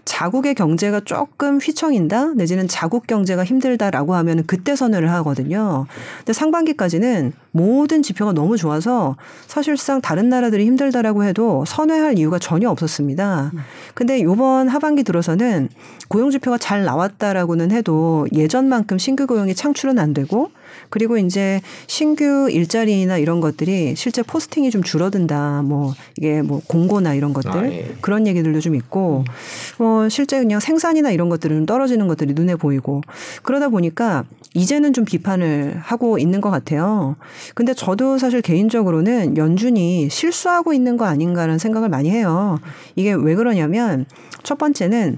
자국의 0.05 0.55
경제가 0.55 1.01
조금 1.01 1.57
휘청인다 1.57 2.36
내지는 2.36 2.69
자국 2.69 3.07
경제가 3.07 3.43
힘들다라고 3.43 4.15
하면 4.15 4.45
그때 4.47 4.74
선회를 4.74 5.11
하거든요. 5.11 5.86
근데 6.19 6.32
상반기까지는 6.32 7.34
모든 7.51 8.01
지표가 8.01 8.32
너무 8.32 8.55
좋아서 8.55 9.17
사실상 9.47 9.99
다른 9.99 10.30
나라들이 10.30 10.65
힘들다라고 10.65 11.26
해도 11.26 11.65
선회할 11.67 12.17
이유가 12.17 12.39
전혀 12.39 12.69
없었습니다. 12.69 13.51
근데 13.95 14.24
요번 14.24 14.69
하반기 14.69 15.03
들어서는 15.03 15.67
고용 16.07 16.32
지표가 16.32 16.57
잘 16.57 16.86
나왔다라고는 16.86 17.71
해도 17.71 18.28
예전만큼 18.32 18.97
신규 18.97 19.28
고용이 19.28 19.55
창출은 19.55 19.99
안 19.99 20.13
되고 20.13 20.51
그리고 20.94 21.18
이제 21.18 21.60
신규 21.88 22.48
일자리나 22.52 23.18
이런 23.18 23.41
것들이 23.41 23.96
실제 23.96 24.22
포스팅이 24.22 24.70
좀 24.70 24.84
줄어든다. 24.84 25.64
뭐 25.64 25.96
이게 26.18 26.44
뭐 26.44 26.62
공고나 26.68 27.16
이런 27.16 27.34
것들 27.34 27.52
아, 27.52 27.66
예. 27.66 27.96
그런 28.00 28.28
얘기들도 28.28 28.60
좀 28.60 28.76
있고 28.76 29.24
뭐 29.80 30.08
실제 30.08 30.38
그냥 30.38 30.60
생산이나 30.60 31.10
이런 31.10 31.30
것들은 31.30 31.58
좀 31.58 31.66
떨어지는 31.66 32.08
것들이 32.08 32.36
눈에 32.36 32.56
보이고 32.56 33.02
그러다 33.41 33.70
보니까 33.70 34.24
이제는 34.54 34.94
좀 34.94 35.04
비판을 35.04 35.80
하고 35.82 36.20
있는 36.20 36.41
것 36.41 36.52
같아요. 36.52 37.16
근데 37.56 37.74
저도 37.74 38.20
사실 38.20 38.44
개인적으로는 38.44 39.36
연준이 39.36 40.10
실수하고 40.12 40.74
있는 40.74 40.98
거 40.98 41.06
아닌가라는 41.06 41.58
생각을 41.58 41.89
많이 41.89 42.12
해요. 42.12 42.60
이게 42.96 43.14
왜 43.14 43.34
그러냐면 43.34 44.06
첫 44.44 44.60
번째는 44.60 45.18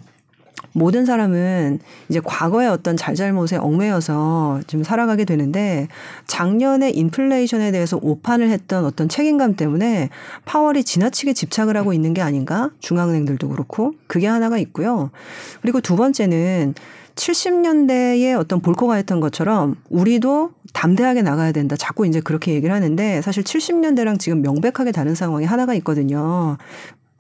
모든 0.74 1.06
사람은 1.06 1.80
이제 2.10 2.20
과거의 2.24 2.70
어떤 2.70 2.98
잘잘못에 2.98 3.58
얽매여서 3.58 4.62
지금 4.68 4.84
살아가게 4.84 5.26
되는데 5.26 5.88
작년에 6.28 6.92
인플레이션에 6.92 7.72
대해서 7.72 7.98
오판을 8.02 8.50
했던 8.50 8.86
어떤 8.86 9.10
책임감 9.10 9.56
때문에 9.56 10.10
파월이 10.46 10.84
지나치게 10.84 11.34
집착을 11.34 11.78
하고 11.78 11.94
있는 11.94 12.14
게 12.14 12.22
아닌가? 12.22 12.72
중앙은행들도 12.80 13.50
그렇고 13.50 13.94
그게 14.08 14.28
하나가 14.28 14.58
있고요. 14.58 15.12
그리고 15.62 15.82
두 15.82 15.96
번째는 15.96 16.74
70년대에 17.16 18.38
어떤 18.38 18.60
볼코가 18.60 18.96
했던 18.96 19.20
것처럼 19.20 19.76
우리도 19.90 20.52
담대하게 20.74 21.22
나가야 21.22 21.54
된다. 21.54 21.76
자꾸 21.78 22.06
이제 22.06 22.20
그렇게 22.20 22.54
얘기를 22.54 22.76
하는데 22.76 23.22
사실 23.22 23.44
70년대랑 23.44 24.20
지금 24.20 24.42
명백하게 24.42 24.92
다른 24.92 25.16
상황이 25.16 25.46
하나가 25.46 25.74
있거든요. 25.76 26.58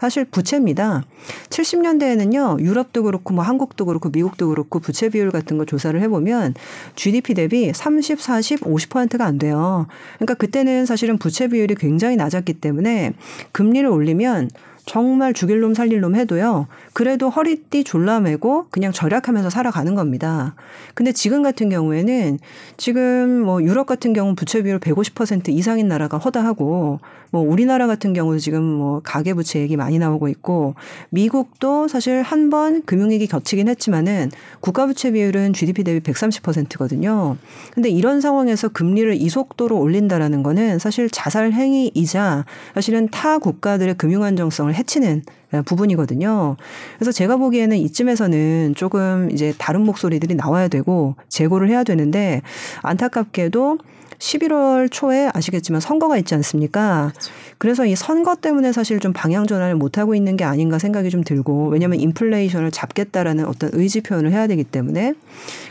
사실 0.05 0.23
부채입니다. 0.23 1.03
70년대에는요, 1.49 2.59
유럽도 2.59 3.01
그렇고, 3.01 3.33
뭐 3.33 3.43
한국도 3.43 3.85
그렇고, 3.85 4.09
미국도 4.09 4.49
그렇고, 4.49 4.79
부채 4.79 5.09
비율 5.09 5.31
같은 5.31 5.57
거 5.57 5.65
조사를 5.65 5.99
해보면 5.99 6.53
GDP 6.95 7.33
대비 7.33 7.71
30, 7.73 8.21
40, 8.21 8.59
50%가 8.61 9.25
안 9.25 9.39
돼요. 9.39 9.87
그러니까 10.17 10.35
그때는 10.35 10.85
사실은 10.85 11.17
부채 11.17 11.47
비율이 11.47 11.73
굉장히 11.73 12.17
낮았기 12.17 12.53
때문에 12.53 13.13
금리를 13.51 13.89
올리면 13.89 14.51
정말 14.85 15.33
죽일 15.33 15.61
놈 15.61 15.73
살릴 15.73 15.99
놈 15.99 16.15
해도요. 16.15 16.67
그래도 16.93 17.29
허리띠 17.29 17.83
졸라매고 17.83 18.67
그냥 18.69 18.91
절약하면서 18.91 19.49
살아가는 19.49 19.95
겁니다. 19.95 20.53
근데 20.93 21.11
지금 21.11 21.41
같은 21.41 21.69
경우에는 21.69 22.37
지금 22.77 23.41
뭐 23.41 23.63
유럽 23.63 23.87
같은 23.87 24.13
경우 24.13 24.35
부채 24.35 24.61
비율 24.61 24.79
150% 24.79 25.49
이상인 25.49 25.87
나라가 25.87 26.17
허다하고 26.17 26.99
뭐 27.35 27.43
우리나라 27.43 27.85
같은 27.85 28.13
경우도 28.13 28.39
지금 28.39 28.63
뭐 28.63 29.01
가계 29.03 29.33
부채 29.33 29.59
얘기 29.59 29.75
많이 29.75 29.99
나오고 29.99 30.29
있고 30.29 30.75
미국도 31.09 31.89
사실 31.89 32.21
한 32.21 32.45
번 32.45 32.83
금융위기 32.85 33.25
겹치긴 33.25 33.67
했지만은 33.67 34.29
국가 34.61 34.85
부채 34.85 35.11
비율은 35.11 35.51
GDP 35.51 35.83
대비 35.83 35.99
130%거든요. 35.99 37.37
근데 37.73 37.89
이런 37.89 38.21
상황에서 38.21 38.69
금리를 38.69 39.15
이 39.15 39.29
속도로 39.29 39.77
올린다라는 39.79 40.43
거는 40.43 40.77
사실 40.77 41.09
자살 41.09 41.51
행위이자 41.51 42.45
사실은 42.75 43.09
타 43.09 43.39
국가들의 43.39 43.95
금융 43.95 44.23
안정성을 44.23 44.73
해치는 44.73 45.23
부분이거든요. 45.65 46.55
그래서 46.97 47.11
제가 47.11 47.37
보기에는 47.37 47.75
이쯤에서는 47.77 48.75
조금 48.75 49.29
이제 49.31 49.53
다른 49.57 49.81
목소리들이 49.81 50.35
나와야 50.35 50.67
되고 50.67 51.15
재고를 51.29 51.69
해야 51.69 51.83
되는데 51.83 52.43
안타깝게도 52.83 53.79
11월 54.19 54.89
초에 54.91 55.29
아시겠지만 55.33 55.81
선거가 55.81 56.17
있지 56.17 56.35
않습니까? 56.35 57.11
그래서 57.57 57.85
이 57.85 57.95
선거 57.95 58.35
때문에 58.35 58.71
사실 58.71 58.99
좀 58.99 59.13
방향 59.13 59.47
전환을 59.47 59.75
못 59.75 59.97
하고 59.97 60.15
있는 60.15 60.37
게 60.37 60.43
아닌가 60.43 60.79
생각이 60.79 61.09
좀 61.09 61.23
들고 61.23 61.69
왜냐하면 61.69 61.99
인플레이션을 61.99 62.71
잡겠다라는 62.71 63.45
어떤 63.45 63.69
의지 63.73 64.01
표현을 64.01 64.31
해야 64.31 64.47
되기 64.47 64.63
때문에 64.63 65.13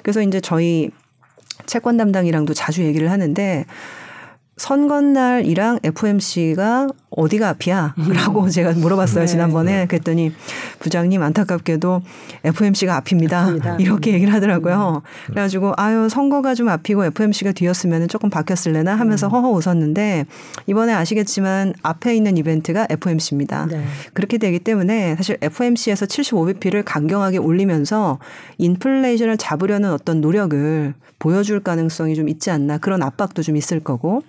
그래서 0.03 0.23
이제 0.23 0.41
저희 0.41 0.91
채권 1.67 1.97
담당이랑도 1.97 2.55
자주 2.55 2.85
얘기를 2.85 3.11
하는데 3.11 3.65
선거날이랑 4.57 5.81
FOMC가 5.83 6.89
어디가 7.11 7.49
앞이야? 7.51 7.95
라고 7.97 8.49
제가 8.49 8.73
물어봤어요, 8.73 9.21
네. 9.21 9.27
지난번에. 9.27 9.87
그랬더니 9.87 10.33
부장님 10.81 11.23
안타깝게도 11.23 12.03
FOMC가 12.45 12.97
앞입니다. 12.97 13.43
앞입니다. 13.43 13.77
이렇게 13.81 14.13
얘기를 14.13 14.33
하더라고요. 14.33 15.03
그래가지고, 15.27 15.75
아유, 15.77 16.09
선거가 16.09 16.55
좀 16.55 16.69
앞이고 16.69 17.05
FOMC가 17.07 17.53
뒤였으면 17.53 18.09
조금 18.09 18.31
바뀌었을래나 18.31 18.95
하면서 18.95 19.29
허허 19.29 19.51
웃었는데, 19.51 20.27
이번에 20.67 20.93
아시겠지만 20.93 21.75
앞에 21.83 22.15
있는 22.15 22.37
이벤트가 22.37 22.87
FOMC입니다. 22.91 23.67
네. 23.67 23.85
그렇게 24.13 24.39
되기 24.39 24.59
때문에 24.59 25.17
사실 25.17 25.37
FOMC에서 25.41 26.07
75bp를 26.07 26.83
강경하게 26.85 27.39
올리면서 27.39 28.19
인플레이션을 28.59 29.37
잡으려는 29.37 29.93
어떤 29.93 30.21
노력을 30.21 30.95
보여줄 31.19 31.61
가능성이 31.61 32.15
좀 32.15 32.29
있지 32.29 32.51
않나 32.51 32.79
그런 32.79 33.03
압박도 33.03 33.43
좀 33.43 33.57
있을 33.57 33.81
거고. 33.81 34.23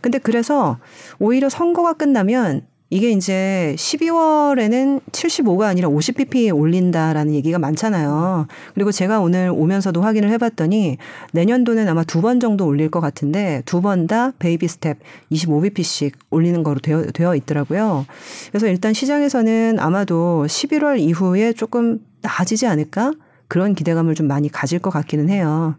근데 0.00 0.18
그래서 0.18 0.78
오히려 1.18 1.48
선거가 1.48 1.92
끝나면 1.94 2.62
이게 2.92 3.12
이제 3.12 3.72
12월에는 3.78 5.00
75가 5.12 5.62
아니라 5.66 5.88
50bp 5.88 6.52
올린다라는 6.56 7.34
얘기가 7.34 7.58
많잖아요. 7.60 8.48
그리고 8.74 8.90
제가 8.90 9.20
오늘 9.20 9.48
오면서도 9.54 10.02
확인을 10.02 10.30
해봤더니 10.30 10.96
내년도는 11.32 11.86
아마 11.88 12.02
두 12.02 12.20
번 12.20 12.40
정도 12.40 12.66
올릴 12.66 12.90
것 12.90 12.98
같은데 13.00 13.62
두 13.64 13.80
번 13.80 14.08
다 14.08 14.32
baby 14.40 14.66
step 14.66 14.98
25bp씩 15.30 16.12
올리는 16.30 16.60
거로 16.64 16.80
되어, 16.80 17.04
되어 17.04 17.36
있더라고요. 17.36 18.06
그래서 18.50 18.66
일단 18.66 18.92
시장에서는 18.92 19.78
아마도 19.78 20.44
11월 20.48 20.98
이후에 20.98 21.52
조금 21.52 22.00
나아지지 22.22 22.66
않을까? 22.66 23.12
그런 23.50 23.74
기대감을 23.74 24.14
좀 24.14 24.28
많이 24.28 24.48
가질 24.48 24.78
것 24.78 24.90
같기는 24.90 25.28
해요. 25.28 25.74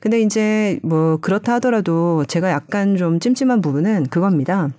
근데 0.00 0.20
이제 0.22 0.80
뭐 0.82 1.18
그렇다 1.18 1.52
하더라도 1.54 2.24
제가 2.24 2.50
약간 2.50 2.96
좀 2.96 3.20
찜찜한 3.20 3.60
부분은 3.60 4.06
그겁니다. 4.06 4.70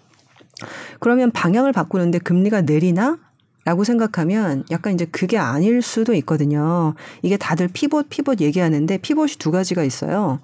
그러면 1.00 1.30
방향을 1.30 1.72
바꾸는데 1.72 2.18
금리가 2.18 2.62
내리나? 2.62 3.20
라고 3.66 3.86
생각하면 3.86 4.66
약간 4.72 4.94
이제 4.94 5.06
그게 5.06 5.38
아닐 5.38 5.82
수도 5.82 6.14
있거든요. 6.16 6.96
이게 7.22 7.38
다들 7.38 7.70
피봇, 7.72 8.08
피봇 8.10 8.42
얘기하는데 8.42 8.98
피봇이 8.98 9.34
두 9.38 9.52
가지가 9.52 9.84
있어요. 9.84 10.40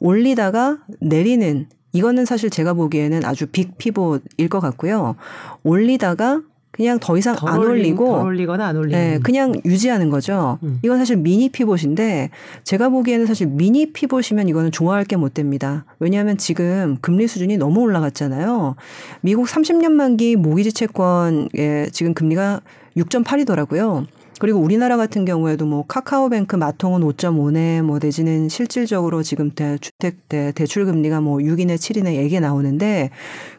올리다가 0.00 0.78
내리는 1.00 1.68
이거는 1.92 2.24
사실 2.24 2.48
제가 2.50 2.72
보기에는 2.72 3.24
아주 3.24 3.46
빅 3.46 3.76
피봇일 3.78 4.48
것 4.48 4.60
같고요. 4.60 5.16
올리다가 5.62 6.40
그냥 6.76 6.98
더 7.00 7.16
이상 7.16 7.34
덜안 7.34 7.58
올리- 7.58 7.68
올리고 7.80 8.06
덜 8.06 8.26
올리거나 8.26 8.66
안 8.66 8.76
올리는. 8.76 8.98
네, 8.98 9.18
그냥 9.22 9.54
유지하는 9.64 10.10
거죠. 10.10 10.58
음. 10.62 10.78
이건 10.82 10.98
사실 10.98 11.16
미니 11.16 11.48
피봇인데 11.48 12.30
제가 12.64 12.88
보기에는 12.90 13.24
사실 13.26 13.46
미니 13.46 13.92
피봇이면 13.92 14.48
이거는 14.48 14.70
좋아할 14.72 15.04
게 15.04 15.16
못 15.16 15.32
됩니다. 15.32 15.86
왜냐하면 15.98 16.36
지금 16.36 16.98
금리 17.00 17.26
수준이 17.26 17.56
너무 17.56 17.80
올라갔잖아요. 17.80 18.76
미국 19.22 19.46
30년 19.46 19.92
만기 19.92 20.36
모기지 20.36 20.72
채권의 20.74 21.90
지금 21.92 22.12
금리가 22.12 22.60
6.8이더라고요. 22.98 24.06
그리고 24.38 24.58
우리나라 24.60 24.98
같은 24.98 25.24
경우에도 25.24 25.64
뭐 25.64 25.84
카카오뱅크 25.88 26.56
마통은 26.56 27.00
5.5네 27.00 27.80
뭐 27.80 27.98
내지는 27.98 28.50
실질적으로 28.50 29.22
지금 29.22 29.50
대 29.54 29.78
주택 29.78 30.28
대 30.28 30.52
대출 30.52 30.84
금리가 30.84 31.22
뭐 31.22 31.38
6이네 31.38 31.76
7이네 31.76 32.16
얘기 32.16 32.38
나오는데 32.38 33.08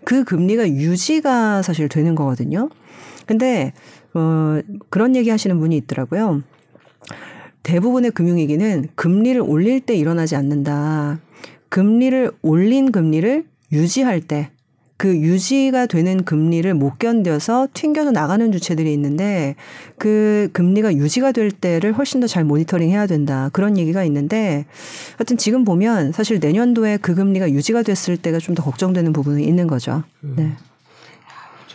그 0.03 0.23
금리가 0.23 0.69
유지가 0.69 1.63
사실 1.63 1.89
되는 1.89 2.13
거거든요. 2.13 2.69
근데 3.27 3.73
어 4.13 4.59
그런 4.89 5.15
얘기 5.15 5.29
하시는 5.29 5.59
분이 5.59 5.77
있더라고요. 5.77 6.41
대부분의 7.63 8.11
금융위기는 8.11 8.87
금리를 8.95 9.39
올릴 9.41 9.81
때 9.81 9.95
일어나지 9.95 10.35
않는다. 10.35 11.19
금리를 11.69 12.31
올린 12.41 12.91
금리를 12.91 13.45
유지할 13.71 14.21
때 14.21 14.49
그 14.97 15.15
유지가 15.15 15.85
되는 15.85 16.25
금리를 16.25 16.73
못 16.73 16.97
견뎌서 16.97 17.67
튕겨서 17.73 18.11
나가는 18.11 18.51
주체들이 18.51 18.91
있는데 18.93 19.55
그 19.99 20.49
금리가 20.53 20.95
유지가 20.95 21.31
될 21.31 21.51
때를 21.51 21.93
훨씬 21.93 22.19
더 22.19 22.27
잘 22.27 22.43
모니터링 22.43 22.89
해야 22.89 23.05
된다. 23.05 23.49
그런 23.53 23.77
얘기가 23.77 24.03
있는데 24.05 24.65
하여튼 25.17 25.37
지금 25.37 25.63
보면 25.63 26.11
사실 26.11 26.39
내년도에 26.39 26.97
그 26.97 27.13
금리가 27.15 27.51
유지가 27.51 27.83
됐을 27.83 28.17
때가 28.17 28.39
좀 28.39 28.57
더 28.57 28.63
걱정되는 28.63 29.13
부분이 29.13 29.43
있는 29.43 29.67
거죠. 29.67 30.03
네. 30.21 30.53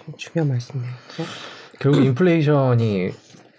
좀 0.04 0.14
중요한 0.16 0.48
말씀이네요. 0.48 0.92
결국 1.80 2.04
인플레이션이 2.04 3.10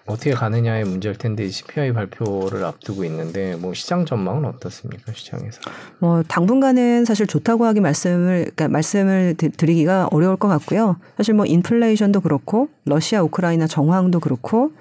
어떻게 0.06 0.32
가느냐의 0.32 0.84
문제일 0.84 1.16
텐데 1.16 1.48
CPI 1.48 1.94
발표를 1.94 2.66
앞두고 2.66 3.06
있는데 3.06 3.56
뭐 3.56 3.74
시장 3.74 4.06
전망은 4.06 4.44
어떻습니까 4.46 5.14
시장에서? 5.14 5.62
뭐 6.00 6.24
당분간은 6.24 7.06
사실 7.06 7.26
좋다고 7.26 7.66
하기 7.68 7.80
말씀을 7.80 8.52
그러니까 8.54 8.68
말씀을 8.68 9.36
드- 9.38 9.52
드리기가 9.52 10.10
어려울 10.12 10.36
것 10.36 10.50
같고요. 10.50 10.98
사실 11.16 11.34
뭐 11.34 11.46
인플레이션도 11.46 12.20
그렇고 12.20 12.68
러시아 12.84 13.24
우크라이나 13.24 13.66
정황도 13.68 14.20
그렇고 14.20 14.72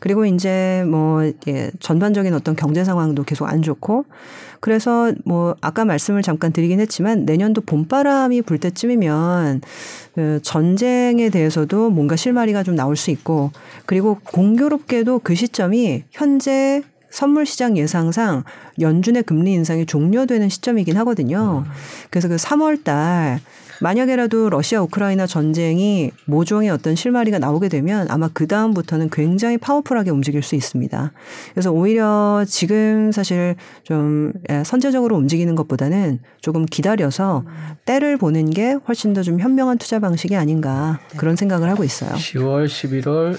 그리고 0.00 0.26
이제 0.26 0.84
뭐 0.88 1.30
예, 1.46 1.70
전반적인 1.78 2.34
어떤 2.34 2.56
경제 2.56 2.82
상황도 2.82 3.22
계속 3.22 3.46
안 3.46 3.62
좋고 3.62 4.04
그래서 4.58 5.12
뭐 5.24 5.54
아까 5.60 5.84
말씀을 5.84 6.22
잠깐 6.22 6.52
드리긴 6.52 6.80
했지만 6.80 7.24
내년도 7.24 7.60
봄바람이 7.60 8.42
불 8.42 8.58
때쯤이면 8.58 9.60
그 10.14 10.40
전쟁에 10.42 11.30
대해서도 11.30 11.90
뭔가 11.90 12.16
실마리가 12.16 12.62
좀 12.62 12.74
나올 12.76 12.96
수 12.96 13.10
있고 13.10 13.50
그리고 13.86 14.18
공교 14.24 14.71
롭게도 14.72 15.20
그 15.20 15.34
시점이 15.34 16.04
현재 16.10 16.82
선물 17.10 17.44
시장 17.44 17.76
예상상 17.76 18.42
연준의 18.80 19.24
금리 19.24 19.52
인상이 19.52 19.84
종료되는 19.84 20.48
시점이긴 20.48 20.96
하거든요. 20.98 21.64
그래서 22.08 22.26
그 22.28 22.36
3월 22.36 22.82
달 22.84 23.40
만약에라도 23.82 24.48
러시아 24.48 24.80
우크라이나 24.80 25.26
전쟁이 25.26 26.12
모종의 26.24 26.70
어떤 26.70 26.94
실마리가 26.94 27.38
나오게 27.38 27.68
되면 27.68 28.06
아마 28.10 28.30
그 28.32 28.46
다음부터는 28.46 29.10
굉장히 29.10 29.58
파워풀하게 29.58 30.10
움직일 30.10 30.42
수 30.42 30.54
있습니다. 30.54 31.12
그래서 31.52 31.70
오히려 31.72 32.44
지금 32.46 33.10
사실 33.12 33.56
좀 33.82 34.32
예, 34.50 34.62
선제적으로 34.64 35.16
움직이는 35.16 35.54
것보다는 35.56 36.20
조금 36.40 36.64
기다려서 36.64 37.44
때를 37.84 38.16
보는 38.16 38.50
게 38.50 38.76
훨씬 38.88 39.12
더 39.12 39.22
좀 39.22 39.38
현명한 39.40 39.78
투자 39.78 39.98
방식이 39.98 40.34
아닌가 40.36 41.00
그런 41.16 41.36
생각을 41.36 41.68
하고 41.68 41.84
있어요. 41.84 42.10
10월, 42.12 42.66
11월, 42.66 43.36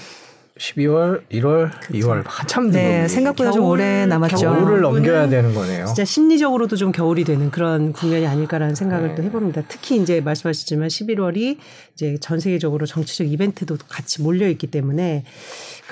12월, 0.58 1.22
1월, 1.32 1.72
2월 1.90 2.22
한참 2.26 2.70
네. 2.70 3.08
생각보다 3.08 3.50
좀 3.50 3.62
겨울- 3.62 3.72
오래 3.72 4.06
남았죠. 4.06 4.36
겨울을 4.36 4.82
넘겨야 4.82 5.28
되는 5.28 5.52
거네요. 5.52 5.86
진짜 5.86 6.04
심리적으로도 6.04 6.76
좀 6.76 6.92
겨울이 6.92 7.24
되는 7.24 7.50
그런 7.50 7.92
국면이 7.92 8.24
아닐까라는 8.24 8.76
생각을 8.76 9.16
또 9.16 9.24
해봅니다. 9.24 9.62
특히 9.66 9.96
이제 10.00 10.20
말씀하셨지만 10.20 10.86
11월이 10.88 11.58
이제 11.94 12.16
전 12.20 12.38
세계적으로 12.38 12.86
정치적 12.86 13.26
이벤트도 13.32 13.78
같이 13.88 14.22
몰려 14.22 14.48
있기 14.48 14.68
때문에 14.68 15.24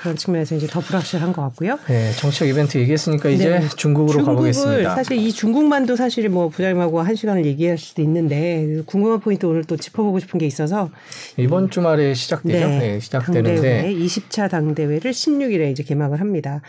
그런 0.03 0.17
측면에서 0.17 0.55
이제 0.55 0.67
더 0.67 0.81
불확실한 0.81 1.31
것 1.31 1.41
같고요. 1.43 1.79
네, 1.87 2.11
정치적 2.11 2.49
이벤트 2.49 2.77
얘기했으니까 2.77 3.29
이제 3.29 3.49
네. 3.57 3.67
중국으로 3.77 4.17
중국을 4.17 4.35
가보겠습니다. 4.35 4.95
사실 4.95 5.15
이 5.17 5.31
중국만도 5.31 5.95
사실 5.95 6.27
뭐 6.27 6.49
부장님하고 6.49 7.01
한 7.01 7.15
시간을 7.15 7.45
얘기할 7.45 7.77
수도 7.77 8.01
있는데 8.01 8.81
궁금한 8.85 9.21
포인트 9.21 9.45
오늘 9.45 9.63
또 9.63 9.77
짚어보고 9.77 10.19
싶은 10.19 10.39
게 10.39 10.45
있어서 10.45 10.89
이번 11.37 11.69
주말에 11.69 12.13
시작되죠. 12.15 12.67
네, 12.67 12.99
시작되는데 12.99 13.53
당대회 13.55 13.93
20차 13.93 14.49
당 14.49 14.75
대회를 14.75 15.11
16일에 15.11 15.71
이제 15.71 15.83
개막을 15.83 16.19
합니다. 16.19 16.61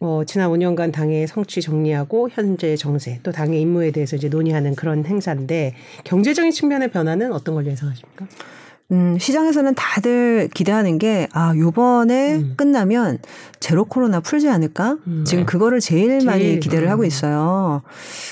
어, 0.00 0.22
지난 0.26 0.50
5년간 0.50 0.92
당의 0.92 1.26
성취 1.26 1.60
정리하고 1.60 2.30
현재 2.30 2.74
정세 2.76 3.20
또 3.22 3.32
당의 3.32 3.60
임무에 3.60 3.90
대해서 3.90 4.16
이제 4.16 4.30
논의하는 4.30 4.74
그런 4.74 5.04
행사인데 5.04 5.74
경제적인 6.04 6.52
측면의 6.52 6.90
변화는 6.90 7.34
어떤 7.34 7.54
걸 7.54 7.66
예상하십니까? 7.66 8.26
음, 8.92 9.18
시장에서는 9.18 9.74
다들 9.74 10.48
기대하는 10.54 10.98
게, 10.98 11.26
아, 11.32 11.52
요번에 11.56 12.36
음. 12.36 12.54
끝나면 12.56 13.18
제로 13.58 13.84
코로나 13.84 14.20
풀지 14.20 14.48
않을까? 14.48 14.98
음. 15.06 15.24
지금 15.26 15.44
그거를 15.44 15.80
제일, 15.80 16.24
많이 16.24 16.42
제일, 16.42 16.60
기대를 16.60 16.86
음. 16.88 16.92
하고 16.92 17.04
있어요. 17.04 17.82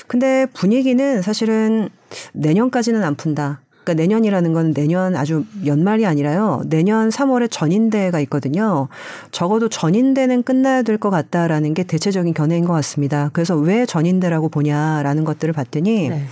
근데 0.07 0.45
분위기는 0.53 1.21
사실은 1.21 1.89
내년까지는 2.33 3.03
안 3.03 3.15
푼다. 3.15 3.61
그러니까 3.85 3.93
내년이라는 3.93 4.53
건 4.53 4.73
내년 4.73 5.15
아주 5.15 5.45
연말이 5.65 6.05
아니라요. 6.05 6.63
내년 6.65 7.09
3월에 7.09 7.49
전인대가 7.49 8.19
있거든요. 8.21 8.87
적어도 9.31 9.69
전인대는 9.69 10.43
끝나야 10.43 10.81
될 10.81 10.95
것 10.97 11.09
같다라는 11.09 11.73
게 11.73 11.83
대체적인 11.83 12.33
견해인 12.33 12.65
것 12.65 12.73
같습니다. 12.73 13.29
그래서 13.33 13.55
왜 13.55 13.85
전인대라고 13.85 14.47
보냐라는 14.49 15.25
것들을 15.25 15.53
봤더니 15.53 16.09
네. 16.09 16.23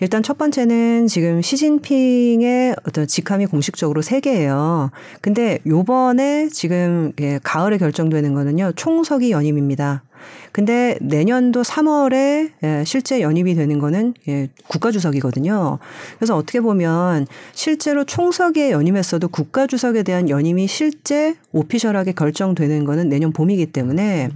일단 0.00 0.22
첫 0.22 0.36
번째는 0.36 1.06
지금 1.06 1.40
시진핑의 1.42 2.74
어떤 2.86 3.06
직함이 3.06 3.46
공식적으로 3.46 4.02
세 4.02 4.20
개예요. 4.20 4.90
근데 5.20 5.58
요번에 5.66 6.48
지금 6.48 7.12
예, 7.20 7.38
가을에 7.42 7.78
결정되는 7.78 8.34
거는요. 8.34 8.72
총석이 8.76 9.30
연임입니다. 9.30 10.02
근데 10.52 10.96
내년도 11.00 11.62
3월에 11.62 12.50
예, 12.62 12.84
실제 12.84 13.20
연임이 13.20 13.54
되는 13.54 13.78
거는 13.78 14.14
예, 14.28 14.48
국가주석이거든요. 14.68 15.78
그래서 16.18 16.36
어떻게 16.36 16.60
보면 16.60 17.26
실제로 17.52 18.04
총석에 18.04 18.70
연임했어도 18.70 19.28
국가주석에 19.28 20.02
대한 20.02 20.28
연임이 20.28 20.66
실제 20.66 21.36
오피셜하게 21.52 22.12
결정되는 22.12 22.84
거는 22.84 23.08
내년 23.08 23.32
봄이기 23.32 23.66
때문에 23.66 24.30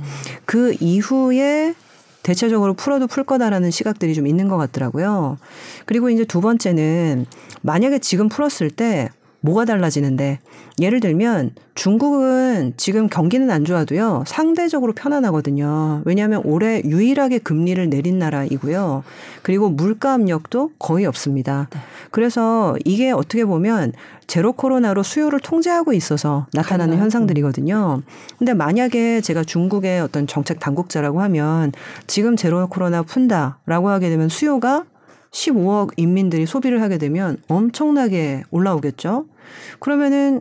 그 0.45 0.75
이후에 0.81 1.75
대체적으로 2.23 2.75
풀어도 2.75 3.07
풀 3.07 3.23
거다라는 3.23 3.71
시각들이 3.71 4.15
좀 4.15 4.27
있는 4.27 4.49
것 4.49 4.57
같더라고요. 4.57 5.39
그리고 5.85 6.09
이제 6.11 6.25
두 6.25 6.41
번째는 6.41 7.27
만약에 7.61 7.99
지금 7.99 8.29
풀었을 8.29 8.71
때 8.71 9.11
뭐가 9.45 9.67
달라지는데 9.67 10.39
예를 10.81 11.01
들면 11.01 11.51
중국은 11.75 12.73
지금 12.79 13.09
경기는 13.09 13.51
안 13.51 13.67
좋아도요 13.67 14.25
상대적으로 14.27 14.95
편안하거든요. 14.95 16.03
왜냐하면 16.07 16.41
올해 16.45 16.81
유일하게 16.83 17.41
금리를 17.41 17.91
내린 17.91 18.19
나라이고요. 18.19 19.05
그리고 19.43 19.69
물가 19.69 20.15
압력도 20.15 20.71
거의 20.79 21.05
없습니다. 21.05 21.69
그래서 22.11 22.75
이게 22.87 23.11
어떻게 23.11 23.45
보면 23.45 23.93
제로 24.27 24.53
코로나로 24.53 25.03
수요를 25.03 25.41
통제하고 25.41 25.93
있어서 25.93 26.47
나타나는 26.55 26.95
가능한. 26.95 27.03
현상들이거든요. 27.03 28.01
근데 28.39 28.55
만약에 28.55 29.21
제가 29.21 29.45
중국의 29.45 30.01
어떤 30.01 30.27
정책 30.27 30.59
당국자라고 30.59 31.21
하면 31.21 31.73
지금 32.07 32.35
제로 32.37 32.67
코로나 32.69 33.03
푼다라고 33.03 33.91
하게 33.91 34.09
되면 34.09 34.31
수요가 34.31 34.85
15억 35.33 35.91
인민들이 35.97 36.47
소비를 36.47 36.81
하게 36.81 36.97
되면 36.97 37.37
엄청나게 37.49 38.45
올라오겠죠. 38.51 39.27
그러면은 39.79 40.41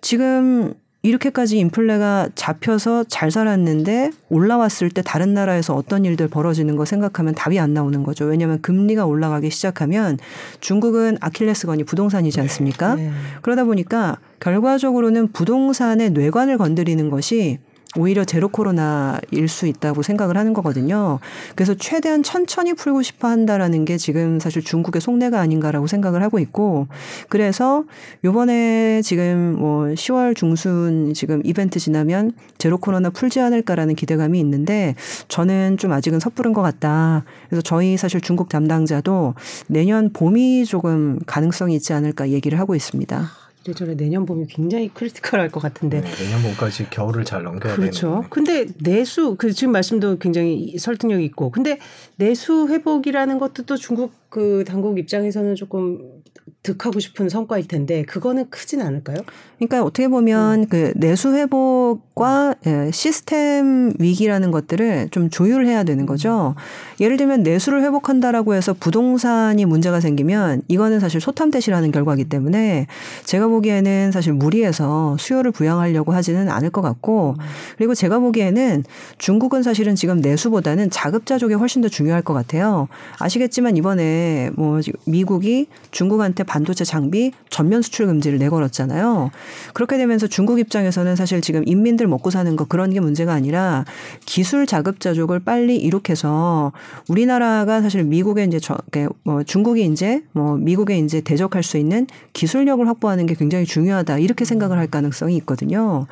지금 0.00 0.74
이렇게까지 1.02 1.58
인플레가 1.58 2.30
잡혀서 2.34 3.04
잘 3.04 3.30
살았는데 3.30 4.10
올라왔을 4.30 4.90
때 4.90 5.00
다른 5.02 5.32
나라에서 5.32 5.74
어떤 5.74 6.04
일들 6.04 6.28
벌어지는 6.28 6.76
거 6.76 6.84
생각하면 6.84 7.34
답이 7.34 7.58
안 7.60 7.72
나오는 7.72 8.02
거죠. 8.02 8.24
왜냐하면 8.24 8.60
금리가 8.62 9.06
올라가기 9.06 9.50
시작하면 9.50 10.18
중국은 10.60 11.16
아킬레스건이 11.20 11.84
부동산이지 11.84 12.40
않습니까? 12.40 12.96
네. 12.96 13.12
그러다 13.42 13.64
보니까 13.64 14.18
결과적으로는 14.40 15.32
부동산의 15.32 16.10
뇌관을 16.10 16.58
건드리는 16.58 17.08
것이 17.10 17.58
오히려 17.96 18.24
제로 18.24 18.48
코로나일 18.48 19.48
수 19.48 19.66
있다고 19.66 20.02
생각을 20.02 20.36
하는 20.36 20.52
거거든요. 20.52 21.20
그래서 21.54 21.74
최대한 21.74 22.22
천천히 22.22 22.74
풀고 22.74 23.02
싶어 23.02 23.28
한다라는 23.28 23.84
게 23.84 23.96
지금 23.96 24.38
사실 24.40 24.62
중국의 24.62 25.00
속내가 25.00 25.40
아닌가라고 25.40 25.86
생각을 25.86 26.22
하고 26.22 26.38
있고 26.38 26.86
그래서 27.28 27.84
요번에 28.24 29.00
지금 29.02 29.56
뭐 29.58 29.86
10월 29.86 30.36
중순 30.36 31.14
지금 31.14 31.40
이벤트 31.44 31.78
지나면 31.78 32.32
제로 32.58 32.76
코로나 32.76 33.08
풀지 33.10 33.40
않을까라는 33.40 33.94
기대감이 33.94 34.38
있는데 34.40 34.94
저는 35.28 35.78
좀 35.78 35.92
아직은 35.92 36.20
섣부른 36.20 36.52
것 36.52 36.60
같다. 36.62 37.24
그래서 37.48 37.62
저희 37.62 37.96
사실 37.96 38.20
중국 38.20 38.50
담당자도 38.50 39.34
내년 39.68 40.12
봄이 40.12 40.66
조금 40.66 41.18
가능성이 41.26 41.76
있지 41.76 41.94
않을까 41.94 42.28
얘기를 42.28 42.58
하고 42.58 42.74
있습니다. 42.74 43.47
이래저래 43.68 43.94
내년 43.96 44.24
봄이 44.24 44.46
굉장히 44.46 44.88
크리티컬할 44.88 45.50
것 45.50 45.60
같은데. 45.60 46.00
네, 46.00 46.10
내년 46.10 46.42
봄까지 46.42 46.88
겨울을 46.88 47.24
잘 47.24 47.42
넘겨야 47.42 47.74
그렇죠. 47.74 48.08
되는. 48.08 48.30
근데 48.30 48.66
내수 48.82 49.36
그 49.36 49.52
지금 49.52 49.72
말씀도 49.72 50.18
굉장히 50.18 50.78
설득력 50.78 51.20
있고, 51.22 51.50
근데 51.50 51.78
내수 52.16 52.66
회복이라는 52.68 53.38
것도 53.38 53.64
또 53.64 53.76
중국 53.76 54.12
그 54.30 54.64
당국 54.66 54.98
입장에서는 54.98 55.54
조금 55.54 56.18
득하고 56.62 57.00
싶은 57.00 57.28
성과일 57.28 57.66
텐데 57.66 58.02
그거는 58.02 58.50
크진 58.50 58.82
않을까요? 58.82 59.18
그러니까 59.58 59.82
어떻게 59.82 60.08
보면 60.08 60.66
그 60.68 60.92
내수 60.96 61.32
회복과 61.32 62.54
예, 62.66 62.90
시스템 62.92 63.92
위기라는 63.98 64.50
것들을 64.50 65.08
좀 65.10 65.30
조율해야 65.30 65.84
되는 65.84 66.04
거죠. 66.04 66.54
예를 67.00 67.16
들면 67.16 67.42
내수를 67.42 67.82
회복한다라고 67.82 68.54
해서 68.54 68.74
부동산이 68.78 69.64
문제가 69.64 70.00
생기면 70.00 70.62
이거는 70.68 71.00
사실 71.00 71.20
소탐대시라는 71.20 71.90
결과이기 71.90 72.28
때문에 72.28 72.86
제가 73.24 73.46
보기에 73.48 73.57
는 73.58 74.12
사실 74.12 74.32
무리해서 74.32 75.16
수요를 75.18 75.50
부양하려고 75.50 76.12
하지는 76.12 76.48
않을 76.48 76.70
것 76.70 76.80
같고 76.80 77.36
그리고 77.76 77.94
제가 77.94 78.18
보기에는 78.18 78.84
중국은 79.18 79.62
사실은 79.62 79.94
지금 79.94 80.20
내수보다는 80.20 80.90
자급자족이 80.90 81.54
훨씬 81.54 81.82
더 81.82 81.88
중요할 81.88 82.22
것 82.22 82.34
같아요. 82.34 82.88
아시겠지만 83.18 83.76
이번에 83.76 84.50
뭐 84.54 84.80
미국이 85.04 85.66
중국한테 85.90 86.44
반도체 86.44 86.84
장비 86.84 87.32
전면 87.50 87.82
수출 87.82 88.06
금지를 88.06 88.38
내걸었잖아요. 88.38 89.30
그렇게 89.74 89.96
되면서 89.98 90.26
중국 90.26 90.58
입장에서는 90.60 91.16
사실 91.16 91.40
지금 91.40 91.62
인민들 91.66 92.06
먹고 92.06 92.30
사는 92.30 92.54
거 92.56 92.64
그런 92.64 92.92
게 92.92 93.00
문제가 93.00 93.32
아니라 93.32 93.84
기술 94.24 94.66
자급자족을 94.66 95.40
빨리 95.40 95.76
이룩해서 95.76 96.72
우리나라가 97.08 97.82
사실 97.82 98.04
미국에 98.04 98.44
이제 98.44 98.58
저, 98.60 98.76
뭐 99.24 99.42
중국이 99.42 99.84
이제 99.84 100.22
뭐 100.32 100.56
미국에 100.56 100.98
이제 100.98 101.20
대적할 101.20 101.62
수 101.62 101.76
있는 101.78 102.06
기술력을 102.32 102.86
확보하는 102.86 103.26
게 103.26 103.34
굉장히 103.34 103.47
중요하다 103.66 104.18
이렇게 104.18 104.44
생각을 104.44 104.78
할 104.78 104.86
가능성이 104.86 105.36
있거든요. 105.38 106.06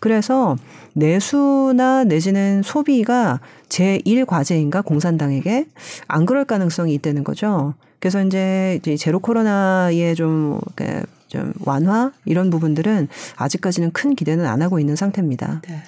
그래서 0.00 0.56
내수나 0.94 2.04
내지는 2.04 2.62
소비가 2.62 3.40
제1 3.68 4.26
과제인가 4.26 4.82
공산당에게 4.82 5.66
안 6.06 6.26
그럴 6.26 6.44
가능성이 6.44 6.94
있다는 6.94 7.24
거죠. 7.24 7.74
그래서 8.00 8.22
이제 8.22 8.80
제로 8.98 9.18
코로나의 9.18 10.14
좀, 10.14 10.60
좀 11.28 11.52
완화 11.64 12.12
이런 12.24 12.50
부분들은 12.50 13.08
아직까지는 13.36 13.92
큰 13.92 14.14
기대는 14.14 14.46
안 14.46 14.62
하고 14.62 14.80
있는 14.80 14.96
상태입니다. 14.96 15.62
네. 15.68 15.82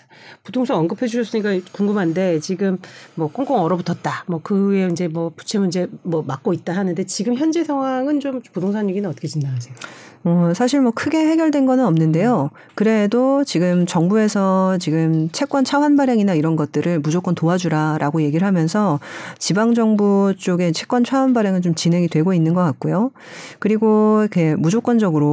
부동산 0.44 0.76
언급해 0.76 1.06
주셨으니까 1.06 1.66
궁금한데 1.72 2.40
지금 2.40 2.78
뭐 3.14 3.28
꽁꽁 3.28 3.60
얼어붙었다. 3.60 4.24
뭐 4.26 4.40
그 4.50 4.70
후에 4.70 4.88
이제 4.88 5.06
뭐 5.06 5.30
부채 5.36 5.60
문제 5.60 5.86
뭐 6.02 6.22
막고 6.22 6.52
있다 6.52 6.74
하는데 6.74 7.04
지금 7.04 7.34
현재 7.36 7.62
상황은 7.62 8.18
좀 8.18 8.40
부동산 8.52 8.88
위기는 8.88 9.08
어떻게 9.08 9.28
진단하세요? 9.28 9.74
어, 10.22 10.52
사실 10.54 10.82
뭐 10.82 10.92
크게 10.92 11.18
해결된 11.18 11.64
거는 11.64 11.84
없는데요. 11.86 12.50
그래도 12.74 13.42
지금 13.44 13.86
정부에서 13.86 14.76
지금 14.78 15.30
채권 15.32 15.64
차환 15.64 15.96
발행이나 15.96 16.34
이런 16.34 16.56
것들을 16.56 16.98
무조건 16.98 17.34
도와주라라고 17.34 18.20
얘기를 18.22 18.46
하면서 18.46 19.00
지방 19.38 19.72
정부 19.72 20.34
쪽에 20.36 20.72
채권 20.72 21.04
차환 21.04 21.32
발행은 21.32 21.62
좀 21.62 21.74
진행이 21.74 22.08
되고 22.08 22.34
있는 22.34 22.52
것 22.52 22.62
같고요. 22.64 23.12
그리고 23.60 24.18
이렇게 24.20 24.56
무조건적으로 24.56 25.29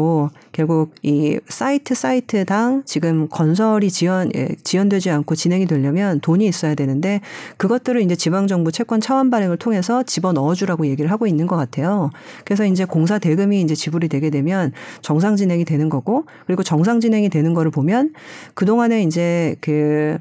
결국 0.52 0.93
이 1.04 1.39
사이트 1.48 1.93
사이트당 1.95 2.84
지금 2.86 3.28
건설이 3.30 3.91
지연 3.91 4.32
예, 4.36 4.50
지연되지 4.64 5.10
않고 5.12 5.36
진행이 5.36 5.66
되려면 5.68 6.20
돈이 6.20 6.45
있어야 6.48 6.76
되는데 6.76 7.22
그것들을 7.58 8.02
이제 8.02 8.16
지방 8.16 8.48
정부 8.48 8.72
채권 8.72 9.02
차환 9.02 9.30
발행을 9.30 9.58
통해서 9.58 10.04
집어 10.04 10.34
넣어주라고 10.34 10.88
얘기를 10.88 11.12
하고 11.12 11.28
있는 11.28 11.48
것 11.48 11.56
같아요. 11.56 12.10
그래서 12.45 12.66
이제 12.66 12.86
공사 12.86 13.20
대금이 13.20 13.62
이제 13.62 13.76
지불이 13.76 14.08
되게 14.10 14.30
되면 14.30 14.72
정상 15.02 15.36
진행이 15.36 15.66
되는 15.66 15.89
거고 15.89 16.26
그리고 16.45 16.64
정상 16.64 17.00
진행이 17.00 17.30
되는 17.30 17.54
거를 17.54 17.72
보면 17.72 18.14
그 18.54 18.66
동안에 18.66 19.04
이제 19.04 19.56
그 19.62 20.18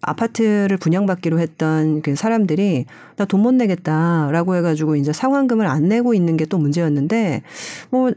아파트를 0.00 0.78
분양받기로 0.78 1.38
했던 1.38 2.00
그 2.02 2.16
사람들이 2.16 2.86
나 3.16 3.26
돈 3.26 3.40
못 3.42 3.52
내겠다라고 3.54 4.56
해가지고 4.56 4.96
이제 4.96 5.12
상환금을 5.12 5.66
안 5.66 5.88
내고 5.88 6.14
있는 6.14 6.36
게 6.36 6.46
또 6.46 6.56
문제였는데 6.58 7.42
뭐 7.90 8.10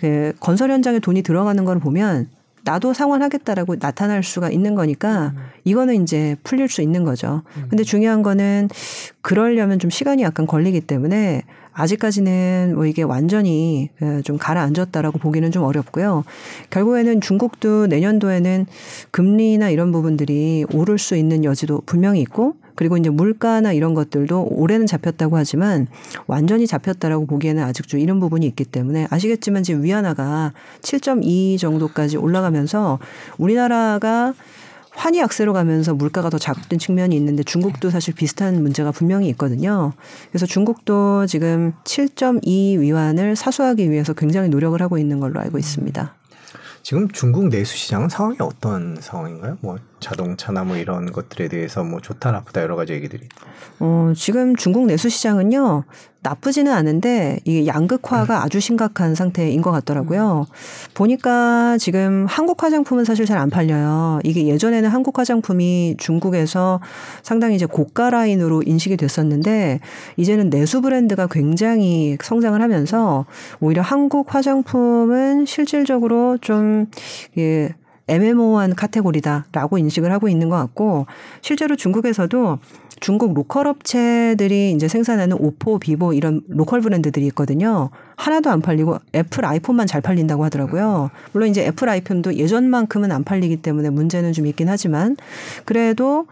그 0.00 0.32
건설 0.40 0.70
현장에 0.70 0.98
돈이 0.98 1.22
들어가는 1.22 1.64
걸 1.64 1.78
보면 1.78 2.28
나도 2.62 2.92
상환하겠다라고 2.92 3.76
나타날 3.76 4.22
수가 4.22 4.50
있는 4.50 4.74
거니까 4.74 5.32
이거는 5.64 6.02
이제 6.02 6.36
풀릴 6.42 6.68
수 6.68 6.82
있는 6.82 7.04
거죠. 7.04 7.42
근데 7.70 7.82
중요한 7.82 8.22
거는 8.22 8.68
그러려면 9.28 9.78
좀 9.78 9.90
시간이 9.90 10.22
약간 10.22 10.46
걸리기 10.46 10.80
때문에 10.80 11.42
아직까지는 11.74 12.72
뭐 12.74 12.86
이게 12.86 13.02
완전히 13.02 13.90
어, 14.00 14.22
좀 14.24 14.38
가라앉았다라고 14.38 15.18
보기는 15.18 15.50
좀 15.52 15.64
어렵고요. 15.64 16.24
결국에는 16.70 17.20
중국도 17.20 17.88
내년도에는 17.88 18.64
금리나 19.10 19.68
이런 19.68 19.92
부분들이 19.92 20.64
오를 20.72 20.98
수 20.98 21.14
있는 21.14 21.44
여지도 21.44 21.82
분명히 21.84 22.22
있고 22.22 22.54
그리고 22.74 22.96
이제 22.96 23.10
물가나 23.10 23.74
이런 23.74 23.92
것들도 23.92 24.48
올해는 24.50 24.86
잡혔다고 24.86 25.36
하지만 25.36 25.88
완전히 26.26 26.66
잡혔다라고 26.66 27.26
보기에는 27.26 27.62
아직 27.62 27.86
좀 27.86 28.00
이런 28.00 28.20
부분이 28.20 28.46
있기 28.46 28.64
때문에 28.64 29.08
아시겠지만 29.10 29.62
지금 29.62 29.82
위안화가 29.82 30.54
7.2 30.80 31.58
정도까지 31.58 32.16
올라가면서 32.16 32.98
우리나라가 33.36 34.32
환희 34.98 35.22
악세로 35.22 35.52
가면서 35.52 35.94
물가가 35.94 36.28
더 36.28 36.38
작된 36.38 36.80
측면이 36.80 37.14
있는데 37.14 37.44
중국도 37.44 37.88
사실 37.90 38.14
비슷한 38.14 38.60
문제가 38.62 38.90
분명히 38.90 39.28
있거든요. 39.28 39.92
그래서 40.30 40.44
중국도 40.44 41.26
지금 41.26 41.72
7.2 41.84 42.80
위안을 42.80 43.36
사수하기 43.36 43.92
위해서 43.92 44.12
굉장히 44.12 44.48
노력을 44.48 44.80
하고 44.82 44.98
있는 44.98 45.20
걸로 45.20 45.38
알고 45.38 45.56
있습니다. 45.56 46.14
지금 46.82 47.08
중국 47.10 47.48
내수 47.48 47.76
시장은 47.76 48.08
상황이 48.08 48.36
어떤 48.40 48.96
상황인가요? 49.00 49.58
뭐 49.60 49.76
자동차나 50.00 50.64
뭐 50.64 50.76
이런 50.76 51.10
것들에 51.12 51.48
대해서 51.48 51.84
뭐 51.84 52.00
좋다 52.00 52.32
나쁘다 52.32 52.62
여러 52.62 52.76
가지 52.76 52.92
얘기들이. 52.92 53.28
어, 53.80 54.12
지금 54.16 54.56
중국 54.56 54.86
내수 54.86 55.08
시장은요. 55.08 55.84
나쁘지는 56.20 56.72
않은데 56.72 57.38
이게 57.44 57.66
양극화가 57.66 58.38
음. 58.38 58.42
아주 58.42 58.58
심각한 58.58 59.14
상태인 59.14 59.62
것 59.62 59.70
같더라고요. 59.70 60.46
보니까 60.94 61.78
지금 61.78 62.26
한국 62.28 62.62
화장품은 62.62 63.04
사실 63.04 63.24
잘 63.24 63.38
안 63.38 63.50
팔려요. 63.50 64.18
이게 64.24 64.48
예전에는 64.48 64.90
한국 64.90 65.16
화장품이 65.16 65.94
중국에서 65.98 66.80
상당히 67.22 67.54
이제 67.54 67.66
고가 67.66 68.10
라인으로 68.10 68.62
인식이 68.66 68.96
됐었는데 68.96 69.78
이제는 70.16 70.50
내수 70.50 70.80
브랜드가 70.80 71.28
굉장히 71.28 72.18
성장을 72.20 72.60
하면서 72.60 73.26
오히려 73.60 73.80
한국 73.82 74.34
화장품은 74.34 75.46
실질적으로 75.46 76.36
좀 76.40 76.86
예, 77.38 77.76
애매모호한 78.08 78.74
카테고리다라고 78.74 79.78
인식을 79.78 80.10
하고 80.12 80.28
있는 80.28 80.48
것 80.48 80.56
같고 80.56 81.06
실제로 81.40 81.76
중국에서도 81.76 82.58
중국 83.00 83.34
local 83.34 83.68
업체들이 83.68 84.72
이제 84.72 84.88
생산하는 84.88 85.36
오포, 85.38 85.78
비보 85.78 86.14
이런 86.14 86.42
local 86.48 86.80
브랜드들이 86.80 87.26
있거든요. 87.28 87.90
하나도 88.16 88.50
안 88.50 88.60
팔리고 88.60 88.98
애플 89.14 89.44
아이폰만 89.44 89.86
잘 89.86 90.00
팔린다고 90.00 90.44
하더라고요. 90.44 91.10
물론 91.32 91.48
이제 91.48 91.64
애플 91.64 91.88
아이폰도 91.88 92.34
예전만큼은 92.34 93.12
안 93.12 93.22
팔리기 93.22 93.58
때문에 93.58 93.90
문제는 93.90 94.32
좀 94.32 94.46
있긴 94.46 94.68
하지만 94.68 95.16
그래도 95.64 96.26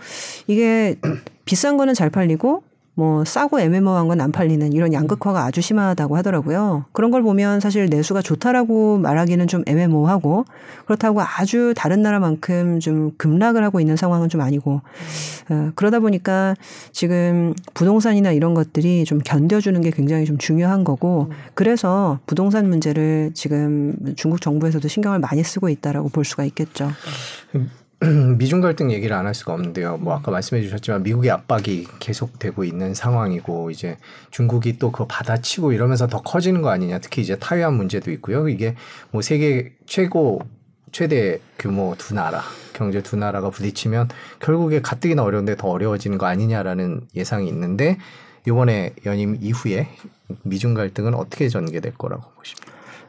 이게 0.49 0.97
비싼 1.45 1.77
거는 1.77 1.95
잘 1.95 2.11
팔리고 2.11 2.65
뭐 2.99 3.25
싸고 3.25 3.61
애매모호한 3.61 4.09
건 4.09 4.17
안 4.21 4.33
팔리는 4.33 4.73
이런 4.73 4.93
양극화가 4.95 5.45
아주 5.45 5.61
심하다고 5.61 6.17
하더라고요. 6.17 6.87
그런 6.93 7.11
걸 7.11 7.23
보면 7.23 7.61
사실 7.61 7.87
내수가 7.87 8.23
좋다라고 8.23 8.97
말하기는 8.99 9.47
좀 9.47 9.63
애매모호하고 9.67 10.47
그렇다고 10.87 11.21
아주 11.21 11.75
다른 11.77 12.01
나라만큼 12.01 12.81
좀 12.81 13.11
급락을 13.19 13.63
하고 13.63 13.79
있는 13.79 13.97
상황은 13.97 14.31
좀 14.31 14.41
아니고 14.41 14.81
어, 15.51 15.71
그러다 15.75 16.01
보니까 16.01 16.55
지금 16.93 17.53
부동산이나 17.75 18.33
이런 18.33 18.55
것들이 18.55 19.05
좀 19.05 19.19
견뎌주는 19.19 19.79
게 19.83 19.91
굉장히 19.91 20.25
좀 20.25 20.39
중요한 20.39 20.83
거고 20.83 21.31
그래서 21.55 22.19
부동산 22.27 22.69
문제를 22.69 23.33
지금 23.35 23.95
중국 24.17 24.41
정부에서도 24.41 24.89
신경을 24.89 25.19
많이 25.19 25.45
쓰고 25.45 25.69
있다라고 25.69 26.09
볼 26.09 26.25
수가 26.25 26.45
있겠죠. 26.45 26.91
미중 28.39 28.61
갈등 28.61 28.93
얘기를 28.93 29.17
안 29.17 29.27
할 29.27 29.35
수가 29.35 29.55
없는데요. 29.55 29.97
뭐 29.97 30.15
아까 30.15 30.31
말씀해 30.31 30.61
주셨지만 30.63 31.03
미국의 31.03 31.31
압박이 31.31 31.87
계속되고 31.99 32.65
있는 32.65 32.93
상황이고 32.95 33.71
이제 33.71 33.97
중국이 34.31 34.79
또 34.79 34.93
그거 34.93 35.07
받아치고 35.07 35.73
이러면서 35.73 36.07
더 36.07 36.21
커지는 36.21 36.61
거 36.63 36.69
아니냐. 36.69 36.99
특히 36.99 37.23
이제 37.23 37.37
타이완 37.37 37.75
문제도 37.75 38.11
있고요. 38.13 38.49
이게 38.49 38.75
뭐 39.11 39.23
세계 39.23 39.73
최고 39.87 40.41
최대 40.93 41.41
규모 41.59 41.95
두 41.97 42.15
나라 42.15 42.43
경제 42.75 43.03
두 43.03 43.17
나라가 43.17 43.51
부딪히면 43.51 44.09
결국에 44.41 44.81
가뜩이나 44.83 45.23
어려운데 45.23 45.57
더 45.57 45.69
어려워지는 45.69 46.19
거 46.19 46.27
아니냐라는 46.27 47.09
예상이 47.15 47.49
있는데 47.49 47.99
이번에 48.47 48.95
연임 49.07 49.37
이후에 49.41 49.89
미중 50.43 50.75
갈등은 50.75 51.15
어떻게 51.15 51.49
전개될 51.49 51.95
거라고 51.95 52.31
보십니까? 52.33 52.66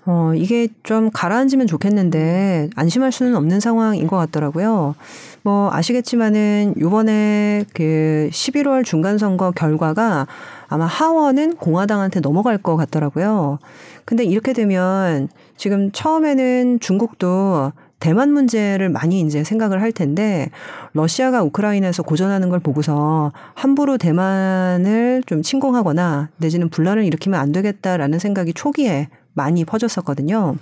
어, 0.10 0.32
이게 0.34 0.70
좀 0.84 1.12
가라앉으면 1.12 1.68
좋겠는데 1.68 2.70
안심할 2.78 3.12
수는 3.12 3.36
없는 3.36 3.60
상황인 3.60 4.08
것 4.08 4.16
같더라고요. 4.16 4.96
뭐 5.44 5.70
아시겠지만은 5.74 6.76
요번에 6.80 7.66
그 7.74 8.30
11월 8.32 8.86
중간 8.86 9.18
선거 9.18 9.52
결과가 9.52 10.26
아마 10.70 10.86
하원은 10.86 11.58
공화당한테 11.58 12.22
넘어갈 12.22 12.58
것 12.58 12.78
같더라고요. 12.78 13.60
근데 14.06 14.24
이렇게 14.24 14.54
되면 14.54 15.28
지금 15.58 15.92
처음에는 15.92 16.80
중국도 16.80 17.74
대만 18.00 18.32
문제를 18.32 18.88
많이 18.90 19.20
이제 19.20 19.44
생각을 19.44 19.82
할 19.82 19.92
텐데 19.92 20.50
러시아가 20.94 21.44
우크라이나에서 21.44 22.04
고전하는 22.04 22.48
걸 22.48 22.60
보고서 22.60 23.34
함부로 23.56 23.98
대만을 23.98 25.24
좀 25.26 25.42
침공하거나 25.42 26.30
내지는 26.38 26.70
분란을 26.70 27.04
일으키면 27.04 27.38
안 27.38 27.52
되겠다라는 27.52 28.20
생각이 28.20 28.54
초기에 28.54 29.10
많이 29.38 29.64
퍼졌었거든요. 29.64 30.58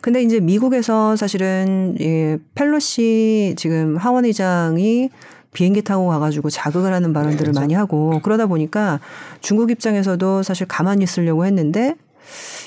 근데 0.00 0.22
이제 0.22 0.40
미국에서 0.40 1.14
사실은 1.14 1.94
이 2.00 2.38
펠로시 2.54 3.54
지금 3.56 3.96
하원 3.96 4.24
의장이 4.24 5.10
비행기 5.52 5.82
타고 5.82 6.08
가가지고 6.08 6.48
자극을 6.48 6.92
하는 6.92 7.12
발언들을 7.12 7.36
네, 7.36 7.44
그렇죠. 7.44 7.60
많이 7.60 7.74
하고 7.74 8.20
그러다 8.22 8.46
보니까 8.46 8.98
중국 9.40 9.70
입장에서도 9.70 10.42
사실 10.42 10.66
가만히 10.66 11.04
있으려고 11.04 11.44
했는데 11.44 11.96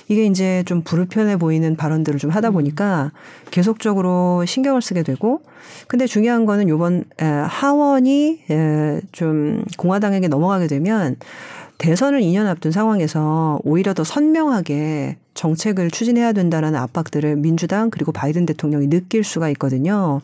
이게 0.09 0.25
이제 0.25 0.63
좀 0.65 0.83
불편해 0.83 1.37
보이는 1.37 1.75
발언들을 1.75 2.19
좀 2.19 2.29
하다 2.29 2.51
보니까 2.51 3.11
계속적으로 3.51 4.43
신경을 4.45 4.81
쓰게 4.81 5.01
되고 5.01 5.41
근데 5.87 6.05
중요한 6.05 6.45
거는 6.45 6.67
요번 6.69 7.05
하원이 7.19 8.41
좀 9.13 9.63
공화당에게 9.77 10.27
넘어가게 10.27 10.67
되면 10.67 11.15
대선을 11.77 12.21
2년 12.21 12.47
앞둔 12.47 12.71
상황에서 12.71 13.59
오히려 13.63 13.93
더 13.93 14.03
선명하게 14.03 15.17
정책을 15.33 15.91
추진해야 15.91 16.33
된다라는 16.33 16.79
압박들을 16.79 17.37
민주당 17.37 17.89
그리고 17.89 18.11
바이든 18.11 18.45
대통령이 18.45 18.89
느낄 18.89 19.23
수가 19.23 19.49
있거든요. 19.51 20.21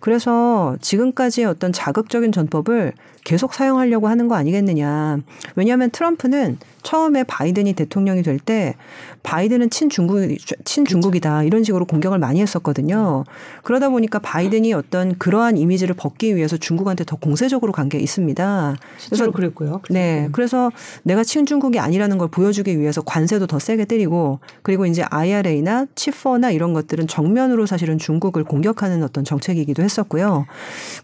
그래서 0.00 0.76
지금까지의 0.80 1.46
어떤 1.46 1.72
자극적인 1.72 2.32
전법을 2.32 2.92
계속 3.22 3.52
사용하려고 3.52 4.08
하는 4.08 4.28
거 4.28 4.34
아니겠느냐. 4.34 5.18
왜냐하면 5.54 5.90
트럼프는 5.90 6.58
처음에 6.82 7.24
바이든이 7.24 7.74
대통령이 7.74 8.22
될 8.22 8.38
때 8.38 8.74
바이든은 9.22 9.68
친중국 9.68 10.18
친중국이다 10.64 11.42
이런 11.42 11.62
식으로 11.62 11.84
공격을 11.84 12.18
많이 12.18 12.40
했었거든요. 12.40 13.24
그러다 13.62 13.90
보니까 13.90 14.18
바이든이 14.18 14.72
어떤 14.72 15.18
그러한 15.18 15.58
이미지를 15.58 15.94
벗기 15.94 16.34
위해서 16.34 16.56
중국한테 16.56 17.04
더 17.04 17.16
공세적으로 17.16 17.72
간 17.72 17.90
게 17.90 17.98
있습니다. 17.98 18.76
그래서 19.06 19.30
그랬고요. 19.32 19.82
네, 19.90 20.28
그래서 20.32 20.70
내가 21.02 21.24
친중국이 21.24 21.78
아니라는 21.80 22.18
걸 22.18 22.28
보여주기 22.28 22.78
위해서 22.78 23.02
관세도 23.02 23.48
더 23.48 23.58
세게 23.58 23.84
때리고 23.86 24.38
그리고 24.62 24.86
이제 24.86 25.02
IRA나 25.02 25.86
치퍼나 25.94 26.50
이런 26.50 26.72
것들은 26.72 27.06
정면으로 27.06 27.66
사실은 27.66 27.98
중국을 27.98 28.44
공격하는 28.44 29.02
어떤 29.02 29.24
정책이기도 29.24 29.82
했었고요. 29.82 30.46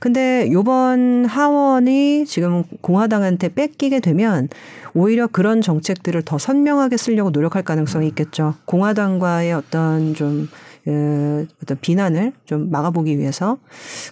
근데 0.00 0.50
요번 0.52 1.24
하원이 1.24 2.26
지금 2.26 2.64
공화당한테 2.80 3.48
뺏기게 3.50 4.00
되면 4.00 4.48
오히려 4.94 5.26
그런 5.26 5.60
정책들을 5.60 6.22
더 6.22 6.38
선명하게 6.38 6.96
쓰려고 6.96 7.30
노력할 7.30 7.62
가능성이 7.62 8.08
있겠죠. 8.08 8.54
공화당과의 8.66 9.52
어떤 9.52 10.14
좀 10.14 10.48
그 10.86 11.48
어떤 11.60 11.76
비난을 11.80 12.32
좀 12.44 12.70
막아보기 12.70 13.18
위해서 13.18 13.58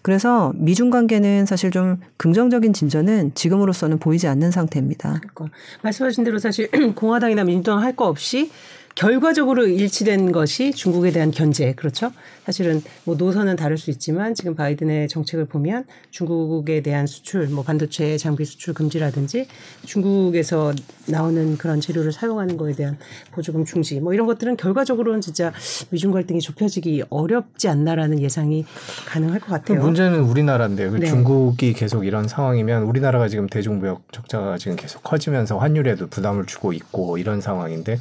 그래서 0.02 0.52
미중 0.56 0.90
관계는 0.90 1.46
사실 1.46 1.70
좀 1.70 2.00
긍정적인 2.16 2.72
진전은 2.72 3.36
지금으로서는 3.36 4.00
보이지 4.00 4.26
않는 4.26 4.50
상태입니다. 4.50 5.20
그러니까 5.20 5.56
말씀하신 5.82 6.24
대로 6.24 6.40
사실 6.40 6.68
공화당이나 6.96 7.44
민주당 7.44 7.78
할 7.78 7.94
거 7.94 8.08
없이 8.08 8.50
결과적으로 8.94 9.66
일치된 9.66 10.30
것이 10.30 10.72
중국에 10.72 11.10
대한 11.10 11.30
견제 11.30 11.72
그렇죠. 11.72 12.12
사실은 12.44 12.82
뭐 13.04 13.16
노선은 13.16 13.56
다를 13.56 13.76
수 13.76 13.90
있지만 13.90 14.34
지금 14.34 14.54
바이든의 14.54 15.08
정책을 15.08 15.46
보면 15.46 15.84
중국에 16.10 16.82
대한 16.82 17.06
수출 17.06 17.48
뭐 17.48 17.64
반도체 17.64 18.16
장비 18.18 18.44
수출 18.44 18.72
금지라든지 18.74 19.48
중국에서 19.84 20.72
나오는 21.06 21.56
그런 21.56 21.80
재료를 21.80 22.12
사용하는 22.12 22.56
거에 22.56 22.72
대한 22.72 22.98
보조금 23.32 23.64
중지 23.64 24.00
뭐 24.00 24.14
이런 24.14 24.26
것들은 24.26 24.56
결과적으로는 24.56 25.20
진짜 25.20 25.52
미중 25.90 26.12
갈등이 26.12 26.40
좁혀지기 26.40 27.04
어렵지 27.10 27.68
않나라는 27.68 28.20
예상이 28.20 28.64
가능할 29.06 29.40
것 29.40 29.48
같아요. 29.48 29.80
문제는 29.80 30.20
우리나라인데 30.20 30.90
네. 30.90 31.06
중국이 31.06 31.72
계속 31.72 32.04
이런 32.04 32.28
상황이면 32.28 32.84
우리나라가 32.84 33.28
지금 33.28 33.48
대중무역 33.48 34.12
적자가 34.12 34.58
지금 34.58 34.76
계속 34.76 35.02
커지면서 35.02 35.58
환율에도 35.58 36.06
부담을 36.08 36.46
주고 36.46 36.72
있고 36.72 37.18
이런 37.18 37.40
상황인데 37.40 37.98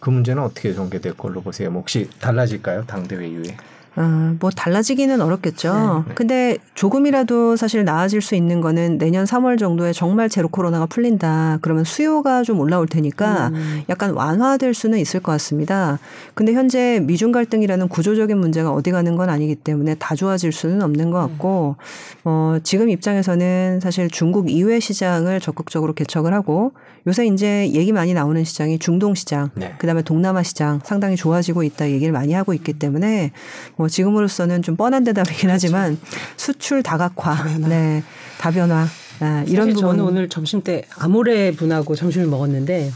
그 0.00 0.10
문제는 0.10 0.42
어떻게 0.42 0.72
전개될 0.72 1.14
걸로 1.14 1.40
보세요? 1.40 1.70
뭐 1.70 1.80
혹시 1.80 2.08
달라질까요? 2.20 2.84
당대회 2.86 3.28
이후에? 3.28 3.56
어, 3.96 4.36
뭐 4.40 4.50
달라지기는 4.50 5.20
어렵겠죠. 5.20 6.04
네. 6.06 6.14
근데 6.14 6.58
조금이라도 6.74 7.56
사실 7.56 7.84
나아질 7.84 8.20
수 8.20 8.34
있는 8.34 8.60
거는 8.60 8.98
내년 8.98 9.24
3월 9.24 9.58
정도에 9.58 9.92
정말 9.92 10.28
제로 10.28 10.48
코로나가 10.48 10.84
풀린다. 10.84 11.58
그러면 11.62 11.84
수요가 11.84 12.42
좀 12.42 12.60
올라올 12.60 12.86
테니까 12.86 13.48
음. 13.48 13.82
약간 13.88 14.10
완화될 14.10 14.74
수는 14.74 14.98
있을 14.98 15.20
것 15.20 15.32
같습니다. 15.32 15.98
근데 16.34 16.52
현재 16.52 17.00
미중 17.02 17.32
갈등이라는 17.32 17.88
구조적인 17.88 18.38
문제가 18.38 18.72
어디 18.72 18.90
가는 18.90 19.16
건 19.16 19.30
아니기 19.30 19.54
때문에 19.54 19.94
다 19.94 20.14
좋아질 20.14 20.52
수는 20.52 20.82
없는 20.82 21.10
것 21.10 21.18
같고 21.18 21.76
어, 22.24 22.58
지금 22.62 22.90
입장에서는 22.90 23.80
사실 23.80 24.10
중국 24.10 24.50
이외 24.50 24.78
시장을 24.78 25.40
적극적으로 25.40 25.94
개척을 25.94 26.34
하고 26.34 26.72
요새 27.06 27.24
이제 27.26 27.70
얘기 27.72 27.92
많이 27.92 28.14
나오는 28.14 28.42
시장이 28.42 28.80
중동 28.80 29.14
시장, 29.14 29.50
네. 29.54 29.74
그다음에 29.78 30.02
동남아 30.02 30.42
시장 30.42 30.80
상당히 30.84 31.14
좋아지고 31.14 31.62
있다 31.62 31.88
얘기를 31.90 32.12
많이 32.12 32.32
하고 32.32 32.52
있기 32.52 32.72
때문에 32.72 33.30
뭐 33.76 33.85
지금으로서는 33.88 34.62
좀 34.62 34.76
뻔한 34.76 35.04
대답이긴 35.04 35.50
하지만 35.50 35.96
그렇죠. 35.96 36.16
수출 36.36 36.82
다각화, 36.82 37.34
다변화. 37.34 37.68
네, 37.68 38.02
다변화. 38.38 38.86
아, 39.20 39.44
이런 39.46 39.68
부분 39.68 39.80
저는 39.80 40.04
오늘 40.04 40.28
점심 40.28 40.62
때 40.62 40.84
아모레 40.98 41.52
분하고 41.52 41.94
점심을 41.94 42.26
먹었는데 42.26 42.90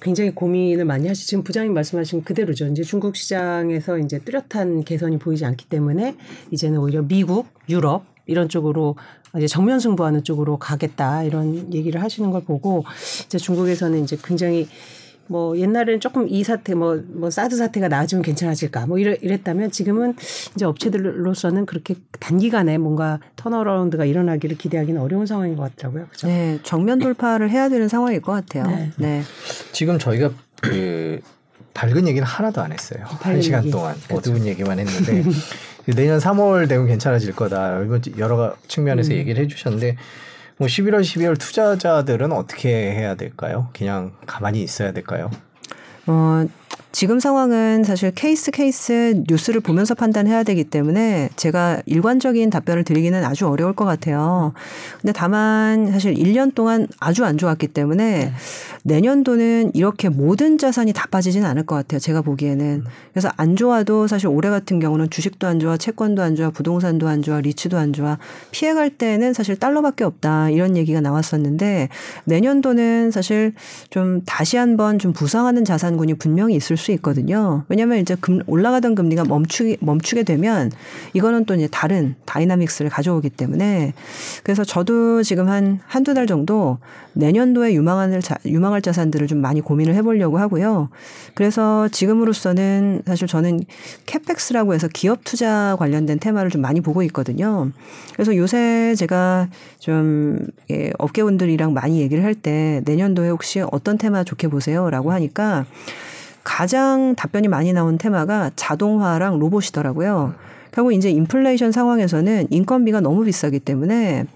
굉장히 0.00 0.30
고민을 0.30 0.84
많이 0.84 1.08
하시 1.08 1.26
지금 1.26 1.44
부장님 1.44 1.74
말씀하신 1.74 2.24
그대로죠. 2.24 2.66
이제 2.68 2.82
중국 2.82 3.16
시장에서 3.16 3.98
이제 3.98 4.18
뚜렷한 4.18 4.84
개선이 4.84 5.18
보이지 5.18 5.44
않기 5.44 5.68
때문에 5.68 6.16
이제는 6.50 6.78
오히려 6.78 7.02
미국, 7.02 7.46
유럽 7.68 8.04
이런 8.26 8.48
쪽으로 8.48 8.96
이제 9.36 9.46
정면 9.46 9.80
승부하는 9.80 10.24
쪽으로 10.24 10.58
가겠다 10.58 11.24
이런 11.24 11.72
얘기를 11.72 12.02
하시는 12.02 12.30
걸 12.30 12.44
보고 12.44 12.84
이제 13.26 13.38
중국에서는 13.38 14.02
이제 14.04 14.16
굉장히 14.22 14.68
뭐 15.26 15.56
옛날에는 15.58 16.00
조금 16.00 16.28
이 16.28 16.44
사태 16.44 16.74
뭐, 16.74 17.00
뭐 17.06 17.30
사드 17.30 17.56
사태가 17.56 17.88
나아지면 17.88 18.22
괜찮아질까 18.22 18.86
뭐 18.86 18.98
이래, 18.98 19.16
이랬다면 19.20 19.70
지금은 19.70 20.14
이제 20.54 20.64
업체들로서는 20.64 21.66
그렇게 21.66 21.94
단기간에 22.20 22.78
뭔가 22.78 23.20
턴어라운드가 23.36 24.04
일어나기를 24.04 24.58
기대하기는 24.58 25.00
어려운 25.00 25.26
상황인 25.26 25.56
것 25.56 25.62
같더라고요. 25.62 26.08
그죠? 26.10 26.26
네, 26.26 26.58
정면 26.62 26.98
돌파를 26.98 27.50
해야 27.50 27.68
되는 27.68 27.88
상황일 27.88 28.20
것 28.20 28.32
같아요. 28.32 28.66
네. 28.66 28.90
네. 28.96 29.22
지금 29.72 29.98
저희가 29.98 30.30
그 30.60 31.20
밝은 31.72 32.06
얘기는 32.06 32.24
하나도 32.24 32.60
안 32.60 32.72
했어요. 32.72 33.04
한 33.04 33.40
시간 33.42 33.70
동안 33.70 33.94
그렇죠. 34.06 34.16
어두운 34.30 34.46
얘기만 34.46 34.78
했는데 34.78 35.24
내년 35.96 36.18
3월 36.18 36.68
되면 36.68 36.86
괜찮아질 36.86 37.34
거다. 37.34 37.80
여러 38.18 38.54
측면에서 38.68 39.12
음. 39.12 39.18
얘기를 39.18 39.42
해주셨는데 39.42 39.96
뭐 40.56 40.68
11월, 40.68 41.00
12월 41.00 41.38
투자자들은 41.38 42.30
어떻게 42.32 42.68
해야 42.92 43.14
될까요? 43.16 43.70
그냥 43.72 44.12
가만히 44.26 44.62
있어야 44.62 44.92
될까요? 44.92 45.30
어, 46.06 46.46
지금 46.94 47.18
상황은 47.18 47.82
사실 47.82 48.12
케이스 48.12 48.52
케이스 48.52 49.24
뉴스를 49.28 49.60
보면서 49.60 49.96
판단해야 49.96 50.44
되기 50.44 50.62
때문에 50.62 51.28
제가 51.34 51.82
일관적인 51.86 52.50
답변을 52.50 52.84
드리기는 52.84 53.24
아주 53.24 53.48
어려울 53.48 53.74
것 53.74 53.84
같아요. 53.84 54.52
근데 55.00 55.12
다만 55.12 55.90
사실 55.90 56.14
1년 56.14 56.54
동안 56.54 56.86
아주 57.00 57.24
안 57.24 57.36
좋았기 57.36 57.66
때문에 57.66 58.26
네. 58.26 58.32
내년도는 58.84 59.72
이렇게 59.74 60.08
모든 60.08 60.56
자산이 60.56 60.92
다 60.92 61.06
빠지지는 61.10 61.48
않을 61.48 61.66
것 61.66 61.74
같아요. 61.74 61.98
제가 61.98 62.22
보기에는. 62.22 62.84
그래서 63.12 63.28
안 63.36 63.56
좋아도 63.56 64.06
사실 64.06 64.28
올해 64.28 64.50
같은 64.50 64.78
경우는 64.78 65.10
주식도 65.10 65.48
안 65.48 65.58
좋아, 65.58 65.76
채권도 65.76 66.22
안 66.22 66.36
좋아, 66.36 66.50
부동산도 66.50 67.08
안 67.08 67.22
좋아, 67.22 67.40
리츠도 67.40 67.76
안 67.76 67.92
좋아. 67.92 68.18
피해갈 68.52 68.90
때는 68.90 69.32
사실 69.32 69.56
달러밖에 69.56 70.04
없다. 70.04 70.50
이런 70.50 70.76
얘기가 70.76 71.00
나왔었는데 71.00 71.88
내년도는 72.26 73.10
사실 73.10 73.54
좀 73.90 74.20
다시 74.26 74.58
한번 74.58 74.98
좀 74.98 75.12
부상하는 75.12 75.64
자산군이 75.64 76.14
분명히 76.14 76.54
있을 76.54 76.76
수 76.76 76.83
있거든요. 76.92 77.64
왜냐하면 77.68 77.98
이제 77.98 78.16
금, 78.20 78.40
올라가던 78.46 78.94
금리가 78.94 79.24
멈추게 79.24 79.78
멈추게 79.80 80.22
되면 80.22 80.70
이거는 81.14 81.44
또 81.46 81.54
이제 81.54 81.66
다른 81.70 82.14
dynamics를 82.26 82.90
가져오기 82.90 83.30
때문에 83.30 83.94
그래서 84.42 84.64
저도 84.64 85.22
지금 85.22 85.48
한 85.48 85.80
한두 85.86 86.14
달 86.14 86.26
정도 86.26 86.78
내년도에 87.14 87.74
유망할 87.74 88.20
자, 88.20 88.36
유망할 88.44 88.82
자산들을 88.82 89.26
좀 89.26 89.38
많이 89.38 89.60
고민을 89.60 89.94
해보려고 89.94 90.38
하고요. 90.38 90.90
그래서 91.34 91.88
지금으로서는 91.88 93.02
사실 93.06 93.26
저는 93.26 93.60
CAPEX라고 94.06 94.74
해서 94.74 94.88
기업 94.92 95.24
투자 95.24 95.76
관련된 95.78 96.18
테마를 96.18 96.50
좀 96.50 96.60
많이 96.60 96.80
보고 96.80 97.02
있거든요. 97.04 97.70
그래서 98.12 98.36
요새 98.36 98.94
제가 98.96 99.48
좀 99.78 100.38
예, 100.70 100.92
업계분들이랑 100.98 101.72
많이 101.72 102.00
얘기를 102.00 102.22
할 102.22 102.34
때 102.34 102.82
내년도에 102.84 103.28
혹시 103.28 103.60
어떤 103.70 103.96
테마 103.96 104.24
좋게 104.24 104.48
보세요라고 104.48 105.12
하니까 105.12 105.66
가장 106.44 107.14
답변이 107.16 107.48
많이 107.48 107.72
나온 107.72 107.98
테마가 107.98 108.52
자동화랑 108.54 109.38
로봇이더라고요. 109.38 110.34
결국 110.70 110.92
이제 110.92 111.10
인플레이션 111.10 111.72
상황에서는 111.72 112.48
인건비가 112.50 113.00
너무 113.00 113.24
비싸기 113.24 113.60
때문에 113.60 114.26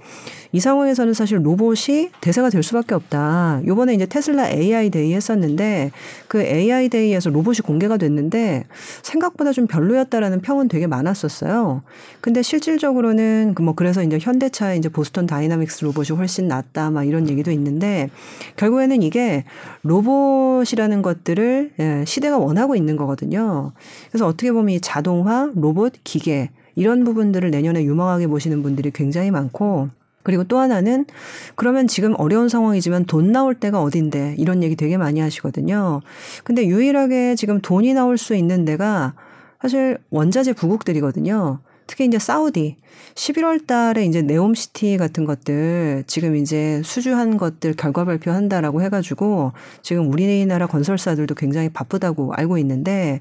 이 0.51 0.61
상황에서는 0.61 1.14
사실 1.14 1.44
로봇이 1.44 2.11
대세가 2.20 2.51
될 2.51 2.62
수밖에 2.62 2.94
없다. 2.94 3.61
요번에 3.66 3.94
이제 3.94 4.07
테슬라 4.07 4.51
AI 4.51 4.90
Day 4.90 5.14
했었는데 5.14 5.92
그 6.26 6.42
AI 6.42 6.88
Day에서 6.88 7.30
로봇이 7.30 7.59
공개가 7.59 7.96
됐는데 7.96 8.64
생각보다 9.03 9.53
좀 9.53 9.66
별로였다라는 9.68 10.40
평은 10.40 10.68
되게 10.68 10.86
많았었어요. 10.86 11.82
근데 12.20 12.42
실질적으로는 12.42 13.55
그 13.55 13.68
뭐 13.68 13.74
그래서 13.74 14.03
이제 14.03 14.18
현대차의 14.18 14.78
이제 14.78 14.88
보스턴 14.88 15.26
다이나믹스 15.26 15.84
로봇이 15.84 16.16
훨씬 16.16 16.49
낫다 16.49 16.90
막 16.90 17.05
이런 17.05 17.28
얘기도 17.28 17.51
있는데 17.51 18.09
결국에는 18.57 19.03
이게 19.03 19.44
로봇이라는 19.82 21.03
것들을 21.03 21.72
예, 21.78 22.05
시대가 22.07 22.38
원하고 22.38 22.76
있는 22.76 22.96
거거든요. 22.96 23.72
그래서 24.11 24.26
어떻게 24.26 24.53
보면 24.53 24.70
이 24.70 24.80
자동화, 24.80 25.51
로봇, 25.55 25.92
기계 26.03 26.49
이런 26.76 27.05
부분들을 27.05 27.51
내년에 27.51 27.84
유망하게 27.84 28.28
보시는 28.28 28.62
분들이 28.62 28.90
굉장히 28.90 29.30
많고 29.30 29.90
그리고 30.29 30.45
또 30.45 30.59
하나는 30.59 31.07
그러면 31.55 31.87
지금 31.87 32.14
어려운 32.18 32.51
상황이지만 32.51 33.07
돈 33.07 33.33
나올 33.33 33.55
때가 33.55 33.81
어딘데 33.81 34.35
이런 34.37 34.62
얘기 34.62 34.76
되게 34.76 34.99
많이 34.99 35.20
하시거든요. 35.20 36.03
근데 36.45 36.66
유일하게 36.66 37.35
지금 37.35 37.62
돈이 37.62 37.95
나올 37.95 38.18
수 38.18 38.35
있는 38.35 38.66
데가 38.66 39.14
사실 39.62 39.97
원자재 40.11 40.53
부국들이거든요. 40.53 41.61
특히 41.89 42.05
이제 42.05 42.18
사우디 42.20 42.76
11월 43.14 43.66
달에 43.66 44.05
이제 44.05 44.22
네옴시티 44.22 44.97
같은 44.97 45.24
것들 45.24 46.05
지금 46.07 46.36
이제 46.36 46.80
수주한 46.84 47.36
것들 47.36 47.74
결과 47.74 48.05
발표한다라고 48.05 48.82
해가지고 48.82 49.53
지금 49.82 50.12
우리나라 50.12 50.66
건설사들도 50.68 51.34
굉장히 51.34 51.68
바쁘다고 51.70 52.34
알고 52.34 52.59
있는데 52.59 53.20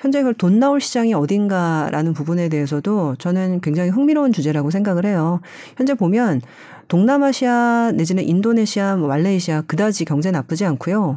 현재 0.00 0.18
그걸 0.20 0.34
돈 0.34 0.58
나올 0.58 0.80
시장이 0.80 1.14
어딘가라는 1.14 2.12
부분에 2.14 2.48
대해서도 2.48 3.16
저는 3.16 3.60
굉장히 3.60 3.90
흥미로운 3.90 4.32
주제라고 4.32 4.70
생각을 4.70 5.06
해요. 5.06 5.40
현재 5.76 5.94
보면 5.94 6.40
동남아시아 6.88 7.92
내지는 7.94 8.22
인도네시아, 8.24 8.96
뭐 8.96 9.08
말레이시아 9.08 9.62
그다지 9.62 10.04
경제 10.04 10.30
나쁘지 10.30 10.64
않고요. 10.64 11.16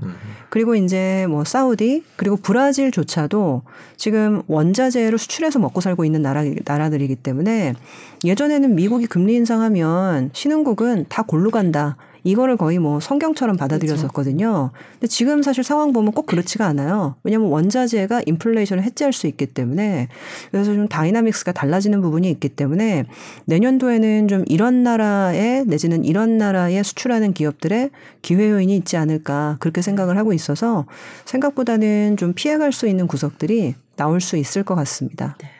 그리고 0.49 0.75
이제 0.75 1.27
뭐 1.29 1.43
사우디 1.43 2.03
그리고 2.15 2.35
브라질조차도 2.37 3.61
지금 3.95 4.41
원자재를 4.47 5.17
수출해서 5.17 5.59
먹고 5.59 5.79
살고 5.81 6.05
있는 6.05 6.21
나라 6.21 6.43
나라들이기 6.65 7.17
때문에 7.17 7.75
예전에는 8.23 8.75
미국이 8.75 9.05
금리 9.05 9.35
인상하면 9.35 10.31
신흥국은 10.33 11.05
다 11.07 11.21
골로 11.21 11.51
간다. 11.51 11.97
이거를 12.29 12.57
거의 12.57 12.79
뭐 12.79 12.99
성경처럼 12.99 13.57
받아들였었거든요. 13.57 14.71
근데 14.93 15.07
지금 15.07 15.41
사실 15.41 15.63
상황 15.63 15.93
보면 15.93 16.11
꼭 16.11 16.25
그렇지가 16.25 16.65
않아요. 16.65 17.15
왜냐하면 17.23 17.49
원자재가 17.49 18.21
인플레이션을 18.25 18.83
해지할 18.83 19.13
수 19.13 19.27
있기 19.27 19.47
때문에 19.47 20.07
그래서 20.51 20.73
좀 20.73 20.87
dynamics가 20.87 21.51
달라지는 21.51 22.01
부분이 22.01 22.29
있기 22.31 22.49
때문에 22.49 23.05
내년도에는 23.45 24.27
좀 24.27 24.43
이런 24.47 24.83
나라에 24.83 25.63
내지는 25.65 26.03
이런 26.03 26.37
나라에 26.37 26.83
수출하는 26.83 27.33
기업들의 27.33 27.89
기회 28.21 28.49
요인이 28.51 28.75
있지 28.77 28.97
않을까 28.97 29.57
그렇게 29.59 29.81
생각을 29.81 30.17
하고 30.17 30.33
있어서 30.33 30.85
생각보다는 31.25 32.17
좀 32.17 32.33
피해갈 32.33 32.71
수 32.71 32.87
있는 32.87 33.07
구석들이 33.07 33.75
나올 33.95 34.21
수 34.21 34.37
있을 34.37 34.63
것 34.63 34.75
같습니다. 34.75 35.35
네. 35.41 35.58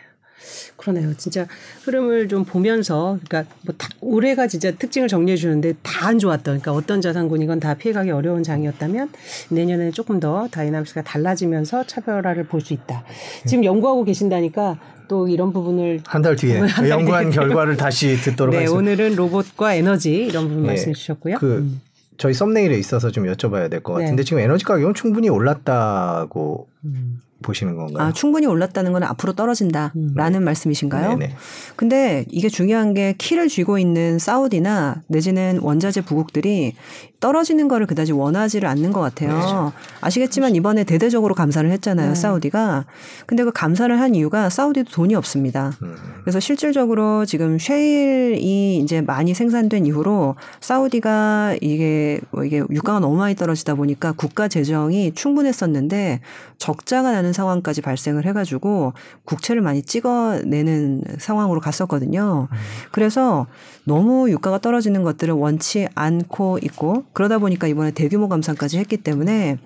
그러네요. 0.77 1.13
진짜 1.17 1.45
흐름을 1.83 2.27
좀 2.27 2.45
보면서, 2.45 3.17
그러니까 3.27 3.53
뭐 3.63 3.75
다, 3.77 3.89
올해가 4.01 4.47
진짜 4.47 4.71
특징을 4.71 5.07
정리해 5.07 5.35
주는데 5.37 5.73
다 5.83 6.07
안 6.09 6.17
좋았던, 6.17 6.43
그러니까 6.61 6.73
어떤 6.73 7.01
자산군이건 7.01 7.59
다 7.59 7.73
피해가기 7.75 8.09
어려운 8.11 8.41
장이었다면 8.43 9.09
내년에는 9.49 9.91
조금 9.91 10.19
더 10.19 10.47
dynamics가 10.49 11.03
달라지면서 11.03 11.85
차별화를 11.85 12.45
볼 12.45 12.61
수 12.61 12.73
있다. 12.73 13.03
지금 13.45 13.63
연구하고 13.63 14.03
계신다니까 14.05 14.79
또 15.07 15.27
이런 15.27 15.51
부분을 15.53 16.01
한 16.05 16.21
달 16.21 16.35
뒤에 16.35 16.59
연구한 16.89 17.29
결과를 17.31 17.77
다시 17.77 18.15
듣도록 18.17 18.51
네, 18.51 18.57
하겠습니다. 18.65 18.77
오늘은 18.91 19.15
로봇과 19.15 19.73
에너지 19.75 20.13
이런 20.15 20.47
부분 20.47 20.63
네, 20.63 20.67
말씀 20.69 20.93
주셨고요. 20.93 21.37
그 21.39 21.57
음. 21.57 21.81
저희 22.17 22.33
썸네일에 22.33 22.77
있어서 22.77 23.09
좀 23.11 23.25
여쭤봐야 23.25 23.69
될것 23.69 23.97
네. 23.97 24.03
같은데 24.03 24.23
지금 24.23 24.39
에너지 24.41 24.65
가격은 24.65 24.93
충분히 24.93 25.29
올랐다고 25.29 26.67
음. 26.85 27.21
보시는 27.41 27.75
건가요? 27.75 28.07
아, 28.07 28.13
충분히 28.13 28.45
올랐다는 28.45 28.91
건 28.91 29.03
앞으로 29.03 29.33
떨어진다라는 29.33 30.43
말씀이신가요? 30.43 31.17
네네. 31.17 31.35
근데 31.75 32.25
이게 32.29 32.49
중요한 32.49 32.93
게 32.93 33.15
키를 33.17 33.47
쥐고 33.47 33.79
있는 33.79 34.19
사우디나 34.19 35.01
내지는 35.07 35.59
원자재 35.61 36.01
부국들이 36.01 36.73
떨어지는 37.19 37.67
거를 37.67 37.85
그다지 37.85 38.13
원하지를 38.13 38.67
않는 38.69 38.93
것 38.93 39.01
같아요. 39.01 39.29
그렇죠. 39.31 39.73
아시겠지만 40.01 40.55
이번에 40.55 40.85
대대적으로 40.85 41.35
감사를 41.35 41.69
했잖아요, 41.69 42.09
네. 42.09 42.15
사우디가. 42.15 42.85
근데 43.25 43.43
그 43.43 43.51
감사를 43.51 43.99
한 43.99 44.15
이유가 44.15 44.49
사우디도 44.49 44.91
돈이 44.91 45.15
없습니다. 45.15 45.73
음. 45.81 45.95
그래서 46.21 46.39
실질적으로 46.39 47.25
지금 47.25 47.59
쉐일이 47.59 48.77
이제 48.77 49.01
많이 49.01 49.33
생산된 49.33 49.85
이후로 49.85 50.35
사우디가 50.61 51.57
이게 51.61 52.21
뭐 52.31 52.45
이게 52.45 52.63
유가가 52.69 52.99
너무 52.99 53.17
많이 53.17 53.35
떨어지다 53.35 53.75
보니까 53.75 54.13
국가 54.13 54.47
재정이 54.47 55.13
충분했었는데 55.13 56.21
적자가 56.57 57.11
나는 57.11 57.28
상황까지 57.33 57.81
발생을 57.81 58.25
해가지고 58.25 58.93
국채를 59.25 59.61
많이 59.61 59.81
찍어내는 59.81 61.03
상황으로 61.19 61.59
갔었거든요. 61.59 62.47
그래서 62.91 63.47
너무 63.83 64.29
유가가 64.29 64.59
떨어지는 64.59 65.03
것들을 65.03 65.33
원치 65.33 65.87
않고 65.95 66.59
있고 66.63 67.05
그러다 67.13 67.37
보니까 67.39 67.67
이번에 67.67 67.91
대규모 67.91 68.29
감산까지 68.29 68.77
했기 68.79 68.97
때문에 68.97 69.57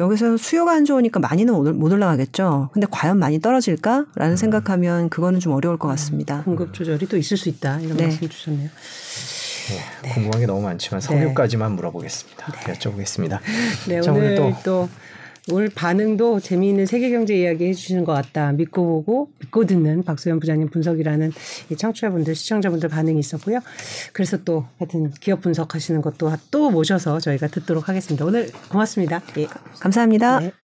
여기서 0.00 0.36
수요가 0.38 0.72
안 0.72 0.84
좋으니까 0.84 1.20
많이는 1.20 1.52
못- 1.54 1.72
못 1.74 1.92
올라가겠죠. 1.92 2.70
근데 2.72 2.86
과연 2.90 3.18
많이 3.18 3.40
떨어질까라는 3.40 4.36
생각하면 4.36 5.10
그거는 5.10 5.38
좀 5.38 5.52
어려울 5.52 5.76
것 5.76 5.86
같습니다. 5.88 6.42
공급 6.44 6.72
조절이 6.72 7.06
또 7.08 7.16
있을 7.16 7.36
수 7.36 7.48
있다 7.50 7.78
이런 7.80 7.96
네. 7.98 8.04
말씀 8.04 8.28
주셨네요. 8.28 8.68
네, 10.02 10.10
궁금한 10.14 10.40
게 10.40 10.46
너무 10.46 10.62
많지만 10.62 11.00
석유까지만 11.00 11.72
물어보겠습니다. 11.76 12.46
여쭤보겠습니다. 12.46 13.38
네, 13.88 14.00
자, 14.00 14.10
오늘 14.12 14.36
오늘 14.40 14.56
또 14.64 14.88
오늘 15.50 15.68
반응도 15.68 16.38
재미있는 16.38 16.86
세계 16.86 17.10
경제 17.10 17.36
이야기 17.36 17.66
해주시는 17.66 18.04
것 18.04 18.12
같다. 18.12 18.52
믿고 18.52 18.84
보고 18.84 19.30
믿고 19.40 19.66
듣는 19.66 20.04
박소연 20.04 20.38
부장님 20.38 20.68
분석이라는 20.68 21.32
이 21.70 21.76
청취자분들, 21.76 22.34
시청자분들 22.34 22.88
반응이 22.88 23.18
있었고요. 23.18 23.58
그래서 24.12 24.38
또 24.44 24.66
하여튼 24.78 25.10
기업 25.20 25.40
분석하시는 25.40 26.00
것도 26.00 26.32
또 26.50 26.70
모셔서 26.70 27.18
저희가 27.18 27.48
듣도록 27.48 27.88
하겠습니다. 27.88 28.24
오늘 28.24 28.50
고맙습니다. 28.68 29.20
예. 29.38 29.46
감사합니다. 29.80 30.40
네. 30.40 30.52